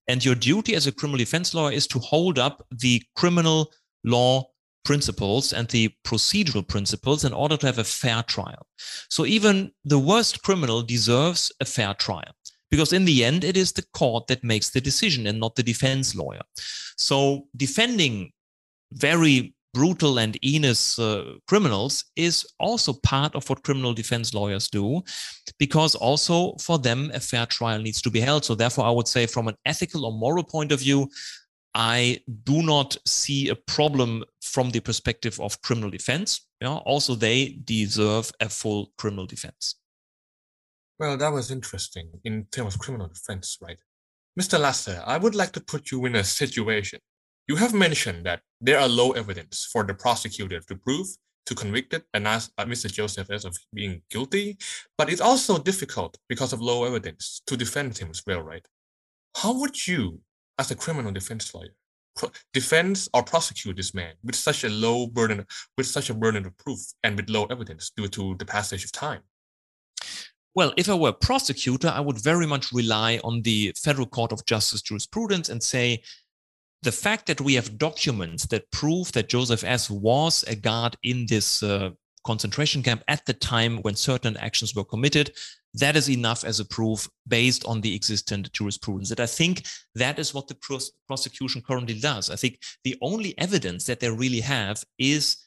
And 0.07 0.23
your 0.23 0.35
duty 0.35 0.75
as 0.75 0.85
a 0.85 0.91
criminal 0.91 1.17
defense 1.17 1.55
lawyer 1.55 1.71
is 1.71 1.87
to 1.87 1.97
hold 1.97 2.37
up 2.37 2.63
the 2.69 3.01
criminal 3.15 3.71
law 4.03 4.51
principles 4.85 5.51
and 5.51 5.67
the 5.69 5.89
procedural 6.05 6.67
principles 6.67 7.25
in 7.25 7.33
order 7.33 7.57
to 7.57 7.65
have 7.65 7.79
a 7.79 7.83
fair 7.83 8.21
trial. 8.21 8.67
So 9.09 9.25
even 9.25 9.71
the 9.83 9.97
worst 9.97 10.43
criminal 10.43 10.83
deserves 10.83 11.51
a 11.59 11.65
fair 11.65 11.95
trial. 11.95 12.35
because 12.69 12.93
in 12.93 13.05
the 13.05 13.25
end, 13.25 13.43
it 13.43 13.57
is 13.57 13.71
the 13.71 13.85
court 13.95 14.27
that 14.27 14.43
makes 14.43 14.69
the 14.69 14.79
decision 14.79 15.25
and 15.25 15.39
not 15.39 15.55
the 15.55 15.63
defense 15.63 16.13
lawyer. 16.13 16.41
So 16.97 17.47
defending 17.57 18.31
very 18.93 19.53
brutal 19.73 20.19
and 20.19 20.37
heinous 20.41 20.97
uh, 20.97 21.35
criminals 21.47 22.05
is 22.15 22.45
also 22.59 22.93
part 22.93 23.35
of 23.35 23.47
what 23.49 23.63
criminal 23.63 23.93
defense 23.93 24.33
lawyers 24.33 24.67
do 24.67 25.01
because 25.59 25.95
also 25.95 26.53
for 26.59 26.79
them 26.79 27.11
a 27.13 27.19
fair 27.19 27.45
trial 27.45 27.79
needs 27.79 28.01
to 28.01 28.09
be 28.09 28.19
held. 28.19 28.43
So 28.45 28.55
therefore 28.55 28.85
i 28.85 28.91
would 28.91 29.07
say 29.07 29.25
from 29.25 29.47
an 29.47 29.55
ethical 29.65 30.05
or 30.05 30.11
moral 30.11 30.43
point 30.43 30.71
of 30.71 30.79
view 30.79 31.09
i 31.75 32.19
do 32.43 32.63
not 32.63 32.97
see 33.05 33.49
a 33.49 33.55
problem 33.55 34.23
from 34.41 34.71
the 34.71 34.79
perspective 34.79 35.39
of 35.39 35.61
criminal 35.61 35.91
defense. 35.91 36.47
Yeah, 36.61 36.77
also 36.77 37.15
they 37.15 37.59
deserve 37.63 38.31
a 38.41 38.49
full 38.49 38.91
criminal 38.97 39.27
defense. 39.27 39.75
Well 40.97 41.15
that 41.15 41.31
was 41.31 41.51
interesting 41.51 42.09
in 42.23 42.45
terms 42.51 42.73
of 42.73 42.81
criminal 42.81 43.07
defense 43.07 43.57
right? 43.61 43.79
Mr 44.39 44.59
Lasse 44.59 44.99
i 45.05 45.17
would 45.17 45.35
like 45.35 45.51
to 45.51 45.61
put 45.61 45.91
you 45.91 46.05
in 46.05 46.15
a 46.15 46.23
situation 46.23 46.99
you 47.49 47.55
have 47.55 47.73
mentioned 47.73 48.25
that 48.27 48.41
there 48.61 48.79
are 48.79 48.87
low 48.87 49.11
evidence 49.13 49.67
for 49.73 49.83
the 49.83 49.93
prosecutor 49.93 50.59
to 50.59 50.75
prove 50.75 51.07
to 51.47 51.55
convict 51.55 51.95
it 51.95 52.03
and 52.13 52.27
ask 52.27 52.51
uh, 52.59 52.65
Mr. 52.65 52.93
Joseph 52.93 53.31
as 53.31 53.43
of 53.43 53.57
being 53.73 54.03
guilty, 54.11 54.55
but 54.99 55.11
it's 55.11 55.19
also 55.19 55.57
difficult 55.57 56.15
because 56.29 56.53
of 56.53 56.61
low 56.61 56.83
evidence 56.83 57.41
to 57.47 57.57
defend 57.57 57.97
him 57.97 58.09
as 58.11 58.21
well, 58.27 58.43
right? 58.43 58.65
How 59.35 59.59
would 59.59 59.87
you, 59.87 60.21
as 60.59 60.69
a 60.69 60.75
criminal 60.75 61.11
defense 61.11 61.51
lawyer, 61.55 61.73
pro- 62.15 62.29
defend 62.53 63.07
or 63.15 63.23
prosecute 63.23 63.77
this 63.77 63.95
man 63.95 64.13
with 64.23 64.35
such 64.35 64.63
a 64.63 64.69
low 64.69 65.07
burden, 65.07 65.43
with 65.75 65.87
such 65.87 66.11
a 66.11 66.13
burden 66.13 66.45
of 66.45 66.55
proof 66.59 66.79
and 67.03 67.15
with 67.15 67.31
low 67.31 67.45
evidence 67.45 67.91
due 67.97 68.09
to 68.09 68.35
the 68.37 68.45
passage 68.45 68.83
of 68.83 68.91
time? 68.91 69.21
Well, 70.53 70.71
if 70.77 70.87
I 70.87 70.93
were 70.93 71.09
a 71.09 71.13
prosecutor, 71.13 71.87
I 71.87 71.99
would 71.99 72.21
very 72.21 72.45
much 72.45 72.71
rely 72.71 73.19
on 73.23 73.41
the 73.41 73.73
Federal 73.75 74.07
Court 74.07 74.31
of 74.31 74.45
Justice 74.45 74.83
jurisprudence 74.83 75.49
and 75.49 75.63
say 75.63 76.03
the 76.82 76.91
fact 76.91 77.27
that 77.27 77.41
we 77.41 77.55
have 77.55 77.77
documents 77.77 78.45
that 78.47 78.71
prove 78.71 79.11
that 79.11 79.30
Joseph 79.30 79.63
S. 79.63 79.89
was 79.89 80.43
a 80.43 80.55
guard 80.55 80.95
in 81.03 81.25
this 81.27 81.61
uh, 81.61 81.91
concentration 82.25 82.84
camp 82.84 83.03
at 83.07 83.25
the 83.25 83.34
time 83.34 83.82
when 83.82 83.95
certain 83.95 84.38
actions 84.38 84.75
were 84.75 84.86
committed, 84.86 85.32
that 85.73 85.95
is 85.95 86.09
enough 86.09 86.43
as 86.43 86.59
a 86.59 86.65
proof 86.65 87.07
based 87.27 87.65
on 87.65 87.82
the 87.82 87.93
existent 87.93 88.51
jurisprudence. 88.53 89.11
And 89.11 89.19
I 89.19 89.25
think 89.25 89.65
that 89.95 90.19
is 90.19 90.34
what 90.34 90.47
the 90.47 90.55
pros- 90.55 90.91
prosecution 91.07 91.61
currently 91.61 91.99
does. 91.99 92.30
I 92.30 92.36
think 92.36 92.59
the 92.84 92.97
only 93.01 93.38
evidence 93.38 93.86
that 93.86 93.99
they 93.99 94.09
really 94.09 94.41
have 94.41 94.84
is 94.97 95.38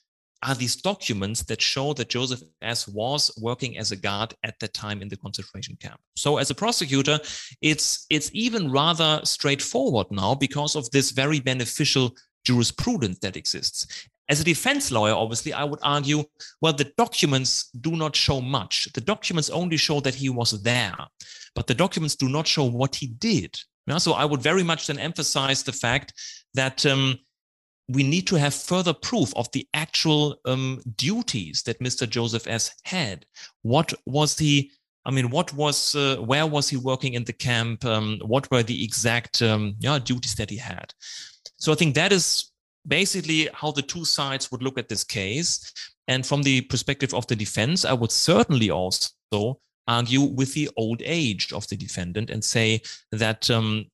are 0.42 0.54
these 0.54 0.76
documents 0.76 1.42
that 1.44 1.62
show 1.62 1.92
that 1.94 2.08
Joseph 2.08 2.42
S. 2.62 2.88
was 2.88 3.30
working 3.40 3.78
as 3.78 3.92
a 3.92 3.96
guard 3.96 4.34
at 4.44 4.58
that 4.60 4.74
time 4.74 5.00
in 5.00 5.08
the 5.08 5.16
concentration 5.16 5.76
camp. 5.80 6.00
So 6.16 6.38
as 6.38 6.50
a 6.50 6.54
prosecutor, 6.54 7.20
it's 7.60 8.06
it's 8.10 8.30
even 8.32 8.70
rather 8.70 9.20
straightforward 9.24 10.08
now 10.10 10.34
because 10.34 10.74
of 10.74 10.90
this 10.90 11.12
very 11.12 11.40
beneficial 11.40 12.16
jurisprudence 12.44 13.18
that 13.20 13.36
exists. 13.36 14.08
As 14.28 14.40
a 14.40 14.44
defense 14.44 14.90
lawyer, 14.90 15.14
obviously, 15.14 15.52
I 15.52 15.64
would 15.64 15.80
argue, 15.82 16.24
well, 16.60 16.72
the 16.72 16.92
documents 16.96 17.70
do 17.80 17.96
not 17.96 18.16
show 18.16 18.40
much. 18.40 18.88
The 18.94 19.00
documents 19.00 19.50
only 19.50 19.76
show 19.76 20.00
that 20.00 20.14
he 20.14 20.28
was 20.30 20.62
there, 20.62 20.96
but 21.54 21.66
the 21.66 21.74
documents 21.74 22.16
do 22.16 22.28
not 22.28 22.46
show 22.46 22.64
what 22.64 22.94
he 22.94 23.08
did. 23.08 23.58
Yeah, 23.86 23.98
so 23.98 24.12
I 24.12 24.24
would 24.24 24.40
very 24.40 24.62
much 24.62 24.86
then 24.86 24.98
emphasize 24.98 25.62
the 25.62 25.72
fact 25.72 26.14
that 26.54 26.86
um, 26.86 27.18
we 27.88 28.02
need 28.02 28.26
to 28.28 28.36
have 28.36 28.54
further 28.54 28.92
proof 28.92 29.32
of 29.36 29.50
the 29.52 29.66
actual 29.74 30.36
um, 30.44 30.80
duties 30.96 31.62
that 31.64 31.80
Mr. 31.80 32.08
Joseph 32.08 32.46
S. 32.46 32.72
had. 32.84 33.26
What 33.62 33.92
was 34.06 34.38
he? 34.38 34.72
I 35.04 35.10
mean, 35.10 35.30
what 35.30 35.52
was, 35.52 35.96
uh, 35.96 36.16
where 36.16 36.46
was 36.46 36.68
he 36.68 36.76
working 36.76 37.14
in 37.14 37.24
the 37.24 37.32
camp? 37.32 37.84
Um, 37.84 38.20
what 38.24 38.48
were 38.50 38.62
the 38.62 38.84
exact 38.84 39.42
um, 39.42 39.74
yeah, 39.80 39.98
duties 39.98 40.36
that 40.36 40.48
he 40.48 40.56
had? 40.56 40.94
So 41.56 41.72
I 41.72 41.74
think 41.74 41.94
that 41.96 42.12
is 42.12 42.52
basically 42.86 43.48
how 43.52 43.72
the 43.72 43.82
two 43.82 44.04
sides 44.04 44.50
would 44.50 44.62
look 44.62 44.78
at 44.78 44.88
this 44.88 45.04
case. 45.04 45.72
And 46.08 46.26
from 46.26 46.42
the 46.42 46.62
perspective 46.62 47.14
of 47.14 47.26
the 47.26 47.36
defense, 47.36 47.84
I 47.84 47.92
would 47.92 48.12
certainly 48.12 48.70
also 48.70 49.60
argue 49.88 50.22
with 50.22 50.54
the 50.54 50.70
old 50.76 51.02
age 51.04 51.52
of 51.52 51.66
the 51.68 51.76
defendant 51.76 52.30
and 52.30 52.44
say 52.44 52.80
that 53.10 53.50
um, 53.50 53.86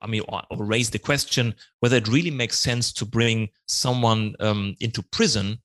I 0.00 0.06
mean, 0.06 0.22
or 0.28 0.42
raise 0.64 0.90
the 0.90 0.98
question 0.98 1.54
whether 1.80 1.96
it 1.96 2.08
really 2.08 2.30
makes 2.30 2.58
sense 2.58 2.92
to 2.94 3.04
bring 3.04 3.48
someone 3.66 4.34
um, 4.40 4.76
into 4.80 5.02
prison 5.02 5.58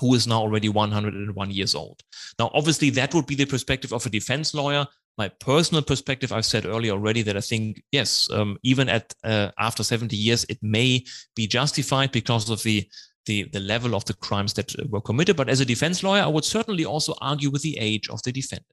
who 0.00 0.14
is 0.14 0.26
now 0.26 0.40
already 0.40 0.68
101 0.68 1.50
years 1.50 1.74
old. 1.74 2.00
Now, 2.38 2.50
obviously, 2.54 2.90
that 2.90 3.14
would 3.14 3.26
be 3.26 3.34
the 3.34 3.44
perspective 3.44 3.92
of 3.92 4.06
a 4.06 4.10
defense 4.10 4.54
lawyer. 4.54 4.86
My 5.18 5.28
personal 5.28 5.82
perspective, 5.82 6.32
I've 6.32 6.46
said 6.46 6.64
earlier 6.64 6.92
already 6.92 7.22
that 7.22 7.36
I 7.36 7.40
think, 7.40 7.82
yes, 7.92 8.30
um, 8.30 8.56
even 8.62 8.88
at 8.88 9.12
uh, 9.22 9.50
after 9.58 9.84
70 9.84 10.16
years, 10.16 10.44
it 10.48 10.58
may 10.62 11.04
be 11.36 11.46
justified 11.46 12.12
because 12.12 12.48
of 12.48 12.62
the, 12.62 12.88
the 13.26 13.44
the 13.52 13.60
level 13.60 13.94
of 13.94 14.04
the 14.06 14.14
crimes 14.14 14.54
that 14.54 14.74
were 14.88 15.02
committed. 15.02 15.36
But 15.36 15.50
as 15.50 15.60
a 15.60 15.66
defense 15.66 16.02
lawyer, 16.02 16.22
I 16.22 16.28
would 16.28 16.44
certainly 16.44 16.86
also 16.86 17.14
argue 17.20 17.50
with 17.50 17.62
the 17.62 17.76
age 17.78 18.08
of 18.08 18.22
the 18.22 18.32
defendant. 18.32 18.66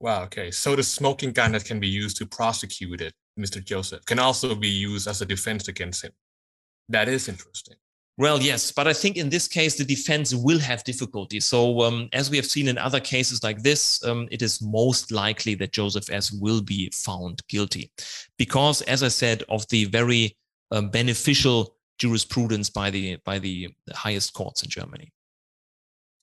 Wow. 0.00 0.24
Okay. 0.24 0.50
So 0.50 0.74
the 0.74 0.82
smoking 0.82 1.32
gun 1.32 1.52
that 1.52 1.64
can 1.64 1.80
be 1.80 1.88
used 1.88 2.16
to 2.18 2.26
prosecute 2.26 3.00
it, 3.00 3.14
Mr. 3.38 3.62
Joseph, 3.62 4.04
can 4.06 4.18
also 4.18 4.54
be 4.54 4.68
used 4.68 5.06
as 5.08 5.20
a 5.20 5.26
defense 5.26 5.68
against 5.68 6.04
him. 6.04 6.12
That 6.88 7.08
is 7.08 7.28
interesting. 7.28 7.76
Well, 8.18 8.40
yes, 8.40 8.72
but 8.72 8.88
I 8.88 8.94
think 8.94 9.18
in 9.18 9.28
this 9.28 9.46
case 9.46 9.76
the 9.76 9.84
defense 9.84 10.34
will 10.34 10.58
have 10.60 10.82
difficulty. 10.84 11.38
So, 11.38 11.82
um, 11.82 12.08
as 12.14 12.30
we 12.30 12.38
have 12.38 12.46
seen 12.46 12.66
in 12.66 12.78
other 12.78 13.00
cases 13.00 13.42
like 13.42 13.62
this, 13.62 14.02
um, 14.04 14.26
it 14.30 14.40
is 14.40 14.62
most 14.62 15.12
likely 15.12 15.54
that 15.56 15.72
Joseph 15.72 16.10
S. 16.10 16.32
will 16.32 16.62
be 16.62 16.90
found 16.94 17.42
guilty, 17.48 17.90
because, 18.38 18.80
as 18.82 19.02
I 19.02 19.08
said, 19.08 19.42
of 19.50 19.68
the 19.68 19.84
very 19.84 20.34
um, 20.70 20.88
beneficial 20.88 21.76
jurisprudence 21.98 22.70
by 22.70 22.90
the 22.90 23.16
by 23.24 23.38
the 23.38 23.68
highest 23.92 24.32
courts 24.32 24.62
in 24.62 24.70
Germany. 24.70 25.12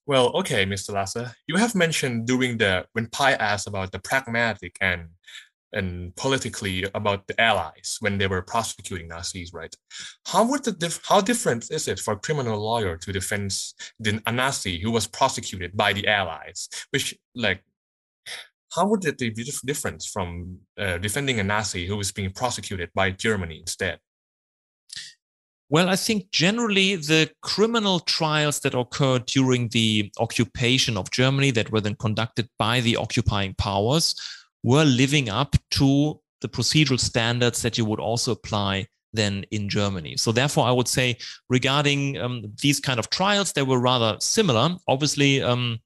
Well, 0.06 0.32
okay, 0.34 0.66
Mr. 0.66 0.94
Lasse, 0.94 1.34
you 1.48 1.58
have 1.58 1.76
mentioned 1.76 2.26
during 2.26 2.58
the 2.58 2.88
when 2.94 3.08
Pi 3.08 3.34
asked 3.34 3.68
about 3.68 3.92
the 3.92 4.00
pragmatic 4.00 4.78
and 4.82 5.10
and 5.74 6.16
politically 6.16 6.86
about 6.94 7.28
the 7.28 7.40
allies 7.40 7.98
when 8.00 8.18
they 8.18 8.28
were 8.28 8.42
prosecuting 8.42 9.08
Nazis, 9.08 9.54
right? 9.54 9.76
How 10.26 10.46
would 10.46 10.64
the 10.64 10.72
dif- 10.72 11.02
how 11.06 11.22
different 11.22 11.72
is 11.72 11.88
it 11.88 12.00
for 12.00 12.14
a 12.14 12.20
criminal 12.20 12.60
lawyer 12.60 12.98
to 12.98 13.12
defend 13.12 13.56
the, 14.00 14.22
a 14.26 14.32
Nazi 14.32 14.80
who 14.80 14.92
was 14.92 15.08
prosecuted 15.08 15.76
by 15.76 15.94
the 15.94 16.08
allies? 16.08 16.70
Which 16.92 17.16
like 17.36 17.64
how 18.76 18.88
would 18.88 19.06
it 19.06 19.18
be 19.18 19.30
different 19.66 20.04
from 20.04 20.58
uh, 20.80 20.98
defending 20.98 21.40
a 21.40 21.44
Nazi 21.44 21.86
who 21.86 21.98
was 21.98 22.12
being 22.12 22.32
prosecuted 22.32 22.90
by 22.96 23.12
Germany 23.12 23.60
instead? 23.60 24.00
Well, 25.70 25.90
I 25.90 25.96
think 25.96 26.30
generally 26.32 26.96
the 26.96 27.32
criminal 27.42 28.00
trials 28.00 28.60
that 28.60 28.76
occurred 28.76 29.26
during 29.26 29.70
the 29.70 30.12
occupation 30.20 30.98
of 30.98 31.10
Germany 31.10 31.52
that 31.52 31.72
were 31.72 31.82
then 31.82 31.96
conducted 31.96 32.48
by 32.60 32.80
the 32.82 32.96
occupying 32.98 33.56
powers 33.56 34.16
were 34.64 34.86
living 34.86 35.30
up 35.30 35.56
to 35.72 36.20
the 36.42 36.50
procedural 36.50 37.00
standards 37.00 37.62
that 37.62 37.78
you 37.78 37.86
would 37.86 38.00
also 38.00 38.32
apply 38.32 38.88
then 39.14 39.46
in 39.52 39.70
Germany. 39.70 40.18
So 40.18 40.32
therefore, 40.32 40.66
I 40.66 40.72
would 40.72 40.88
say 40.88 41.18
regarding 41.50 42.18
um, 42.18 42.44
these 42.62 42.80
kind 42.80 43.00
of 43.00 43.10
trials, 43.10 43.54
they 43.54 43.62
were 43.62 43.80
rather 43.80 44.18
similar. 44.20 44.76
Obviously, 44.88 45.42
um, 45.42 45.80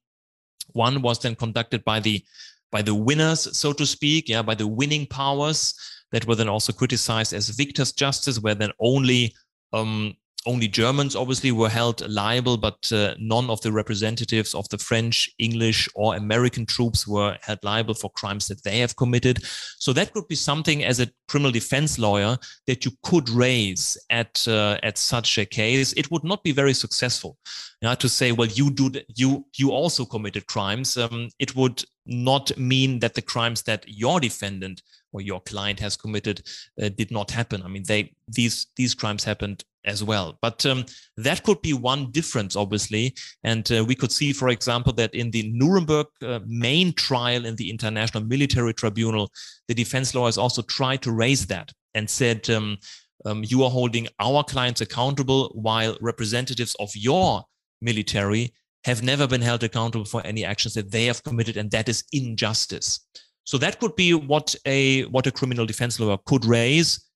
one 0.72 1.02
was 1.02 1.18
then 1.18 1.34
conducted 1.34 1.84
by 1.84 2.00
the 2.00 2.24
by 2.70 2.82
the 2.82 2.94
winners, 2.94 3.56
so 3.56 3.72
to 3.72 3.86
speak, 3.86 4.28
yeah, 4.28 4.42
by 4.42 4.54
the 4.54 4.66
winning 4.66 5.06
powers 5.06 5.72
that 6.12 6.26
were 6.26 6.34
then 6.34 6.50
also 6.50 6.70
criticized 6.70 7.32
as 7.32 7.48
victors' 7.48 7.92
justice, 7.92 8.40
where 8.40 8.54
then 8.54 8.72
only 8.78 9.34
um, 9.72 10.14
only 10.46 10.68
Germans 10.68 11.16
obviously 11.16 11.52
were 11.52 11.68
held 11.68 12.08
liable, 12.08 12.56
but 12.56 12.90
uh, 12.92 13.14
none 13.18 13.50
of 13.50 13.60
the 13.60 13.72
representatives 13.72 14.54
of 14.54 14.68
the 14.68 14.78
French, 14.78 15.30
English, 15.38 15.88
or 15.94 16.16
American 16.16 16.64
troops 16.64 17.06
were 17.06 17.36
held 17.42 17.58
liable 17.62 17.94
for 17.94 18.10
crimes 18.10 18.46
that 18.46 18.62
they 18.62 18.78
have 18.78 18.96
committed. 18.96 19.44
So 19.78 19.92
that 19.92 20.12
could 20.12 20.28
be 20.28 20.36
something 20.36 20.84
as 20.84 21.00
a 21.00 21.10
criminal 21.28 21.50
defense 21.50 21.98
lawyer 21.98 22.38
that 22.66 22.84
you 22.84 22.92
could 23.02 23.28
raise 23.28 23.98
at 24.10 24.46
uh, 24.46 24.78
at 24.82 24.96
such 24.96 25.38
a 25.38 25.44
case. 25.44 25.92
It 25.94 26.10
would 26.10 26.24
not 26.24 26.42
be 26.42 26.52
very 26.52 26.74
successful. 26.74 27.36
You 27.82 27.88
know, 27.88 27.94
to 27.96 28.08
say, 28.08 28.32
well, 28.32 28.48
you 28.48 28.70
do 28.70 28.92
you 29.16 29.44
you 29.56 29.70
also 29.70 30.04
committed 30.04 30.46
crimes. 30.46 30.96
Um, 30.96 31.30
it 31.38 31.56
would 31.56 31.84
not 32.06 32.56
mean 32.56 33.00
that 33.00 33.14
the 33.14 33.22
crimes 33.22 33.62
that 33.62 33.84
your 33.86 34.18
defendant 34.20 34.82
or 35.12 35.20
your 35.20 35.40
client 35.40 35.80
has 35.80 35.96
committed 35.96 36.42
uh, 36.82 36.88
did 36.88 37.10
not 37.10 37.30
happen. 37.30 37.62
I 37.62 37.68
mean, 37.68 37.84
they 37.86 38.14
these 38.26 38.66
these 38.76 38.94
crimes 38.94 39.24
happened 39.24 39.64
as 39.88 40.04
well. 40.04 40.38
But 40.40 40.64
um, 40.66 40.84
that 41.16 41.42
could 41.42 41.60
be 41.62 41.72
one 41.72 42.10
difference, 42.10 42.54
obviously. 42.54 43.14
And 43.42 43.70
uh, 43.72 43.84
we 43.84 43.94
could 43.94 44.12
see, 44.12 44.32
for 44.32 44.50
example, 44.50 44.92
that 44.94 45.14
in 45.14 45.30
the 45.30 45.50
Nuremberg 45.52 46.06
uh, 46.22 46.40
main 46.46 46.92
trial 46.92 47.46
in 47.46 47.56
the 47.56 47.70
International 47.70 48.22
Military 48.22 48.74
Tribunal, 48.74 49.30
the 49.66 49.74
defense 49.74 50.14
lawyers 50.14 50.38
also 50.38 50.62
tried 50.62 51.02
to 51.02 51.12
raise 51.12 51.46
that 51.46 51.72
and 51.94 52.08
said, 52.08 52.48
um, 52.50 52.76
um, 53.24 53.42
you 53.44 53.64
are 53.64 53.70
holding 53.70 54.06
our 54.20 54.44
clients 54.44 54.80
accountable 54.80 55.50
while 55.54 55.96
representatives 56.00 56.76
of 56.78 56.90
your 56.94 57.42
military 57.80 58.52
have 58.84 59.02
never 59.02 59.26
been 59.26 59.42
held 59.42 59.64
accountable 59.64 60.04
for 60.04 60.24
any 60.24 60.44
actions 60.44 60.74
that 60.74 60.90
they 60.90 61.06
have 61.06 61.22
committed, 61.24 61.56
and 61.56 61.70
that 61.70 61.88
is 61.88 62.04
injustice. 62.12 63.00
So 63.44 63.58
that 63.58 63.80
could 63.80 63.96
be 63.96 64.14
what 64.14 64.54
a 64.66 65.04
what 65.06 65.26
a 65.26 65.32
criminal 65.32 65.66
defense 65.66 65.98
lawyer 65.98 66.18
could 66.26 66.44
raise. 66.44 67.07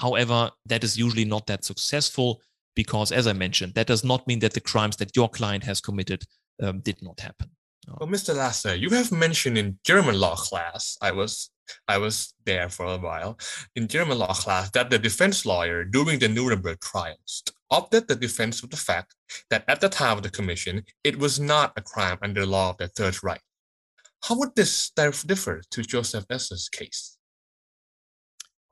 However, 0.00 0.50
that 0.64 0.82
is 0.82 0.96
usually 0.96 1.26
not 1.26 1.46
that 1.46 1.62
successful 1.64 2.40
because, 2.74 3.12
as 3.12 3.26
I 3.26 3.34
mentioned, 3.34 3.74
that 3.74 3.86
does 3.86 4.02
not 4.02 4.26
mean 4.26 4.38
that 4.38 4.54
the 4.54 4.60
crimes 4.60 4.96
that 4.96 5.14
your 5.14 5.28
client 5.28 5.62
has 5.64 5.80
committed 5.80 6.24
um, 6.62 6.80
did 6.80 7.02
not 7.02 7.20
happen. 7.20 7.50
Well, 7.86 8.08
Mr. 8.08 8.34
Lasse, 8.34 8.78
you 8.78 8.90
have 8.90 9.12
mentioned 9.12 9.58
in 9.58 9.78
German 9.84 10.18
law 10.18 10.36
class, 10.36 10.96
I 11.02 11.12
was 11.12 11.50
I 11.86 11.98
was 11.98 12.34
there 12.46 12.68
for 12.68 12.86
a 12.86 12.98
while, 12.98 13.38
in 13.76 13.88
German 13.88 14.18
law 14.18 14.32
class, 14.32 14.70
that 14.70 14.90
the 14.90 14.98
defense 14.98 15.44
lawyer 15.44 15.84
during 15.84 16.18
the 16.18 16.28
Nuremberg 16.28 16.80
trials 16.80 17.44
opted 17.70 18.08
the 18.08 18.16
defense 18.16 18.62
of 18.62 18.70
the 18.70 18.76
fact 18.76 19.14
that 19.50 19.64
at 19.68 19.80
the 19.80 19.88
time 19.88 20.16
of 20.16 20.22
the 20.22 20.30
commission, 20.30 20.82
it 21.04 21.18
was 21.18 21.38
not 21.38 21.72
a 21.76 21.82
crime 21.82 22.18
under 22.22 22.40
the 22.40 22.46
law 22.46 22.70
of 22.70 22.78
the 22.78 22.88
Third 22.88 23.22
Reich. 23.22 23.42
How 24.24 24.36
would 24.38 24.54
this 24.56 24.90
differ 24.90 25.62
to 25.70 25.82
Joseph 25.82 26.26
S's 26.30 26.68
case? 26.68 27.18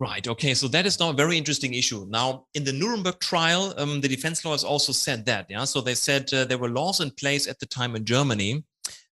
Right. 0.01 0.28
Okay. 0.28 0.55
So 0.55 0.68
that 0.68 0.86
is 0.86 1.01
now 1.01 1.11
a 1.11 1.12
very 1.12 1.36
interesting 1.36 1.74
issue. 1.74 2.07
Now, 2.09 2.46
in 2.55 2.62
the 2.62 2.72
Nuremberg 2.72 3.18
trial, 3.18 3.74
um, 3.76 4.01
the 4.01 4.07
defense 4.09 4.44
lawyers 4.44 4.62
also 4.62 4.92
said 4.92 5.26
that. 5.26 5.46
Yeah. 5.49 5.64
So 5.64 5.80
they 5.80 5.94
said 5.96 6.32
uh, 6.32 6.44
there 6.44 6.59
were 6.59 6.68
laws 6.68 7.01
in 7.01 7.11
place 7.11 7.49
at 7.49 7.59
the 7.59 7.66
time 7.66 7.96
in 7.96 8.05
Germany 8.05 8.62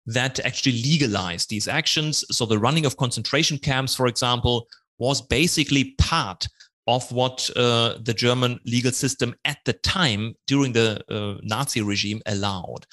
that 0.07 0.39
actually 0.41 0.80
legalized 0.82 1.51
these 1.51 1.66
actions. 1.66 2.24
So 2.30 2.47
the 2.47 2.59
running 2.59 2.87
of 2.87 2.97
concentration 2.97 3.59
camps, 3.59 3.97
for 3.97 4.07
example, 4.07 4.68
was 4.99 5.20
basically 5.20 5.97
part 5.99 6.47
of 6.87 7.11
what 7.11 7.51
uh, 7.57 7.99
the 8.03 8.14
German 8.14 8.61
legal 8.64 8.93
system 8.93 9.34
at 9.45 9.59
the 9.64 9.72
time 9.72 10.34
during 10.47 10.72
the 10.72 11.03
uh, 11.11 11.41
Nazi 11.43 11.80
regime 11.80 12.22
allowed. 12.26 12.87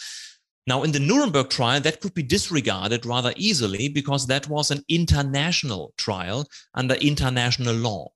Now, 0.66 0.84
in 0.84 0.92
the 0.94 1.00
Nuremberg 1.00 1.50
trial, 1.50 1.82
that 1.82 2.00
could 2.00 2.14
be 2.14 2.24
disregarded 2.24 3.06
rather 3.06 3.34
easily 3.36 3.90
because 3.90 4.28
that 4.28 4.48
was 4.48 4.72
an 4.72 4.84
international 4.88 5.94
trial 5.98 6.48
under 6.74 6.96
international 6.96 7.76
law. 7.76 8.12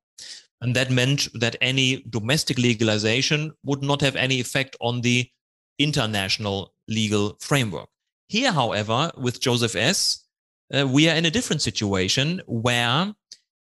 And 0.61 0.75
that 0.75 0.89
meant 0.89 1.27
that 1.33 1.57
any 1.61 2.03
domestic 2.09 2.57
legalization 2.57 3.51
would 3.63 3.83
not 3.83 4.01
have 4.01 4.15
any 4.15 4.39
effect 4.39 4.75
on 4.81 5.01
the 5.01 5.29
international 5.77 6.73
legal 6.87 7.37
framework. 7.39 7.89
Here, 8.29 8.51
however, 8.51 9.11
with 9.17 9.41
Joseph 9.41 9.75
S., 9.75 10.23
uh, 10.73 10.87
we 10.87 11.09
are 11.09 11.15
in 11.15 11.25
a 11.25 11.31
different 11.31 11.61
situation 11.61 12.41
where 12.47 13.13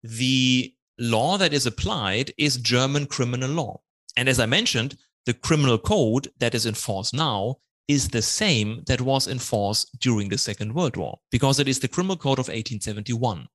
the 0.03 0.75
law 0.99 1.37
that 1.39 1.53
is 1.53 1.67
applied 1.67 2.33
is 2.39 2.57
German 2.57 3.07
criminal 3.07 3.51
law. 3.51 3.81
And 4.17 4.29
as 4.29 4.39
I 4.39 4.47
mentioned, 4.47 4.97
the 5.27 5.35
criminal 5.35 5.79
code 5.79 6.29
that 6.39 6.55
is 6.55 6.67
in 6.67 6.75
force 6.75 7.13
now 7.13 7.57
is 7.89 8.09
the 8.09 8.23
same 8.23 8.83
that 8.87 9.01
was 9.01 9.27
in 9.27 9.39
force 9.39 9.85
during 10.01 10.29
the 10.29 10.39
Second 10.39 10.75
World 10.75 10.97
War, 10.97 11.19
because 11.31 11.61
it 11.61 11.69
is 11.69 11.79
the 11.79 11.89
Criminal 11.89 12.17
Code 12.17 12.39
of 12.39 12.49
1871. 12.49 13.47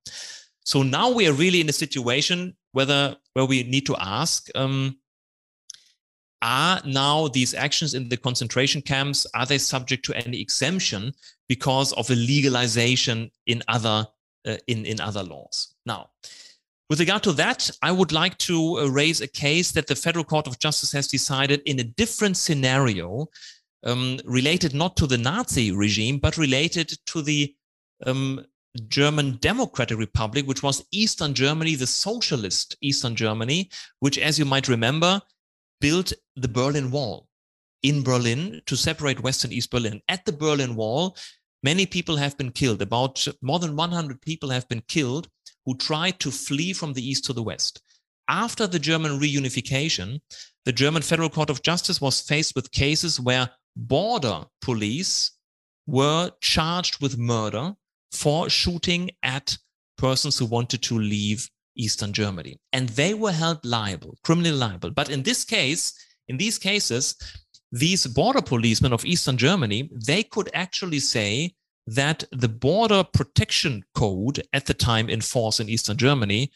So 0.64 0.84
now 0.84 1.12
we 1.12 1.28
are 1.28 1.34
really 1.34 1.62
in 1.62 1.70
a 1.70 1.74
situation 1.74 2.56
whether 2.74 3.16
where 3.34 3.46
we 3.46 3.64
need 3.64 3.86
to 3.88 3.96
ask: 4.00 4.48
um, 4.56 5.00
Are 6.42 6.82
now 6.86 7.28
these 7.28 7.54
actions 7.54 7.96
in 7.96 8.08
the 8.08 8.18
concentration 8.18 8.82
camps 8.82 9.26
are 9.34 9.46
they 9.46 9.58
subject 9.58 10.06
to 10.06 10.14
any 10.14 10.40
exemption 10.40 11.14
because 11.48 11.92
of 11.94 12.10
a 12.12 12.16
legalization 12.16 13.32
in 13.48 13.64
other 13.68 14.06
uh, 14.48 14.58
in 14.68 14.86
in 14.86 15.00
other 15.02 15.24
laws? 15.24 15.76
Now. 15.86 16.10
With 16.90 17.00
regard 17.00 17.22
to 17.22 17.34
that, 17.34 17.70
I 17.84 17.92
would 17.92 18.12
like 18.12 18.36
to 18.40 18.80
uh, 18.80 18.88
raise 18.88 19.22
a 19.22 19.28
case 19.28 19.72
that 19.74 19.86
the 19.86 19.96
Federal 19.96 20.26
Court 20.26 20.48
of 20.48 20.58
Justice 20.58 20.92
has 20.94 21.08
decided 21.08 21.62
in 21.68 21.80
a 21.80 21.84
different 21.84 22.36
scenario 22.36 23.28
um, 23.84 24.20
related 24.26 24.74
not 24.74 24.98
to 24.98 25.08
the 25.08 25.18
Nazi 25.18 25.72
regime, 25.72 26.18
but 26.18 26.38
related 26.38 26.92
to 27.08 27.22
the 27.22 27.56
um, 28.06 28.46
German 28.88 29.38
Democratic 29.42 29.98
Republic, 29.98 30.46
which 30.46 30.64
was 30.64 30.86
Eastern 30.92 31.34
Germany, 31.34 31.76
the 31.76 31.88
socialist 31.88 32.76
Eastern 32.82 33.16
Germany, 33.16 33.70
which, 34.00 34.18
as 34.18 34.38
you 34.38 34.46
might 34.46 34.68
remember, 34.68 35.22
built 35.82 36.14
the 36.36 36.48
Berlin 36.48 36.92
Wall 36.92 37.28
in 37.84 38.04
Berlin 38.04 38.62
to 38.66 38.76
separate 38.76 39.24
West 39.24 39.44
and 39.44 39.54
East 39.54 39.72
Berlin. 39.72 40.02
At 40.08 40.26
the 40.26 40.34
Berlin 40.34 40.76
Wall, 40.76 41.16
many 41.64 41.86
people 41.86 42.18
have 42.18 42.38
been 42.38 42.52
killed. 42.52 42.82
About 42.82 43.26
more 43.42 43.60
than 43.60 43.76
100 43.76 44.22
people 44.22 44.50
have 44.50 44.68
been 44.68 44.84
killed 44.88 45.30
who 45.66 45.76
tried 45.76 46.20
to 46.20 46.32
flee 46.32 46.74
from 46.74 46.94
the 46.94 47.08
East 47.08 47.26
to 47.26 47.34
the 47.34 47.44
West. 47.44 47.82
After 48.28 48.68
the 48.68 48.80
German 48.80 49.20
reunification, 49.20 50.22
the 50.66 50.72
German 50.72 51.02
Federal 51.02 51.30
Court 51.30 51.50
of 51.50 51.64
Justice 51.64 52.00
was 52.00 52.22
faced 52.22 52.56
with 52.56 52.72
cases 52.72 53.20
where 53.20 53.50
border 53.76 54.46
police 54.62 55.32
were 55.88 56.32
charged 56.42 57.02
with 57.02 57.18
murder 57.18 57.74
for 58.12 58.50
shooting 58.50 59.10
at 59.24 59.58
persons 59.98 60.38
who 60.38 60.46
wanted 60.46 60.82
to 60.84 60.98
leave 60.98 61.50
Eastern 61.76 62.14
Germany. 62.14 62.58
And 62.74 62.90
they 62.90 63.14
were 63.14 63.32
held 63.32 63.64
liable, 63.66 64.18
criminally 64.24 64.52
liable. 64.52 64.92
But 64.92 65.10
in 65.10 65.24
this 65.24 65.44
case, 65.44 65.94
in 66.28 66.38
these 66.38 66.58
cases, 66.58 67.16
these 67.72 68.06
border 68.08 68.42
policemen 68.42 68.94
of 68.94 69.06
Eastern 69.06 69.38
Germany, 69.38 69.90
they 70.06 70.24
could 70.24 70.50
actually 70.54 71.00
say 71.00 71.54
that 71.88 72.24
the 72.32 72.50
border 72.50 73.04
protection 73.04 73.84
code 73.96 74.44
at 74.54 74.66
the 74.66 74.74
time 74.74 75.10
in 75.10 75.22
force 75.22 75.60
in 75.60 75.70
Eastern 75.70 75.98
Germany 75.98 76.52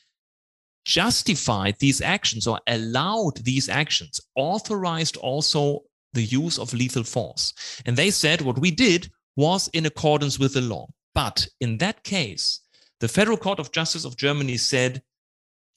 justified 0.86 1.76
these 1.80 2.02
actions 2.02 2.46
or 2.46 2.60
allowed 2.68 3.38
these 3.38 3.70
actions, 3.70 4.20
authorized 4.36 5.18
also 5.18 5.82
the 6.14 6.24
use 6.24 6.58
of 6.58 6.74
lethal 6.74 7.04
force. 7.04 7.54
And 7.86 7.96
they 7.96 8.12
said 8.12 8.42
what 8.42 8.60
we 8.60 8.72
did 8.72 9.12
was 9.36 9.70
in 9.74 9.86
accordance 9.86 10.40
with 10.40 10.54
the 10.54 10.62
law. 10.62 10.88
But 11.16 11.48
in 11.60 11.78
that 11.80 12.04
case, 12.04 12.60
the 13.00 13.08
Federal 13.08 13.38
Court 13.38 13.60
of 13.60 13.72
Justice 13.72 14.06
of 14.06 14.18
Germany 14.18 14.58
said 14.58 15.02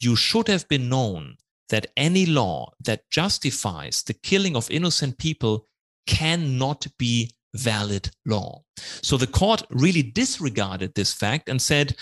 you 0.01 0.17
should 0.17 0.49
have 0.49 0.69
been 0.69 0.89
known 0.89 1.37
that 1.69 1.87
any 1.97 2.27
law 2.27 2.73
that 2.85 3.11
justifies 3.11 4.03
the 4.03 4.15
killing 4.15 4.57
of 4.57 4.71
innocent 4.71 5.19
people 5.19 5.67
cannot 6.07 6.87
be 6.99 7.33
valid 7.55 8.11
law. 8.27 8.63
So 9.03 9.17
the 9.17 9.27
court 9.27 9.63
really 9.71 10.03
disregarded 10.03 10.95
this 10.95 11.13
fact 11.13 11.49
and 11.49 11.61
said 11.61 11.97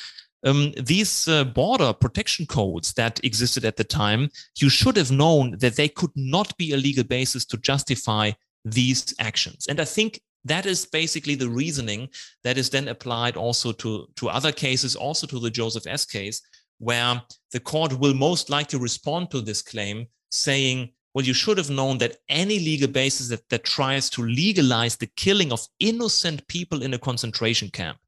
um, 0.44 0.72
these 0.76 1.26
uh, 1.26 1.44
border 1.44 1.92
protection 1.92 2.46
codes 2.46 2.92
that 2.94 3.24
existed 3.24 3.64
at 3.64 3.76
the 3.76 3.84
time, 3.84 4.30
you 4.58 4.68
should 4.68 4.96
have 4.96 5.10
known 5.10 5.56
that 5.58 5.76
they 5.76 5.88
could 5.88 6.12
not 6.14 6.56
be 6.58 6.72
a 6.72 6.76
legal 6.76 7.04
basis 7.04 7.44
to 7.46 7.56
justify 7.56 8.30
these 8.64 9.14
actions. 9.18 9.66
And 9.68 9.80
I 9.80 9.84
think 9.84 10.20
that 10.44 10.66
is 10.66 10.84
basically 10.84 11.34
the 11.34 11.48
reasoning 11.48 12.08
that 12.42 12.58
is 12.58 12.68
then 12.70 12.88
applied 12.88 13.36
also 13.36 13.72
to, 13.72 14.06
to 14.16 14.28
other 14.28 14.52
cases, 14.52 14.94
also 14.94 15.26
to 15.26 15.40
the 15.40 15.50
Joseph 15.50 15.86
S 15.86 16.04
case, 16.04 16.42
where 16.78 17.22
the 17.52 17.60
court 17.60 17.98
will 17.98 18.14
most 18.14 18.50
likely 18.50 18.78
respond 18.78 19.30
to 19.30 19.40
this 19.40 19.62
claim 19.62 20.06
saying, 20.30 20.90
well, 21.14 21.24
you 21.24 21.32
should 21.32 21.56
have 21.58 21.70
known 21.70 21.98
that 21.98 22.16
any 22.28 22.58
legal 22.58 22.88
basis 22.88 23.28
that, 23.28 23.48
that 23.48 23.64
tries 23.64 24.10
to 24.10 24.22
legalize 24.22 24.96
the 24.96 25.08
killing 25.16 25.52
of 25.52 25.66
innocent 25.78 26.46
people 26.48 26.82
in 26.82 26.92
a 26.92 26.98
concentration 26.98 27.70
camp, 27.70 27.98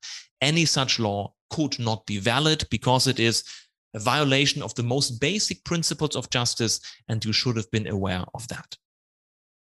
any 0.43 0.65
such 0.65 0.99
law 0.99 1.33
could 1.51 1.79
not 1.79 2.07
be 2.07 2.19
valid 2.19 2.65
because 2.71 3.07
it 3.07 3.21
is 3.21 3.45
a 3.95 3.99
violation 3.99 4.63
of 4.63 4.75
the 4.75 4.83
most 4.83 5.21
basic 5.21 5.65
principles 5.65 6.17
of 6.17 6.31
justice, 6.31 6.81
and 7.09 7.25
you 7.25 7.33
should 7.33 7.57
have 7.57 7.71
been 7.71 7.87
aware 7.87 8.25
of 8.35 8.47
that. 8.49 8.77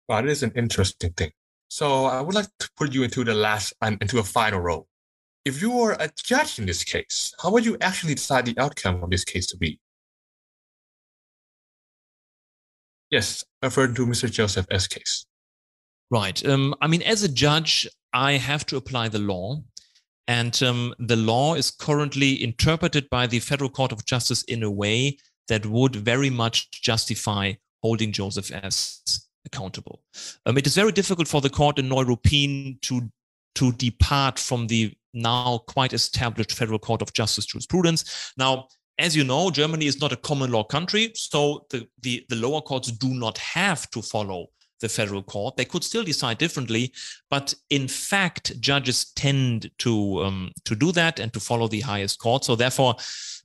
Well, 0.08 0.18
it 0.18 0.28
is 0.28 0.42
an 0.42 0.52
interesting 0.54 1.12
thing. 1.12 1.30
So 1.68 2.06
I 2.06 2.20
would 2.20 2.34
like 2.34 2.48
to 2.58 2.70
put 2.76 2.92
you 2.92 3.04
into 3.04 3.24
the 3.24 3.34
last 3.34 3.72
and 3.80 4.00
into 4.02 4.18
a 4.18 4.24
final 4.24 4.60
role. 4.60 4.88
If 5.44 5.62
you 5.62 5.70
were 5.70 5.92
a 5.92 6.10
judge 6.22 6.58
in 6.58 6.66
this 6.66 6.84
case, 6.84 7.32
how 7.42 7.50
would 7.52 7.64
you 7.64 7.78
actually 7.80 8.14
decide 8.14 8.44
the 8.44 8.58
outcome 8.58 9.02
of 9.02 9.10
this 9.10 9.24
case 9.24 9.46
to 9.46 9.56
be? 9.56 9.80
Yes, 13.10 13.44
referring 13.62 13.94
to 13.94 14.06
Mr. 14.06 14.30
Joseph 14.30 14.66
S. 14.70 14.86
case. 14.86 15.26
Right. 16.10 16.44
Um, 16.44 16.74
I 16.80 16.88
mean, 16.88 17.02
as 17.02 17.22
a 17.22 17.28
judge, 17.28 17.88
I 18.12 18.32
have 18.32 18.66
to 18.66 18.76
apply 18.76 19.08
the 19.08 19.18
law 19.18 19.62
and 20.30 20.62
um, 20.62 20.94
the 21.00 21.16
law 21.16 21.54
is 21.54 21.72
currently 21.72 22.40
interpreted 22.40 23.10
by 23.10 23.26
the 23.26 23.40
Federal 23.40 23.68
Court 23.68 23.90
of 23.90 24.04
Justice 24.04 24.44
in 24.44 24.62
a 24.62 24.70
way 24.70 25.18
that 25.48 25.66
would 25.66 25.96
very 25.96 26.30
much 26.30 26.70
justify 26.70 27.54
holding 27.82 28.12
Joseph 28.12 28.52
S 28.52 29.26
accountable. 29.44 30.04
Um, 30.46 30.56
it 30.56 30.68
is 30.68 30.76
very 30.76 30.92
difficult 30.92 31.26
for 31.26 31.40
the 31.40 31.50
court 31.50 31.80
in 31.80 31.88
Neuruppin 31.88 32.80
to 32.82 33.10
to 33.56 33.72
depart 33.72 34.38
from 34.38 34.68
the 34.68 34.94
now 35.12 35.58
quite 35.66 35.92
established 35.92 36.52
Federal 36.52 36.78
Court 36.78 37.02
of 37.02 37.12
Justice 37.12 37.46
jurisprudence. 37.46 38.32
Now, 38.36 38.68
as 39.00 39.16
you 39.16 39.24
know, 39.24 39.50
Germany 39.50 39.86
is 39.86 40.00
not 40.00 40.12
a 40.12 40.16
common 40.16 40.52
law 40.52 40.62
country, 40.62 41.10
so 41.16 41.66
the, 41.70 41.88
the, 42.02 42.24
the 42.28 42.36
lower 42.36 42.60
courts 42.60 42.92
do 42.92 43.08
not 43.08 43.36
have 43.38 43.90
to 43.90 44.00
follow 44.00 44.46
the 44.80 44.88
federal 44.88 45.22
court. 45.22 45.56
They 45.56 45.64
could 45.64 45.84
still 45.84 46.04
decide 46.04 46.38
differently, 46.38 46.92
but 47.30 47.54
in 47.68 47.88
fact, 47.88 48.60
judges 48.60 49.12
tend 49.14 49.70
to 49.78 50.22
um, 50.24 50.52
to 50.64 50.74
do 50.74 50.92
that 50.92 51.20
and 51.20 51.32
to 51.32 51.40
follow 51.40 51.68
the 51.68 51.80
highest 51.80 52.18
court. 52.18 52.44
So 52.44 52.56
therefore, 52.56 52.96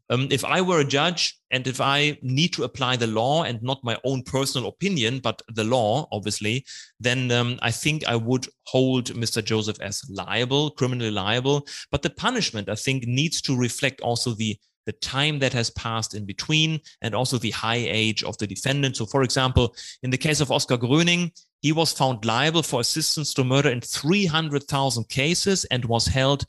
Um, 0.09 0.27
if 0.29 0.43
I 0.45 0.61
were 0.61 0.81
a 0.81 0.85
judge 0.85 1.33
and 1.49 1.65
if 1.65 1.81
I 1.81 2.17
need 2.21 2.53
to 2.53 2.63
apply 2.63 2.95
the 2.95 3.07
law 3.07 3.43
and 3.43 3.61
not 3.63 3.83
my 3.83 3.97
own 4.03 4.21
personal 4.21 4.69
opinion, 4.69 5.19
but 5.19 5.41
the 5.55 5.63
law, 5.63 6.07
obviously, 6.11 6.65
then 6.99 7.31
um, 7.31 7.57
I 7.61 7.71
think 7.71 8.05
I 8.05 8.15
would 8.15 8.47
hold 8.65 9.05
Mr. 9.15 9.41
Joseph 9.43 9.81
as 9.81 10.03
liable, 10.09 10.69
criminally 10.71 11.11
liable. 11.11 11.65
But 11.91 12.01
the 12.03 12.11
punishment, 12.11 12.69
I 12.69 12.75
think, 12.75 13.07
needs 13.07 13.41
to 13.41 13.57
reflect 13.57 14.01
also 14.01 14.35
the 14.35 14.57
the 14.85 14.93
time 14.93 15.39
that 15.39 15.53
has 15.53 15.69
passed 15.71 16.13
in 16.13 16.25
between 16.25 16.79
and 17.01 17.15
also 17.15 17.37
the 17.37 17.51
high 17.51 17.75
age 17.75 18.23
of 18.23 18.37
the 18.37 18.47
defendant. 18.47 18.97
So, 18.97 19.05
for 19.05 19.23
example, 19.23 19.75
in 20.03 20.09
the 20.09 20.17
case 20.17 20.41
of 20.41 20.51
Oskar 20.51 20.77
Gröning, 20.77 21.31
he 21.61 21.71
was 21.71 21.91
found 21.91 22.25
liable 22.25 22.63
for 22.63 22.79
assistance 22.79 23.33
to 23.33 23.43
murder 23.43 23.69
in 23.69 23.81
300,000 23.81 25.09
cases 25.09 25.65
and 25.65 25.83
was 25.85 26.05
held 26.05 26.45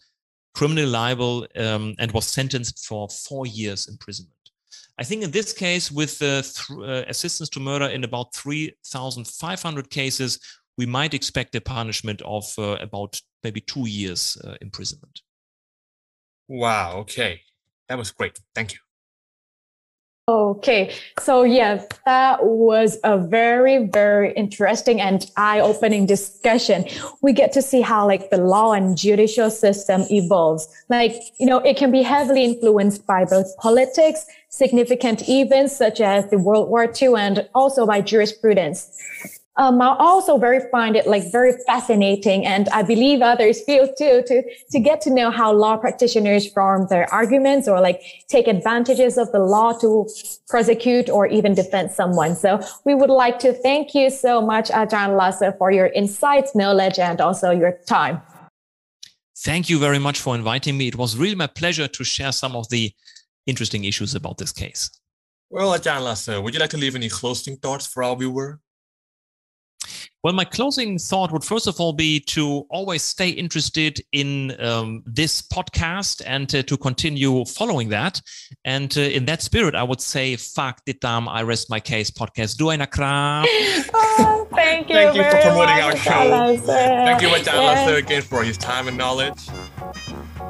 criminally 0.54 0.86
liable 0.86 1.46
um, 1.56 1.94
and 1.98 2.12
was 2.12 2.26
sentenced 2.26 2.84
for 2.86 3.08
four 3.08 3.46
years 3.46 3.88
imprisonment. 3.88 4.32
I 4.98 5.04
think 5.04 5.22
in 5.22 5.30
this 5.30 5.52
case, 5.52 5.92
with 5.92 6.22
uh, 6.22 6.42
th- 6.42 6.70
uh, 6.70 7.04
assistance 7.08 7.50
to 7.50 7.60
murder 7.60 7.86
in 7.86 8.04
about 8.04 8.34
3,500 8.34 9.90
cases, 9.90 10.38
we 10.78 10.86
might 10.86 11.14
expect 11.14 11.54
a 11.54 11.60
punishment 11.60 12.22
of 12.22 12.50
uh, 12.58 12.76
about 12.80 13.20
maybe 13.42 13.60
two 13.60 13.86
years 13.86 14.38
uh, 14.44 14.54
imprisonment. 14.60 15.20
Wow. 16.48 16.98
Okay. 16.98 17.40
That 17.88 17.98
was 17.98 18.10
great. 18.10 18.40
Thank 18.54 18.72
you. 18.74 18.78
Okay, 20.28 20.92
so 21.20 21.44
yes, 21.44 21.86
that 22.04 22.44
was 22.44 22.98
a 23.04 23.16
very, 23.16 23.86
very 23.86 24.32
interesting 24.32 25.00
and 25.00 25.24
eye-opening 25.36 26.04
discussion. 26.04 26.84
We 27.22 27.32
get 27.32 27.52
to 27.52 27.62
see 27.62 27.80
how 27.80 28.08
like 28.08 28.30
the 28.30 28.38
law 28.38 28.72
and 28.72 28.98
judicial 28.98 29.50
system 29.50 30.02
evolves. 30.10 30.66
Like, 30.88 31.14
you 31.38 31.46
know, 31.46 31.58
it 31.58 31.76
can 31.76 31.92
be 31.92 32.02
heavily 32.02 32.42
influenced 32.42 33.06
by 33.06 33.24
both 33.24 33.56
politics, 33.58 34.26
significant 34.48 35.28
events 35.28 35.76
such 35.76 36.00
as 36.00 36.28
the 36.28 36.38
World 36.38 36.70
War 36.70 36.92
II, 37.00 37.14
and 37.14 37.48
also 37.54 37.86
by 37.86 38.00
jurisprudence 38.00 38.98
um, 39.58 39.80
I 39.80 39.96
also 39.98 40.36
very 40.36 40.60
find 40.70 40.96
it 40.96 41.06
like 41.06 41.32
very 41.32 41.52
fascinating, 41.66 42.44
and 42.44 42.68
I 42.68 42.82
believe 42.82 43.22
others 43.22 43.62
feel 43.62 43.86
too 43.86 44.22
to 44.26 44.42
to 44.70 44.78
get 44.78 45.00
to 45.02 45.10
know 45.10 45.30
how 45.30 45.52
law 45.52 45.78
practitioners 45.78 46.46
form 46.52 46.86
their 46.88 47.12
arguments 47.12 47.66
or 47.66 47.80
like 47.80 48.02
take 48.28 48.48
advantages 48.48 49.16
of 49.16 49.32
the 49.32 49.38
law 49.38 49.72
to 49.78 50.08
prosecute 50.48 51.08
or 51.08 51.26
even 51.26 51.54
defend 51.54 51.90
someone. 51.90 52.36
So 52.36 52.60
we 52.84 52.94
would 52.94 53.08
like 53.08 53.38
to 53.40 53.54
thank 53.54 53.94
you 53.94 54.10
so 54.10 54.42
much, 54.42 54.68
Ajahn 54.68 55.16
Lasse, 55.16 55.54
for 55.56 55.70
your 55.70 55.86
insights, 55.86 56.54
knowledge, 56.54 56.98
and 56.98 57.18
also 57.20 57.50
your 57.50 57.78
time. 57.86 58.20
Thank 59.38 59.70
you 59.70 59.78
very 59.78 59.98
much 59.98 60.18
for 60.20 60.34
inviting 60.34 60.76
me. 60.76 60.88
It 60.88 60.96
was 60.96 61.16
really 61.16 61.34
my 61.34 61.46
pleasure 61.46 61.88
to 61.88 62.04
share 62.04 62.32
some 62.32 62.54
of 62.56 62.68
the 62.68 62.92
interesting 63.46 63.84
issues 63.84 64.14
about 64.14 64.36
this 64.36 64.52
case. 64.52 64.90
Well, 65.48 65.78
Ajahn 65.78 66.02
Lasse, 66.02 66.40
would 66.40 66.52
you 66.52 66.60
like 66.60 66.70
to 66.70 66.76
leave 66.76 66.96
any 66.96 67.08
closing 67.08 67.56
thoughts 67.56 67.86
for 67.86 68.02
our 68.02 68.16
viewer? 68.16 68.60
Well, 70.26 70.34
my 70.34 70.44
closing 70.44 70.98
thought 70.98 71.30
would 71.30 71.44
first 71.44 71.68
of 71.68 71.78
all 71.78 71.92
be 71.92 72.18
to 72.34 72.66
always 72.68 73.02
stay 73.02 73.28
interested 73.28 74.00
in 74.10 74.60
um, 74.60 75.04
this 75.06 75.40
podcast 75.40 76.20
and 76.26 76.52
uh, 76.52 76.64
to 76.64 76.76
continue 76.76 77.44
following 77.44 77.90
that. 77.90 78.20
And 78.64 78.92
uh, 78.98 79.02
in 79.02 79.26
that 79.26 79.40
spirit, 79.40 79.76
I 79.76 79.84
would 79.84 80.00
say, 80.00 80.34
"Fuck 80.34 80.84
ditam, 80.84 81.28
I 81.28 81.42
rest 81.42 81.70
my 81.70 81.78
case 81.78 82.10
podcast. 82.10 82.56
Do 82.56 82.70
I 82.70 82.76
oh, 83.94 84.48
Thank 84.50 84.88
you. 84.88 84.96
thank 84.96 85.14
you 85.14 85.22
for 85.22 85.40
promoting 85.42 85.80
our 85.84 85.96
show. 85.96 86.56
Thank 86.56 87.22
you, 87.22 87.28
Ajahn 87.28 87.64
Lasse, 87.64 87.96
again 87.96 88.22
for 88.22 88.42
his 88.42 88.58
time 88.58 88.88
and 88.88 88.98
knowledge. 88.98 89.46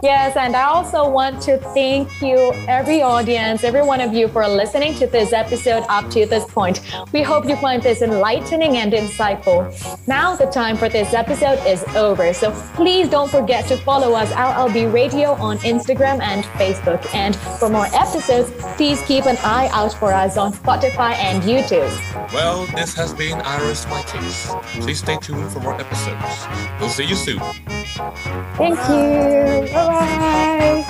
Yes, 0.03 0.36
and 0.36 0.55
I 0.55 0.64
also 0.64 1.09
want 1.09 1.40
to 1.42 1.59
thank 1.74 2.20
you, 2.20 2.53
every 2.68 3.03
audience, 3.03 3.64
every 3.64 3.82
one 3.82 4.01
of 4.01 4.12
you, 4.12 4.28
for 4.28 4.47
listening 4.47 4.94
to 4.97 5.07
this 5.07 5.32
episode 5.32 5.84
up 5.88 6.11
to 6.11 6.26
this 6.26 6.44
point. 6.44 6.80
We 7.12 7.22
hope 7.22 7.49
you 7.49 7.57
find 7.57 7.82
this 7.82 8.03
enlightening 8.03 8.76
and 8.76 8.92
insightful. 8.92 9.66
Now, 10.07 10.36
the 10.36 10.47
time 10.47 10.76
for 10.76 10.88
this 10.88 11.14
episode 11.14 11.59
is 11.66 11.82
over. 11.94 12.32
So 12.34 12.53
please 12.74 13.09
don't 13.09 13.30
forget 13.30 13.66
to 13.68 13.76
follow 13.78 14.12
us, 14.12 14.30
LLB 14.32 14.92
Radio, 14.92 15.32
on 15.32 15.59
Instagram 15.59 16.20
and 16.20 16.44
Facebook. 16.61 17.03
And 17.14 17.34
for 17.59 17.68
more 17.68 17.86
episodes, 17.94 18.51
please 18.76 19.01
keep 19.03 19.26
an 19.26 19.38
eye 19.38 19.68
out 19.72 19.94
for 19.94 20.12
us 20.12 20.36
on 20.36 20.53
Spotify 20.53 21.14
and 21.14 21.42
YouTube. 21.42 21.90
Well, 22.32 22.66
this 22.74 22.94
has 22.94 23.14
been 23.14 23.40
I 23.40 23.61
Rest 23.62 23.88
My 23.88 24.03
Case. 24.03 24.53
Please 24.80 24.99
stay 24.99 25.16
tuned 25.18 25.51
for 25.51 25.61
more 25.61 25.80
episodes. 25.80 26.47
We'll 26.80 26.90
see 26.90 27.05
you 27.05 27.14
soon. 27.14 27.40
Thank 28.57 28.78
you. 28.88 29.72
Bye 29.72 29.86
bye. 30.01 30.86